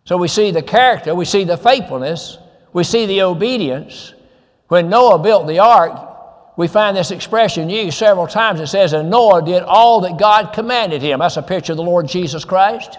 So 0.05 0.17
we 0.17 0.27
see 0.27 0.51
the 0.51 0.61
character, 0.61 1.15
we 1.15 1.25
see 1.25 1.43
the 1.43 1.57
faithfulness, 1.57 2.37
we 2.73 2.83
see 2.83 3.05
the 3.05 3.21
obedience. 3.21 4.14
When 4.67 4.89
Noah 4.89 5.19
built 5.19 5.47
the 5.47 5.59
ark, 5.59 6.13
we 6.57 6.67
find 6.67 6.95
this 6.95 7.11
expression 7.11 7.69
used 7.69 7.97
several 7.97 8.27
times. 8.27 8.59
It 8.59 8.67
says, 8.67 8.93
And 8.93 9.09
Noah 9.09 9.43
did 9.43 9.63
all 9.63 10.01
that 10.01 10.17
God 10.17 10.53
commanded 10.53 11.01
him. 11.01 11.19
That's 11.19 11.37
a 11.37 11.41
picture 11.41 11.73
of 11.73 11.77
the 11.77 11.83
Lord 11.83 12.07
Jesus 12.07 12.45
Christ. 12.45 12.97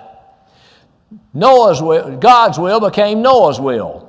Noah's 1.33 1.81
will, 1.81 2.17
God's 2.19 2.59
will 2.59 2.81
became 2.81 3.23
Noah's 3.23 3.59
will. 3.59 4.05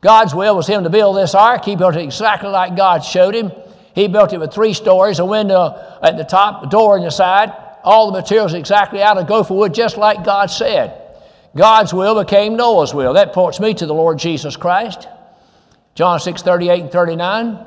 God's 0.00 0.34
will 0.34 0.56
was 0.56 0.66
him 0.66 0.84
to 0.84 0.90
build 0.90 1.16
this 1.16 1.34
ark. 1.34 1.64
He 1.64 1.76
built 1.76 1.96
it 1.96 2.02
exactly 2.02 2.50
like 2.50 2.76
God 2.76 3.04
showed 3.04 3.34
him. 3.34 3.52
He 3.94 4.08
built 4.08 4.32
it 4.32 4.38
with 4.38 4.52
three 4.52 4.74
stories, 4.74 5.18
a 5.18 5.24
window 5.24 5.98
at 6.02 6.16
the 6.16 6.24
top, 6.24 6.64
a 6.64 6.66
door 6.68 6.98
in 6.98 7.04
the 7.04 7.10
side, 7.10 7.52
all 7.82 8.10
the 8.10 8.20
materials 8.20 8.52
exactly 8.52 9.00
out 9.00 9.16
of 9.16 9.26
gopher 9.26 9.54
wood, 9.54 9.72
just 9.72 9.96
like 9.96 10.24
God 10.24 10.50
said. 10.50 11.02
God's 11.56 11.94
will 11.94 12.22
became 12.22 12.56
Noah's 12.56 12.92
will. 12.92 13.14
That 13.14 13.32
points 13.32 13.58
me 13.58 13.72
to 13.74 13.86
the 13.86 13.94
Lord 13.94 14.18
Jesus 14.18 14.56
Christ. 14.56 15.08
John 15.96 16.20
6 16.20 16.42
38 16.42 16.82
and 16.82 16.92
39. 16.92 17.58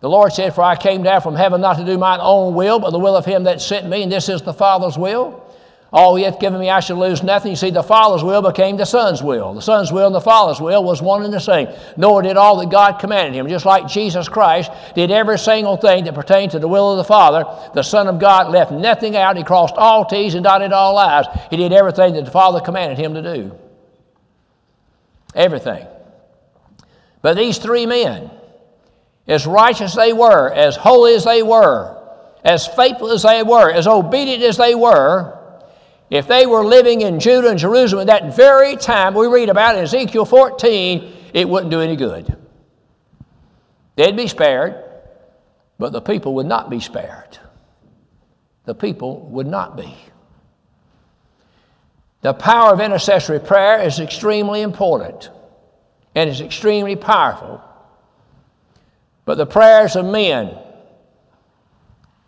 The 0.00 0.10
Lord 0.10 0.34
said, 0.34 0.54
For 0.54 0.62
I 0.62 0.76
came 0.76 1.02
down 1.02 1.22
from 1.22 1.34
heaven 1.34 1.62
not 1.62 1.78
to 1.78 1.84
do 1.86 1.96
mine 1.96 2.18
own 2.20 2.54
will, 2.54 2.78
but 2.78 2.90
the 2.90 2.98
will 2.98 3.16
of 3.16 3.24
him 3.24 3.44
that 3.44 3.62
sent 3.62 3.88
me, 3.88 4.02
and 4.02 4.12
this 4.12 4.28
is 4.28 4.42
the 4.42 4.52
Father's 4.52 4.98
will. 4.98 5.40
All 5.92 6.16
he 6.16 6.24
hath 6.24 6.40
given 6.40 6.58
me, 6.58 6.68
I 6.68 6.80
shall 6.80 6.98
lose 6.98 7.22
nothing. 7.22 7.52
You 7.52 7.56
see, 7.56 7.70
the 7.70 7.82
Father's 7.82 8.24
will 8.24 8.42
became 8.42 8.76
the 8.76 8.84
Son's 8.84 9.22
will. 9.22 9.54
The 9.54 9.62
Son's 9.62 9.92
will 9.92 10.06
and 10.06 10.14
the 10.14 10.20
Father's 10.20 10.60
will 10.60 10.82
was 10.82 11.00
one 11.00 11.22
and 11.22 11.32
the 11.32 11.38
same. 11.38 11.68
Noah 11.96 12.24
did 12.24 12.36
all 12.36 12.56
that 12.58 12.68
God 12.68 12.98
commanded 12.98 13.38
him, 13.38 13.48
just 13.48 13.64
like 13.64 13.86
Jesus 13.86 14.28
Christ 14.28 14.72
did 14.96 15.12
every 15.12 15.38
single 15.38 15.76
thing 15.76 16.02
that 16.04 16.14
pertained 16.14 16.50
to 16.50 16.58
the 16.58 16.66
will 16.66 16.90
of 16.90 16.96
the 16.96 17.04
Father. 17.04 17.44
The 17.74 17.82
Son 17.82 18.08
of 18.08 18.18
God 18.18 18.50
left 18.50 18.72
nothing 18.72 19.16
out. 19.16 19.36
He 19.36 19.44
crossed 19.44 19.76
all 19.76 20.04
T's 20.04 20.34
and 20.34 20.42
dotted 20.42 20.72
all 20.72 20.98
I's. 20.98 21.26
He 21.48 21.56
did 21.56 21.72
everything 21.72 22.14
that 22.14 22.24
the 22.24 22.30
Father 22.32 22.60
commanded 22.60 22.98
him 22.98 23.14
to 23.14 23.22
do. 23.22 23.56
Everything. 25.36 25.86
But 27.24 27.38
these 27.38 27.56
three 27.56 27.86
men, 27.86 28.30
as 29.26 29.46
righteous 29.46 29.94
they 29.94 30.12
were, 30.12 30.52
as 30.52 30.76
holy 30.76 31.14
as 31.14 31.24
they 31.24 31.42
were, 31.42 31.96
as 32.44 32.66
faithful 32.66 33.10
as 33.10 33.22
they 33.22 33.42
were, 33.42 33.70
as 33.70 33.86
obedient 33.86 34.42
as 34.42 34.58
they 34.58 34.74
were, 34.74 35.38
if 36.10 36.28
they 36.28 36.44
were 36.44 36.62
living 36.62 37.00
in 37.00 37.18
Judah 37.18 37.48
and 37.48 37.58
Jerusalem 37.58 38.02
at 38.02 38.08
that 38.08 38.36
very 38.36 38.76
time 38.76 39.14
we 39.14 39.26
read 39.26 39.48
about 39.48 39.74
in 39.74 39.84
Ezekiel 39.84 40.26
14, 40.26 41.16
it 41.32 41.48
wouldn't 41.48 41.70
do 41.70 41.80
any 41.80 41.96
good. 41.96 42.36
They'd 43.96 44.18
be 44.18 44.28
spared, 44.28 44.84
but 45.78 45.94
the 45.94 46.02
people 46.02 46.34
would 46.34 46.46
not 46.46 46.68
be 46.68 46.80
spared. 46.80 47.38
The 48.66 48.74
people 48.74 49.20
would 49.28 49.46
not 49.46 49.78
be. 49.78 49.96
The 52.20 52.34
power 52.34 52.74
of 52.74 52.80
intercessory 52.80 53.40
prayer 53.40 53.80
is 53.80 53.98
extremely 53.98 54.60
important 54.60 55.30
and 56.14 56.30
is 56.30 56.40
extremely 56.40 56.96
powerful. 56.96 57.62
But 59.24 59.36
the 59.36 59.46
prayers 59.46 59.96
of 59.96 60.04
men, 60.06 60.56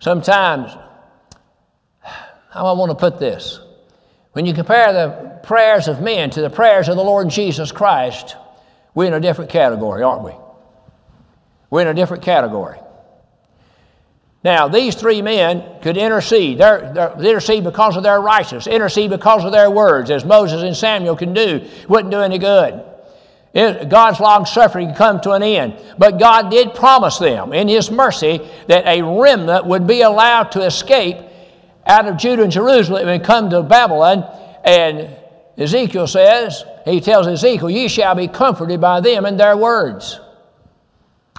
sometimes, 0.01 0.73
how 2.01 2.67
I 2.67 2.73
want 2.73 2.91
to 2.91 2.97
put 2.97 3.19
this 3.19 3.61
when 4.37 4.45
you 4.45 4.53
compare 4.53 4.93
the 4.93 5.41
prayers 5.45 5.89
of 5.89 6.03
men 6.03 6.29
to 6.29 6.43
the 6.43 6.51
prayers 6.51 6.91
of 6.91 6.97
the 6.97 7.03
Lord 7.03 7.31
Jesus 7.31 7.73
Christ, 7.73 8.37
we're 8.95 9.07
in 9.07 9.15
a 9.15 9.21
different 9.21 9.51
category, 9.51 10.03
aren't 10.03 10.25
we? 10.25 10.33
We're 11.71 11.81
in 11.81 11.89
a 11.89 11.95
different 11.95 12.23
category. 12.23 12.79
Now, 14.45 14.69
these 14.69 14.95
three 14.95 15.23
men 15.23 15.65
could 15.81 15.97
intercede. 15.97 16.59
They're, 16.59 16.93
they're, 16.93 17.15
intercede 17.19 17.65
because 17.65 17.97
of 17.97 18.03
their 18.03 18.21
righteousness, 18.21 18.67
intercede 18.67 19.09
because 19.09 19.43
of 19.43 19.53
their 19.53 19.71
words, 19.71 20.11
as 20.11 20.23
Moses 20.23 20.63
and 20.63 20.77
Samuel 20.77 21.17
can 21.17 21.33
do. 21.33 21.67
Wouldn't 21.89 22.11
do 22.11 22.21
any 22.21 22.37
good. 22.37 22.85
It, 23.57 23.89
God's 23.89 24.21
long 24.21 24.45
suffering 24.45 24.93
come 24.93 25.19
to 25.23 25.33
an 25.33 25.43
end. 25.43 25.81
But 25.97 26.19
God 26.19 26.51
did 26.51 26.75
promise 26.75 27.19
them, 27.19 27.55
in 27.55 27.69
His 27.69 27.91
mercy, 27.91 28.47
that 28.69 28.87
a 28.87 29.01
remnant 29.01 29.65
would 29.65 29.87
be 29.87 30.03
allowed 30.03 30.53
to 30.53 30.61
escape 30.61 31.17
out 31.87 32.07
of 32.07 32.19
Judah 32.19 32.43
and 32.43 32.53
Jerusalem 32.53 33.09
and 33.09 33.25
come 33.25 33.49
to 33.49 33.63
Babylon. 33.63 34.31
And 34.63 35.17
Ezekiel 35.57 36.07
says, 36.07 36.65
he 36.85 37.01
tells 37.01 37.27
Ezekiel, 37.27 37.71
Ye 37.71 37.89
shall 37.89 38.15
be 38.15 38.29
comforted 38.29 38.79
by 38.79 39.01
them 39.01 39.25
and 39.25 39.41
their 39.41 39.57
words. 39.57 40.21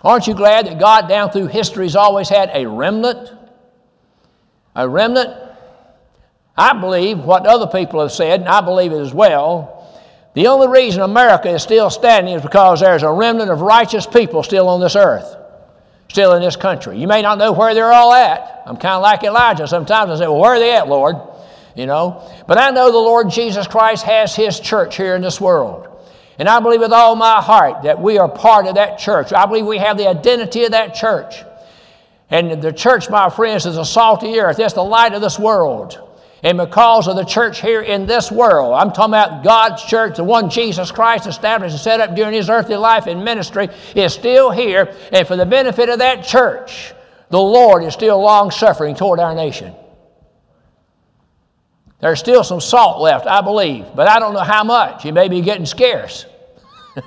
Aren't 0.04 0.26
you 0.26 0.34
glad 0.34 0.66
that 0.66 0.80
God 0.80 1.08
down 1.08 1.30
through 1.30 1.48
history 1.48 1.86
has 1.86 1.96
always 1.96 2.30
had 2.30 2.50
a 2.52 2.68
remnant? 2.68 3.32
A 4.76 4.90
remnant? 4.90 5.36
I 6.58 6.74
believe 6.74 7.20
what 7.20 7.46
other 7.46 7.68
people 7.68 8.02
have 8.02 8.12
said, 8.12 8.40
and 8.40 8.50
I 8.50 8.62
believe 8.62 8.92
it 8.92 9.00
as 9.00 9.14
well. 9.14 9.77
The 10.38 10.46
only 10.46 10.68
reason 10.68 11.02
America 11.02 11.50
is 11.50 11.64
still 11.64 11.90
standing 11.90 12.36
is 12.36 12.44
because 12.44 12.80
there's 12.80 13.02
a 13.02 13.12
remnant 13.12 13.50
of 13.50 13.62
righteous 13.62 14.06
people 14.06 14.44
still 14.44 14.70
on 14.70 14.80
this 14.80 14.96
earth 14.96 15.36
still 16.10 16.34
in 16.34 16.42
this 16.42 16.56
country. 16.56 16.98
You 16.98 17.08
may 17.08 17.22
not 17.22 17.38
know 17.38 17.52
where 17.52 17.74
they're 17.74 17.92
all 17.92 18.14
at. 18.14 18.64
I'm 18.66 18.78
kind 18.78 18.96
of 18.96 19.02
like 19.02 19.24
Elijah. 19.24 19.68
Sometimes 19.68 20.12
I 20.12 20.16
say, 20.16 20.28
Well, 20.28 20.40
where 20.40 20.56
are 20.56 20.60
they 20.60 20.76
at, 20.76 20.88
Lord? 20.88 21.16
You 21.76 21.86
know? 21.86 22.28
But 22.48 22.58
I 22.58 22.72
know 22.72 22.92
the 22.92 22.98
Lord 22.98 23.30
Jesus 23.30 23.68
Christ 23.68 24.04
has 24.04 24.36
his 24.36 24.60
church 24.60 24.98
here 24.98 25.16
in 25.16 25.22
this 25.22 25.40
world. 25.40 25.88
And 26.40 26.48
I 26.48 26.60
believe 26.60 26.80
with 26.80 26.92
all 26.92 27.16
my 27.16 27.42
heart 27.42 27.84
that 27.84 28.02
we 28.02 28.18
are 28.18 28.30
part 28.30 28.68
of 28.68 28.76
that 28.76 29.00
church. 29.00 29.34
I 29.34 29.46
believe 29.46 29.66
we 29.66 29.78
have 29.78 29.98
the 29.98 30.08
identity 30.08 30.64
of 30.66 30.72
that 30.72 30.94
church. 30.94 31.36
And 32.30 32.62
the 32.62 32.74
church, 32.74 33.10
my 33.10 33.30
friends, 33.30 33.66
is 33.66 33.76
the 33.76 33.84
salt 33.84 34.24
of 34.24 34.32
the 34.32 34.40
earth. 34.40 34.60
It's 34.60 34.74
the 34.74 34.84
light 34.84 35.14
of 35.14 35.22
this 35.22 35.40
world. 35.40 36.07
And 36.44 36.58
because 36.58 37.08
of 37.08 37.16
the 37.16 37.24
church 37.24 37.62
here 37.62 37.82
in 37.82 38.06
this 38.06 38.32
world, 38.32 38.74
I'm 38.76 38.92
talking 38.92 39.14
about 39.14 39.44
God's 39.44 39.84
church, 39.84 40.18
the 40.18 40.24
one 40.24 40.50
Jesus 40.50 40.92
Christ 40.92 41.26
established 41.26 41.74
and 41.74 41.82
set 41.82 42.00
up 42.00 42.16
during 42.16 42.34
his 42.34 42.50
earthly 42.50 42.76
life 42.76 43.08
and 43.08 43.24
ministry, 43.24 43.70
is 43.96 44.14
still 44.14 44.52
here. 44.52 44.96
And 45.12 45.28
for 45.28 45.36
the 45.36 45.46
benefit 45.46 45.90
of 45.90 46.00
that 46.00 46.24
church, 46.24 46.94
the 47.30 47.40
Lord 47.42 47.84
is 47.84 47.94
still 47.94 48.22
long 48.22 48.52
suffering 48.52 48.96
toward 48.96 49.20
our 49.20 49.34
nation. 49.34 49.74
There's 52.00 52.20
still 52.20 52.44
some 52.44 52.62
salt 52.62 53.02
left, 53.02 53.26
I 53.26 53.42
believe, 53.42 53.86
but 53.96 54.08
I 54.08 54.20
don't 54.20 54.36
know 54.36 54.42
how 54.42 54.64
much. 54.64 55.06
It 55.06 55.14
may 55.14 55.30
be 55.30 55.42
getting 55.42 55.66
scarce. 55.66 56.28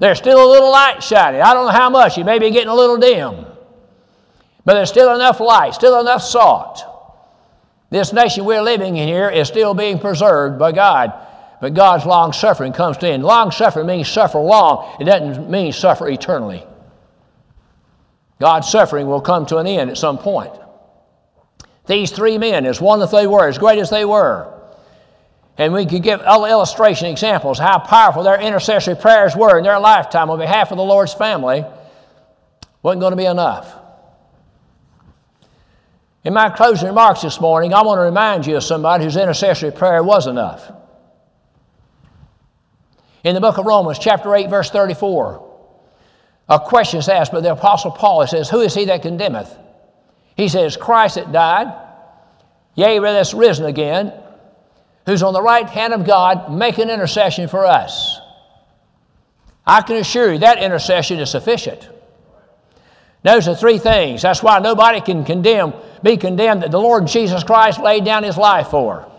there's 0.00 0.18
still 0.18 0.44
a 0.44 0.48
little 0.50 0.72
light 0.72 1.00
shining. 1.00 1.40
I 1.40 1.54
don't 1.54 1.66
know 1.66 1.72
how 1.72 1.88
much. 1.88 2.18
It 2.18 2.24
may 2.24 2.40
be 2.40 2.50
getting 2.50 2.68
a 2.68 2.74
little 2.74 2.96
dim. 2.96 3.46
But 4.64 4.74
there's 4.74 4.88
still 4.88 5.14
enough 5.14 5.38
light, 5.38 5.74
still 5.74 6.00
enough 6.00 6.22
salt. 6.22 6.97
This 7.90 8.12
nation 8.12 8.44
we're 8.44 8.62
living 8.62 8.96
in 8.96 9.08
here 9.08 9.30
is 9.30 9.48
still 9.48 9.74
being 9.74 9.98
preserved 9.98 10.58
by 10.58 10.72
God. 10.72 11.12
But 11.60 11.74
God's 11.74 12.06
long 12.06 12.32
suffering 12.32 12.72
comes 12.72 12.98
to 12.98 13.06
an 13.06 13.14
end. 13.14 13.24
Long 13.24 13.50
suffering 13.50 13.86
means 13.86 14.08
suffer 14.08 14.38
long, 14.38 14.96
it 15.00 15.04
doesn't 15.04 15.50
mean 15.50 15.72
suffer 15.72 16.08
eternally. 16.08 16.64
God's 18.40 18.70
suffering 18.70 19.08
will 19.08 19.20
come 19.20 19.46
to 19.46 19.56
an 19.56 19.66
end 19.66 19.90
at 19.90 19.98
some 19.98 20.18
point. 20.18 20.52
These 21.86 22.12
three 22.12 22.38
men, 22.38 22.66
as 22.66 22.80
one 22.80 23.00
that 23.00 23.10
they 23.10 23.26
were, 23.26 23.48
as 23.48 23.58
great 23.58 23.78
as 23.78 23.90
they 23.90 24.04
were, 24.04 24.54
and 25.56 25.72
we 25.72 25.86
could 25.86 26.04
give 26.04 26.20
illustration 26.20 27.08
examples 27.08 27.58
how 27.58 27.80
powerful 27.80 28.22
their 28.22 28.40
intercessory 28.40 28.94
prayers 28.94 29.34
were 29.34 29.58
in 29.58 29.64
their 29.64 29.80
lifetime 29.80 30.30
on 30.30 30.38
behalf 30.38 30.70
of 30.70 30.76
the 30.76 30.84
Lord's 30.84 31.14
family, 31.14 31.64
wasn't 32.82 33.00
going 33.00 33.10
to 33.10 33.16
be 33.16 33.24
enough. 33.24 33.74
In 36.24 36.34
my 36.34 36.50
closing 36.50 36.88
remarks 36.88 37.22
this 37.22 37.40
morning, 37.40 37.72
I 37.72 37.82
want 37.82 37.98
to 37.98 38.02
remind 38.02 38.46
you 38.46 38.56
of 38.56 38.64
somebody 38.64 39.04
whose 39.04 39.16
intercessory 39.16 39.70
prayer 39.70 40.02
was 40.02 40.26
enough. 40.26 40.70
In 43.24 43.34
the 43.34 43.40
book 43.40 43.58
of 43.58 43.66
Romans, 43.66 43.98
chapter 43.98 44.34
8, 44.34 44.50
verse 44.50 44.70
34, 44.70 45.44
a 46.48 46.60
question 46.60 46.98
is 46.98 47.08
asked 47.08 47.32
by 47.32 47.40
the 47.40 47.52
Apostle 47.52 47.90
Paul. 47.90 48.22
He 48.22 48.28
says, 48.28 48.48
Who 48.48 48.60
is 48.60 48.74
he 48.74 48.86
that 48.86 49.02
condemneth? 49.02 49.54
He 50.36 50.48
says, 50.48 50.76
Christ 50.76 51.16
that 51.16 51.32
died, 51.32 51.72
yea, 52.74 52.98
that's 52.98 53.34
risen 53.34 53.66
again, 53.66 54.12
who's 55.06 55.22
on 55.22 55.32
the 55.32 55.42
right 55.42 55.68
hand 55.68 55.92
of 55.92 56.06
God, 56.06 56.52
making 56.52 56.90
intercession 56.90 57.48
for 57.48 57.64
us. 57.64 58.20
I 59.66 59.82
can 59.82 59.96
assure 59.96 60.32
you 60.32 60.38
that 60.38 60.62
intercession 60.62 61.18
is 61.18 61.30
sufficient. 61.30 61.88
Those 63.22 63.48
are 63.48 63.54
three 63.54 63.78
things. 63.78 64.22
That's 64.22 64.42
why 64.42 64.58
nobody 64.60 65.00
can 65.00 65.24
condemn, 65.24 65.72
be 66.02 66.16
condemned 66.16 66.62
that 66.62 66.70
the 66.70 66.80
Lord 66.80 67.06
Jesus 67.06 67.42
Christ 67.42 67.80
laid 67.80 68.04
down 68.04 68.22
his 68.22 68.36
life 68.36 68.68
for. 68.68 69.10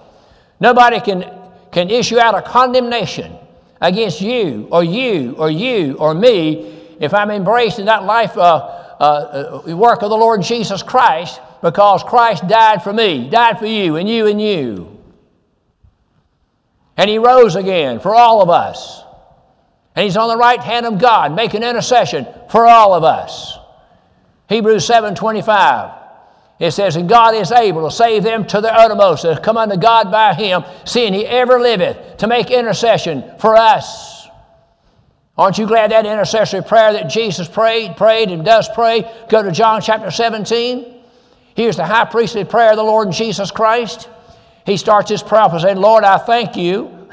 Nobody 0.60 1.00
can, 1.00 1.30
can 1.72 1.89
issue 1.89 2.20
out 2.20 2.36
a 2.36 2.41
condemnation 2.41 3.36
against 3.82 4.22
you 4.22 4.68
or 4.72 4.84
you 4.84 5.36
or 5.38 5.50
you 5.50 5.95
or 5.97 6.14
me 6.14 6.78
if 7.00 7.14
I'm 7.14 7.32
embracing 7.32 7.86
that 7.86 8.04
life 8.04 8.38
uh, 8.38 8.56
uh, 9.00 9.62
uh, 9.68 9.76
work 9.76 10.02
of 10.02 10.10
the 10.10 10.18
Lord 10.18 10.41
Jesus 10.41 10.84
Christ 10.84 11.39
because 11.62 12.04
Christ 12.04 12.47
died 12.47 12.84
for 12.84 12.93
me, 12.93 13.30
died 13.30 13.60
for 13.60 13.66
you, 13.66 13.97
and 13.97 14.10
you 14.10 14.28
and 14.28 14.41
you. 14.41 14.97
And 16.97 17.10
he 17.10 17.18
rose 17.18 17.56
again 17.56 18.00
for 18.00 18.16
all 18.16 18.41
of 18.41 18.50
us. 18.50 19.04
And 19.95 20.04
he's 20.06 20.18
on 20.18 20.30
the 20.30 20.38
right 20.38 20.60
hand 20.60 20.86
of 20.86 21.00
God 21.00 21.36
making 21.36 21.64
intercession 21.64 22.26
for 22.50 22.68
all 22.68 22.93
of 22.93 23.04
us. 23.04 23.59
Hebrews 24.50 24.86
7 24.86 25.16
25. 25.16 26.00
It 26.60 26.72
says, 26.72 26.97
And 26.97 27.08
God 27.08 27.36
is 27.36 27.52
able 27.52 27.88
to 27.88 27.95
save 27.95 28.24
them 28.24 28.45
to 28.47 28.60
the 28.60 28.74
uttermost 28.74 29.24
that 29.24 29.41
come 29.41 29.56
unto 29.56 29.78
God 29.78 30.12
by 30.12 30.34
him, 30.34 30.66
seeing 30.86 31.14
he 31.14 31.26
ever 31.26 31.60
liveth 31.60 32.18
to 32.18 32.28
make 32.28 32.52
intercession 32.52 33.24
for 33.39 33.56
us. 33.56 34.28
Aren't 35.38 35.58
you 35.58 35.68
glad 35.68 35.91
that 35.91 36.06
intercessory 36.06 36.62
prayer 36.62 36.91
that 36.91 37.10
Jesus 37.10 37.47
prayed, 37.47 37.95
prayed, 37.95 38.30
and 38.30 38.43
does 38.43 38.68
pray? 38.76 39.10
Go 39.30 39.41
to 39.41 39.52
John 39.52 39.82
chapter 39.82 40.12
17. 40.12 41.02
Here's 41.56 41.78
the 41.78 41.86
high 41.86 42.06
priestly 42.06 42.43
prayer 42.43 42.72
of 42.72 42.78
the 42.78 42.84
Lord 42.84 43.12
Jesus 43.14 43.52
Christ. 43.52 44.10
He 44.66 44.76
starts 44.76 45.10
his 45.10 45.24
prayer 45.24 45.47
saying, 45.60 45.78
Lord, 45.78 46.04
I 46.04 46.18
thank 46.18 46.58
you. 46.58 47.08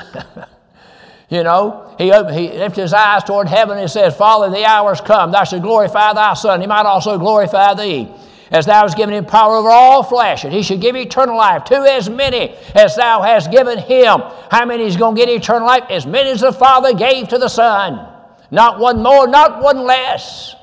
You 1.29 1.43
know, 1.43 1.95
he, 1.99 2.05
he 2.05 2.59
lifted 2.59 2.83
his 2.83 2.93
eyes 2.93 3.25
toward 3.25 3.49
heaven 3.49 3.79
and 3.79 3.91
says, 3.91 4.17
Father, 4.17 4.49
the 4.49 4.65
hour 4.65 4.93
is 4.93 5.01
come. 5.01 5.33
Thou 5.33 5.45
should 5.45 5.63
glorify 5.63 6.13
thy 6.13 6.35
Son. 6.35 6.61
He 6.61 6.67
might 6.67 6.87
also 6.87 7.19
glorify 7.19 7.75
thee. 7.75 8.09
As 8.53 8.67
thou 8.67 8.83
hast 8.83 8.97
given 8.97 9.13
him 9.13 9.25
power 9.25 9.57
over 9.57 9.69
all 9.69 10.05
flesh, 10.05 10.45
and 10.45 10.53
he 10.53 10.63
should 10.63 10.81
give 10.81 10.95
eternal 10.95 11.37
life 11.37 11.65
to 11.65 11.75
as 11.75 12.09
many 12.09 12.55
as 12.77 12.95
thou 12.95 13.21
hast 13.23 13.51
given 13.51 13.77
him. 13.77 14.23
How 14.53 14.65
many 14.65 14.85
is 14.85 14.97
going 14.97 15.17
to 15.17 15.21
get 15.21 15.29
eternal 15.29 15.67
life? 15.67 15.85
As 15.91 16.07
many 16.07 16.31
as 16.31 16.43
the 16.43 16.53
Father 16.53 16.95
gave 16.95 17.27
to 17.29 17.39
the 17.39 17.49
Son. 17.49 18.07
Not 18.53 18.79
one 18.79 19.03
more, 19.03 19.27
not 19.27 19.61
one 19.61 19.85
less. 19.85 20.55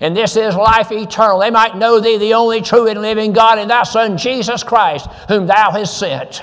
And 0.00 0.16
this 0.16 0.36
is 0.36 0.56
life 0.56 0.90
eternal. 0.90 1.38
They 1.38 1.50
might 1.50 1.76
know 1.76 2.00
thee, 2.00 2.18
the 2.18 2.34
only 2.34 2.60
true 2.60 2.88
and 2.88 3.00
living 3.00 3.32
God, 3.32 3.60
and 3.60 3.70
thy 3.70 3.84
Son, 3.84 4.18
Jesus 4.18 4.64
Christ, 4.64 5.06
whom 5.28 5.46
thou 5.46 5.70
hast 5.70 5.96
sent. 5.96 6.42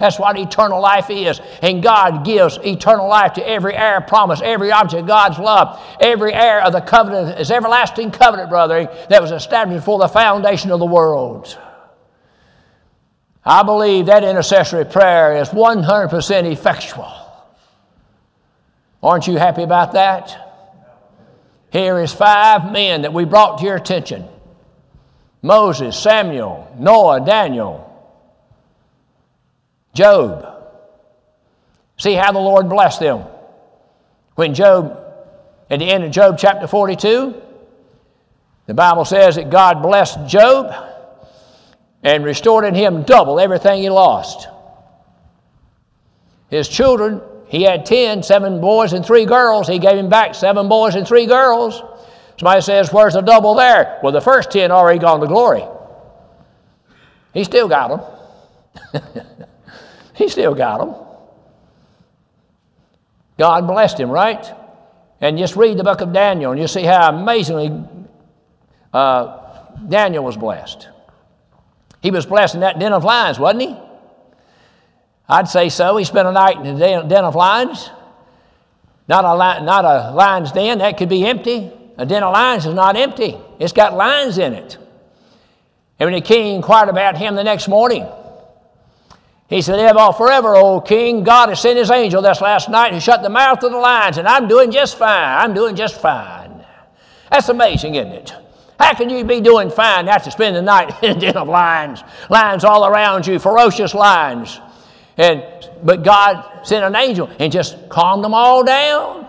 That's 0.00 0.18
what 0.18 0.38
eternal 0.38 0.80
life 0.80 1.10
is. 1.10 1.40
And 1.60 1.82
God 1.82 2.24
gives 2.24 2.58
eternal 2.64 3.06
life 3.06 3.34
to 3.34 3.46
every 3.46 3.76
heir 3.76 3.98
of 3.98 4.06
promise, 4.06 4.40
every 4.42 4.72
object 4.72 5.02
of 5.02 5.06
God's 5.06 5.38
love, 5.38 5.78
every 6.00 6.32
heir 6.32 6.62
of 6.62 6.72
the 6.72 6.80
covenant, 6.80 7.36
his 7.36 7.50
everlasting 7.50 8.10
covenant, 8.10 8.48
brother, 8.48 8.84
that 9.10 9.20
was 9.20 9.30
established 9.30 9.80
before 9.80 9.98
the 9.98 10.08
foundation 10.08 10.70
of 10.70 10.80
the 10.80 10.86
world. 10.86 11.58
I 13.44 13.62
believe 13.62 14.06
that 14.06 14.24
intercessory 14.24 14.86
prayer 14.86 15.36
is 15.36 15.50
100% 15.50 16.50
effectual. 16.50 17.12
Aren't 19.02 19.26
you 19.26 19.36
happy 19.36 19.62
about 19.62 19.92
that? 19.92 20.46
Here 21.70 22.00
is 22.00 22.10
five 22.10 22.72
men 22.72 23.02
that 23.02 23.12
we 23.12 23.26
brought 23.26 23.58
to 23.58 23.64
your 23.64 23.76
attention 23.76 24.26
Moses, 25.42 25.98
Samuel, 25.98 26.74
Noah, 26.78 27.24
Daniel, 27.24 27.89
Job. 29.92 30.46
See 31.98 32.14
how 32.14 32.32
the 32.32 32.38
Lord 32.38 32.68
blessed 32.68 33.00
them. 33.00 33.24
When 34.34 34.54
Job, 34.54 34.98
at 35.68 35.78
the 35.78 35.90
end 35.90 36.04
of 36.04 36.10
Job 36.10 36.38
chapter 36.38 36.66
42, 36.66 37.34
the 38.66 38.74
Bible 38.74 39.04
says 39.04 39.36
that 39.36 39.50
God 39.50 39.82
blessed 39.82 40.26
Job 40.26 40.72
and 42.02 42.24
restored 42.24 42.64
in 42.64 42.74
him 42.74 43.02
double 43.02 43.38
everything 43.38 43.82
he 43.82 43.90
lost. 43.90 44.48
His 46.48 46.68
children, 46.68 47.20
he 47.48 47.62
had 47.62 47.84
ten, 47.84 48.22
seven 48.22 48.60
boys 48.60 48.92
and 48.92 49.04
three 49.04 49.26
girls. 49.26 49.68
He 49.68 49.78
gave 49.78 49.98
him 49.98 50.08
back 50.08 50.34
seven 50.34 50.68
boys 50.68 50.94
and 50.94 51.06
three 51.06 51.26
girls. 51.26 51.82
Somebody 52.38 52.62
says, 52.62 52.92
Where's 52.92 53.14
the 53.14 53.20
double 53.20 53.54
there? 53.54 54.00
Well, 54.02 54.12
the 54.12 54.20
first 54.20 54.50
ten 54.50 54.70
already 54.70 54.98
gone 54.98 55.20
to 55.20 55.26
glory. 55.26 55.64
He 57.34 57.44
still 57.44 57.68
got 57.68 58.16
them. 58.94 59.16
He 60.20 60.28
still 60.28 60.54
got 60.54 60.80
them. 60.80 60.94
God 63.38 63.66
blessed 63.66 63.98
him, 63.98 64.10
right? 64.10 64.44
And 65.22 65.38
just 65.38 65.56
read 65.56 65.78
the 65.78 65.82
book 65.82 66.02
of 66.02 66.12
Daniel, 66.12 66.52
and 66.52 66.60
you 66.60 66.68
see 66.68 66.82
how 66.82 67.08
amazingly 67.08 67.82
uh, 68.92 69.64
Daniel 69.88 70.22
was 70.22 70.36
blessed. 70.36 70.88
He 72.02 72.10
was 72.10 72.26
blessed 72.26 72.56
in 72.56 72.60
that 72.60 72.78
den 72.78 72.92
of 72.92 73.02
lions, 73.02 73.38
wasn't 73.38 73.62
he? 73.62 73.76
I'd 75.26 75.48
say 75.48 75.70
so. 75.70 75.96
He 75.96 76.04
spent 76.04 76.28
a 76.28 76.32
night 76.32 76.58
in 76.58 76.78
the 76.78 77.02
den 77.08 77.24
of 77.24 77.34
lions. 77.34 77.88
Not 79.08 79.24
a, 79.24 79.64
not 79.64 79.86
a 79.86 80.12
lion's 80.12 80.52
den, 80.52 80.80
that 80.80 80.98
could 80.98 81.08
be 81.08 81.24
empty. 81.24 81.72
A 81.96 82.04
den 82.04 82.22
of 82.22 82.34
lions 82.34 82.66
is 82.66 82.74
not 82.74 82.94
empty, 82.94 83.38
it's 83.58 83.72
got 83.72 83.96
lions 83.96 84.36
in 84.36 84.52
it. 84.52 84.76
And 85.98 86.10
when 86.10 86.12
the 86.12 86.20
king 86.20 86.56
inquired 86.56 86.90
about 86.90 87.16
him 87.16 87.36
the 87.36 87.44
next 87.44 87.68
morning, 87.68 88.06
he 89.50 89.60
said, 89.60 89.76
Live 89.76 89.96
all 89.96 90.12
forever, 90.12 90.54
O 90.54 90.80
king. 90.80 91.24
God 91.24 91.48
has 91.48 91.60
sent 91.60 91.76
his 91.76 91.90
angel 91.90 92.22
this 92.22 92.40
last 92.40 92.70
night 92.70 92.92
and 92.92 93.02
shut 93.02 93.22
the 93.22 93.28
mouth 93.28 93.62
of 93.64 93.72
the 93.72 93.78
lions, 93.78 94.16
and 94.16 94.28
I'm 94.28 94.46
doing 94.46 94.70
just 94.70 94.96
fine. 94.96 95.38
I'm 95.38 95.52
doing 95.52 95.74
just 95.74 96.00
fine. 96.00 96.64
That's 97.32 97.48
amazing, 97.48 97.96
isn't 97.96 98.12
it? 98.12 98.32
How 98.78 98.94
can 98.94 99.10
you 99.10 99.24
be 99.24 99.40
doing 99.40 99.68
fine 99.68 100.08
after 100.08 100.30
spending 100.30 100.54
the 100.54 100.62
night 100.62 100.94
in 101.02 101.16
a 101.16 101.20
den 101.20 101.36
of 101.36 101.48
lions? 101.48 102.02
Lions 102.30 102.62
all 102.64 102.86
around 102.86 103.26
you, 103.26 103.40
ferocious 103.40 103.92
lions. 103.92 104.60
And 105.16 105.44
but 105.82 106.04
God 106.04 106.64
sent 106.64 106.84
an 106.84 106.94
angel 106.94 107.28
and 107.40 107.52
just 107.52 107.88
calmed 107.88 108.22
them 108.22 108.34
all 108.34 108.62
down. 108.62 109.26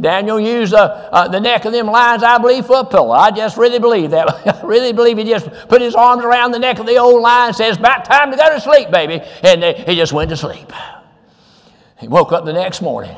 Daniel 0.00 0.40
used 0.40 0.74
uh, 0.74 1.08
uh, 1.12 1.28
the 1.28 1.40
neck 1.40 1.64
of 1.64 1.72
them 1.72 1.86
lions, 1.86 2.22
I 2.22 2.38
believe, 2.38 2.66
for 2.66 2.80
a 2.80 2.84
pillow. 2.84 3.12
I 3.12 3.30
just 3.30 3.56
really 3.56 3.78
believe 3.78 4.10
that. 4.10 4.28
I 4.62 4.66
really 4.66 4.92
believe 4.92 5.18
he 5.18 5.24
just 5.24 5.50
put 5.68 5.80
his 5.80 5.94
arms 5.94 6.24
around 6.24 6.52
the 6.52 6.58
neck 6.58 6.78
of 6.78 6.86
the 6.86 6.96
old 6.96 7.22
lion 7.22 7.48
and 7.48 7.56
says, 7.56 7.76
about 7.76 8.04
time 8.04 8.30
to 8.30 8.36
go 8.36 8.48
to 8.48 8.60
sleep, 8.60 8.90
baby. 8.90 9.20
And 9.42 9.62
uh, 9.62 9.74
he 9.74 9.96
just 9.96 10.12
went 10.12 10.30
to 10.30 10.36
sleep. 10.36 10.72
He 11.98 12.08
woke 12.08 12.32
up 12.32 12.44
the 12.44 12.52
next 12.52 12.82
morning. 12.82 13.16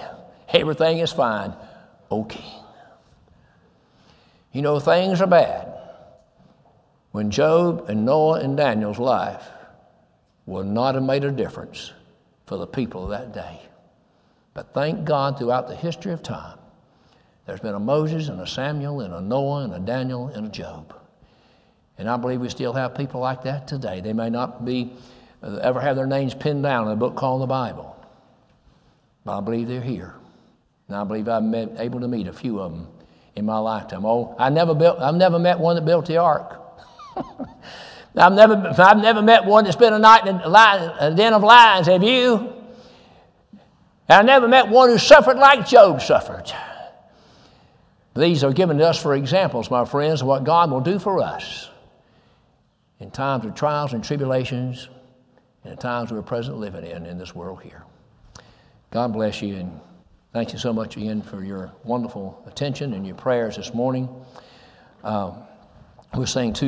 Everything 0.48 0.98
is 0.98 1.12
fine. 1.12 1.54
Okay. 2.10 2.44
You 4.52 4.62
know, 4.62 4.78
things 4.78 5.20
are 5.20 5.26
bad 5.26 5.74
when 7.10 7.30
Job 7.30 7.86
and 7.88 8.04
Noah 8.04 8.40
and 8.40 8.56
Daniel's 8.56 8.98
life 8.98 9.44
would 10.46 10.66
not 10.66 10.94
have 10.94 11.04
made 11.04 11.24
a 11.24 11.30
difference 11.30 11.92
for 12.46 12.58
the 12.58 12.66
people 12.66 13.04
of 13.04 13.10
that 13.10 13.32
day. 13.32 13.60
But 14.52 14.72
thank 14.72 15.04
God 15.04 15.38
throughout 15.38 15.66
the 15.66 15.74
history 15.74 16.12
of 16.12 16.22
time, 16.22 16.58
there's 17.46 17.60
been 17.60 17.74
a 17.74 17.80
Moses 17.80 18.28
and 18.28 18.40
a 18.40 18.46
Samuel 18.46 19.02
and 19.02 19.12
a 19.12 19.20
Noah 19.20 19.64
and 19.64 19.74
a 19.74 19.78
Daniel 19.78 20.28
and 20.28 20.46
a 20.46 20.50
Job. 20.50 20.94
And 21.98 22.08
I 22.08 22.16
believe 22.16 22.40
we 22.40 22.48
still 22.48 22.72
have 22.72 22.94
people 22.94 23.20
like 23.20 23.42
that 23.42 23.68
today. 23.68 24.00
They 24.00 24.12
may 24.12 24.30
not 24.30 24.64
be 24.64 24.94
uh, 25.42 25.56
ever 25.56 25.80
have 25.80 25.96
their 25.96 26.06
names 26.06 26.34
pinned 26.34 26.62
down 26.62 26.86
in 26.86 26.92
a 26.92 26.96
book 26.96 27.16
called 27.16 27.42
the 27.42 27.46
Bible, 27.46 27.94
but 29.24 29.38
I 29.38 29.40
believe 29.40 29.68
they're 29.68 29.80
here. 29.80 30.14
And 30.88 30.96
I 30.96 31.04
believe 31.04 31.28
I've 31.28 31.48
been 31.50 31.76
able 31.78 32.00
to 32.00 32.08
meet 32.08 32.26
a 32.26 32.32
few 32.32 32.60
of 32.60 32.72
them 32.72 32.88
in 33.36 33.44
my 33.44 33.58
lifetime. 33.58 34.04
Oh, 34.04 34.34
I 34.38 34.48
never 34.50 34.74
built, 34.74 34.98
I've 35.00 35.14
never 35.14 35.38
met 35.38 35.58
one 35.58 35.76
that 35.76 35.84
built 35.84 36.06
the 36.06 36.16
ark. 36.16 36.60
I've 38.16 38.32
never, 38.32 38.72
I've 38.78 38.98
never 38.98 39.22
met 39.22 39.44
one 39.44 39.64
that 39.64 39.72
spent 39.72 39.94
a 39.94 39.98
night 39.98 40.26
in 40.26 40.36
a, 40.36 40.96
a 41.00 41.14
den 41.14 41.32
of 41.32 41.42
lions. 41.42 41.88
Have 41.88 42.02
you? 42.02 42.52
And 44.08 44.18
I 44.18 44.22
never 44.22 44.48
met 44.48 44.68
one 44.68 44.88
who 44.88 44.98
suffered 44.98 45.36
like 45.36 45.66
Job 45.66 46.00
suffered. 46.00 46.52
These 48.14 48.44
are 48.44 48.52
given 48.52 48.78
to 48.78 48.88
us 48.88 49.00
for 49.00 49.14
examples, 49.14 49.70
my 49.70 49.84
friends, 49.84 50.20
of 50.20 50.28
what 50.28 50.44
God 50.44 50.70
will 50.70 50.80
do 50.80 50.98
for 50.98 51.20
us 51.20 51.68
in 53.00 53.10
times 53.10 53.44
of 53.44 53.54
trials 53.54 53.92
and 53.92 54.04
tribulations 54.04 54.88
and 55.64 55.72
in 55.72 55.78
times 55.78 56.12
we're 56.12 56.22
present 56.22 56.58
living 56.58 56.84
in 56.84 57.06
in 57.06 57.18
this 57.18 57.34
world 57.34 57.60
here. 57.62 57.82
God 58.90 59.12
bless 59.12 59.42
you 59.42 59.56
and 59.56 59.80
thank 60.32 60.52
you 60.52 60.58
so 60.58 60.72
much 60.72 60.96
again 60.96 61.22
for 61.22 61.42
your 61.42 61.72
wonderful 61.82 62.40
attention 62.46 62.92
and 62.92 63.04
your 63.04 63.16
prayers 63.16 63.56
this 63.56 63.74
morning. 63.74 64.08
Um, 65.02 65.38
we're 66.14 66.26
saying 66.26 66.52
two 66.52 66.62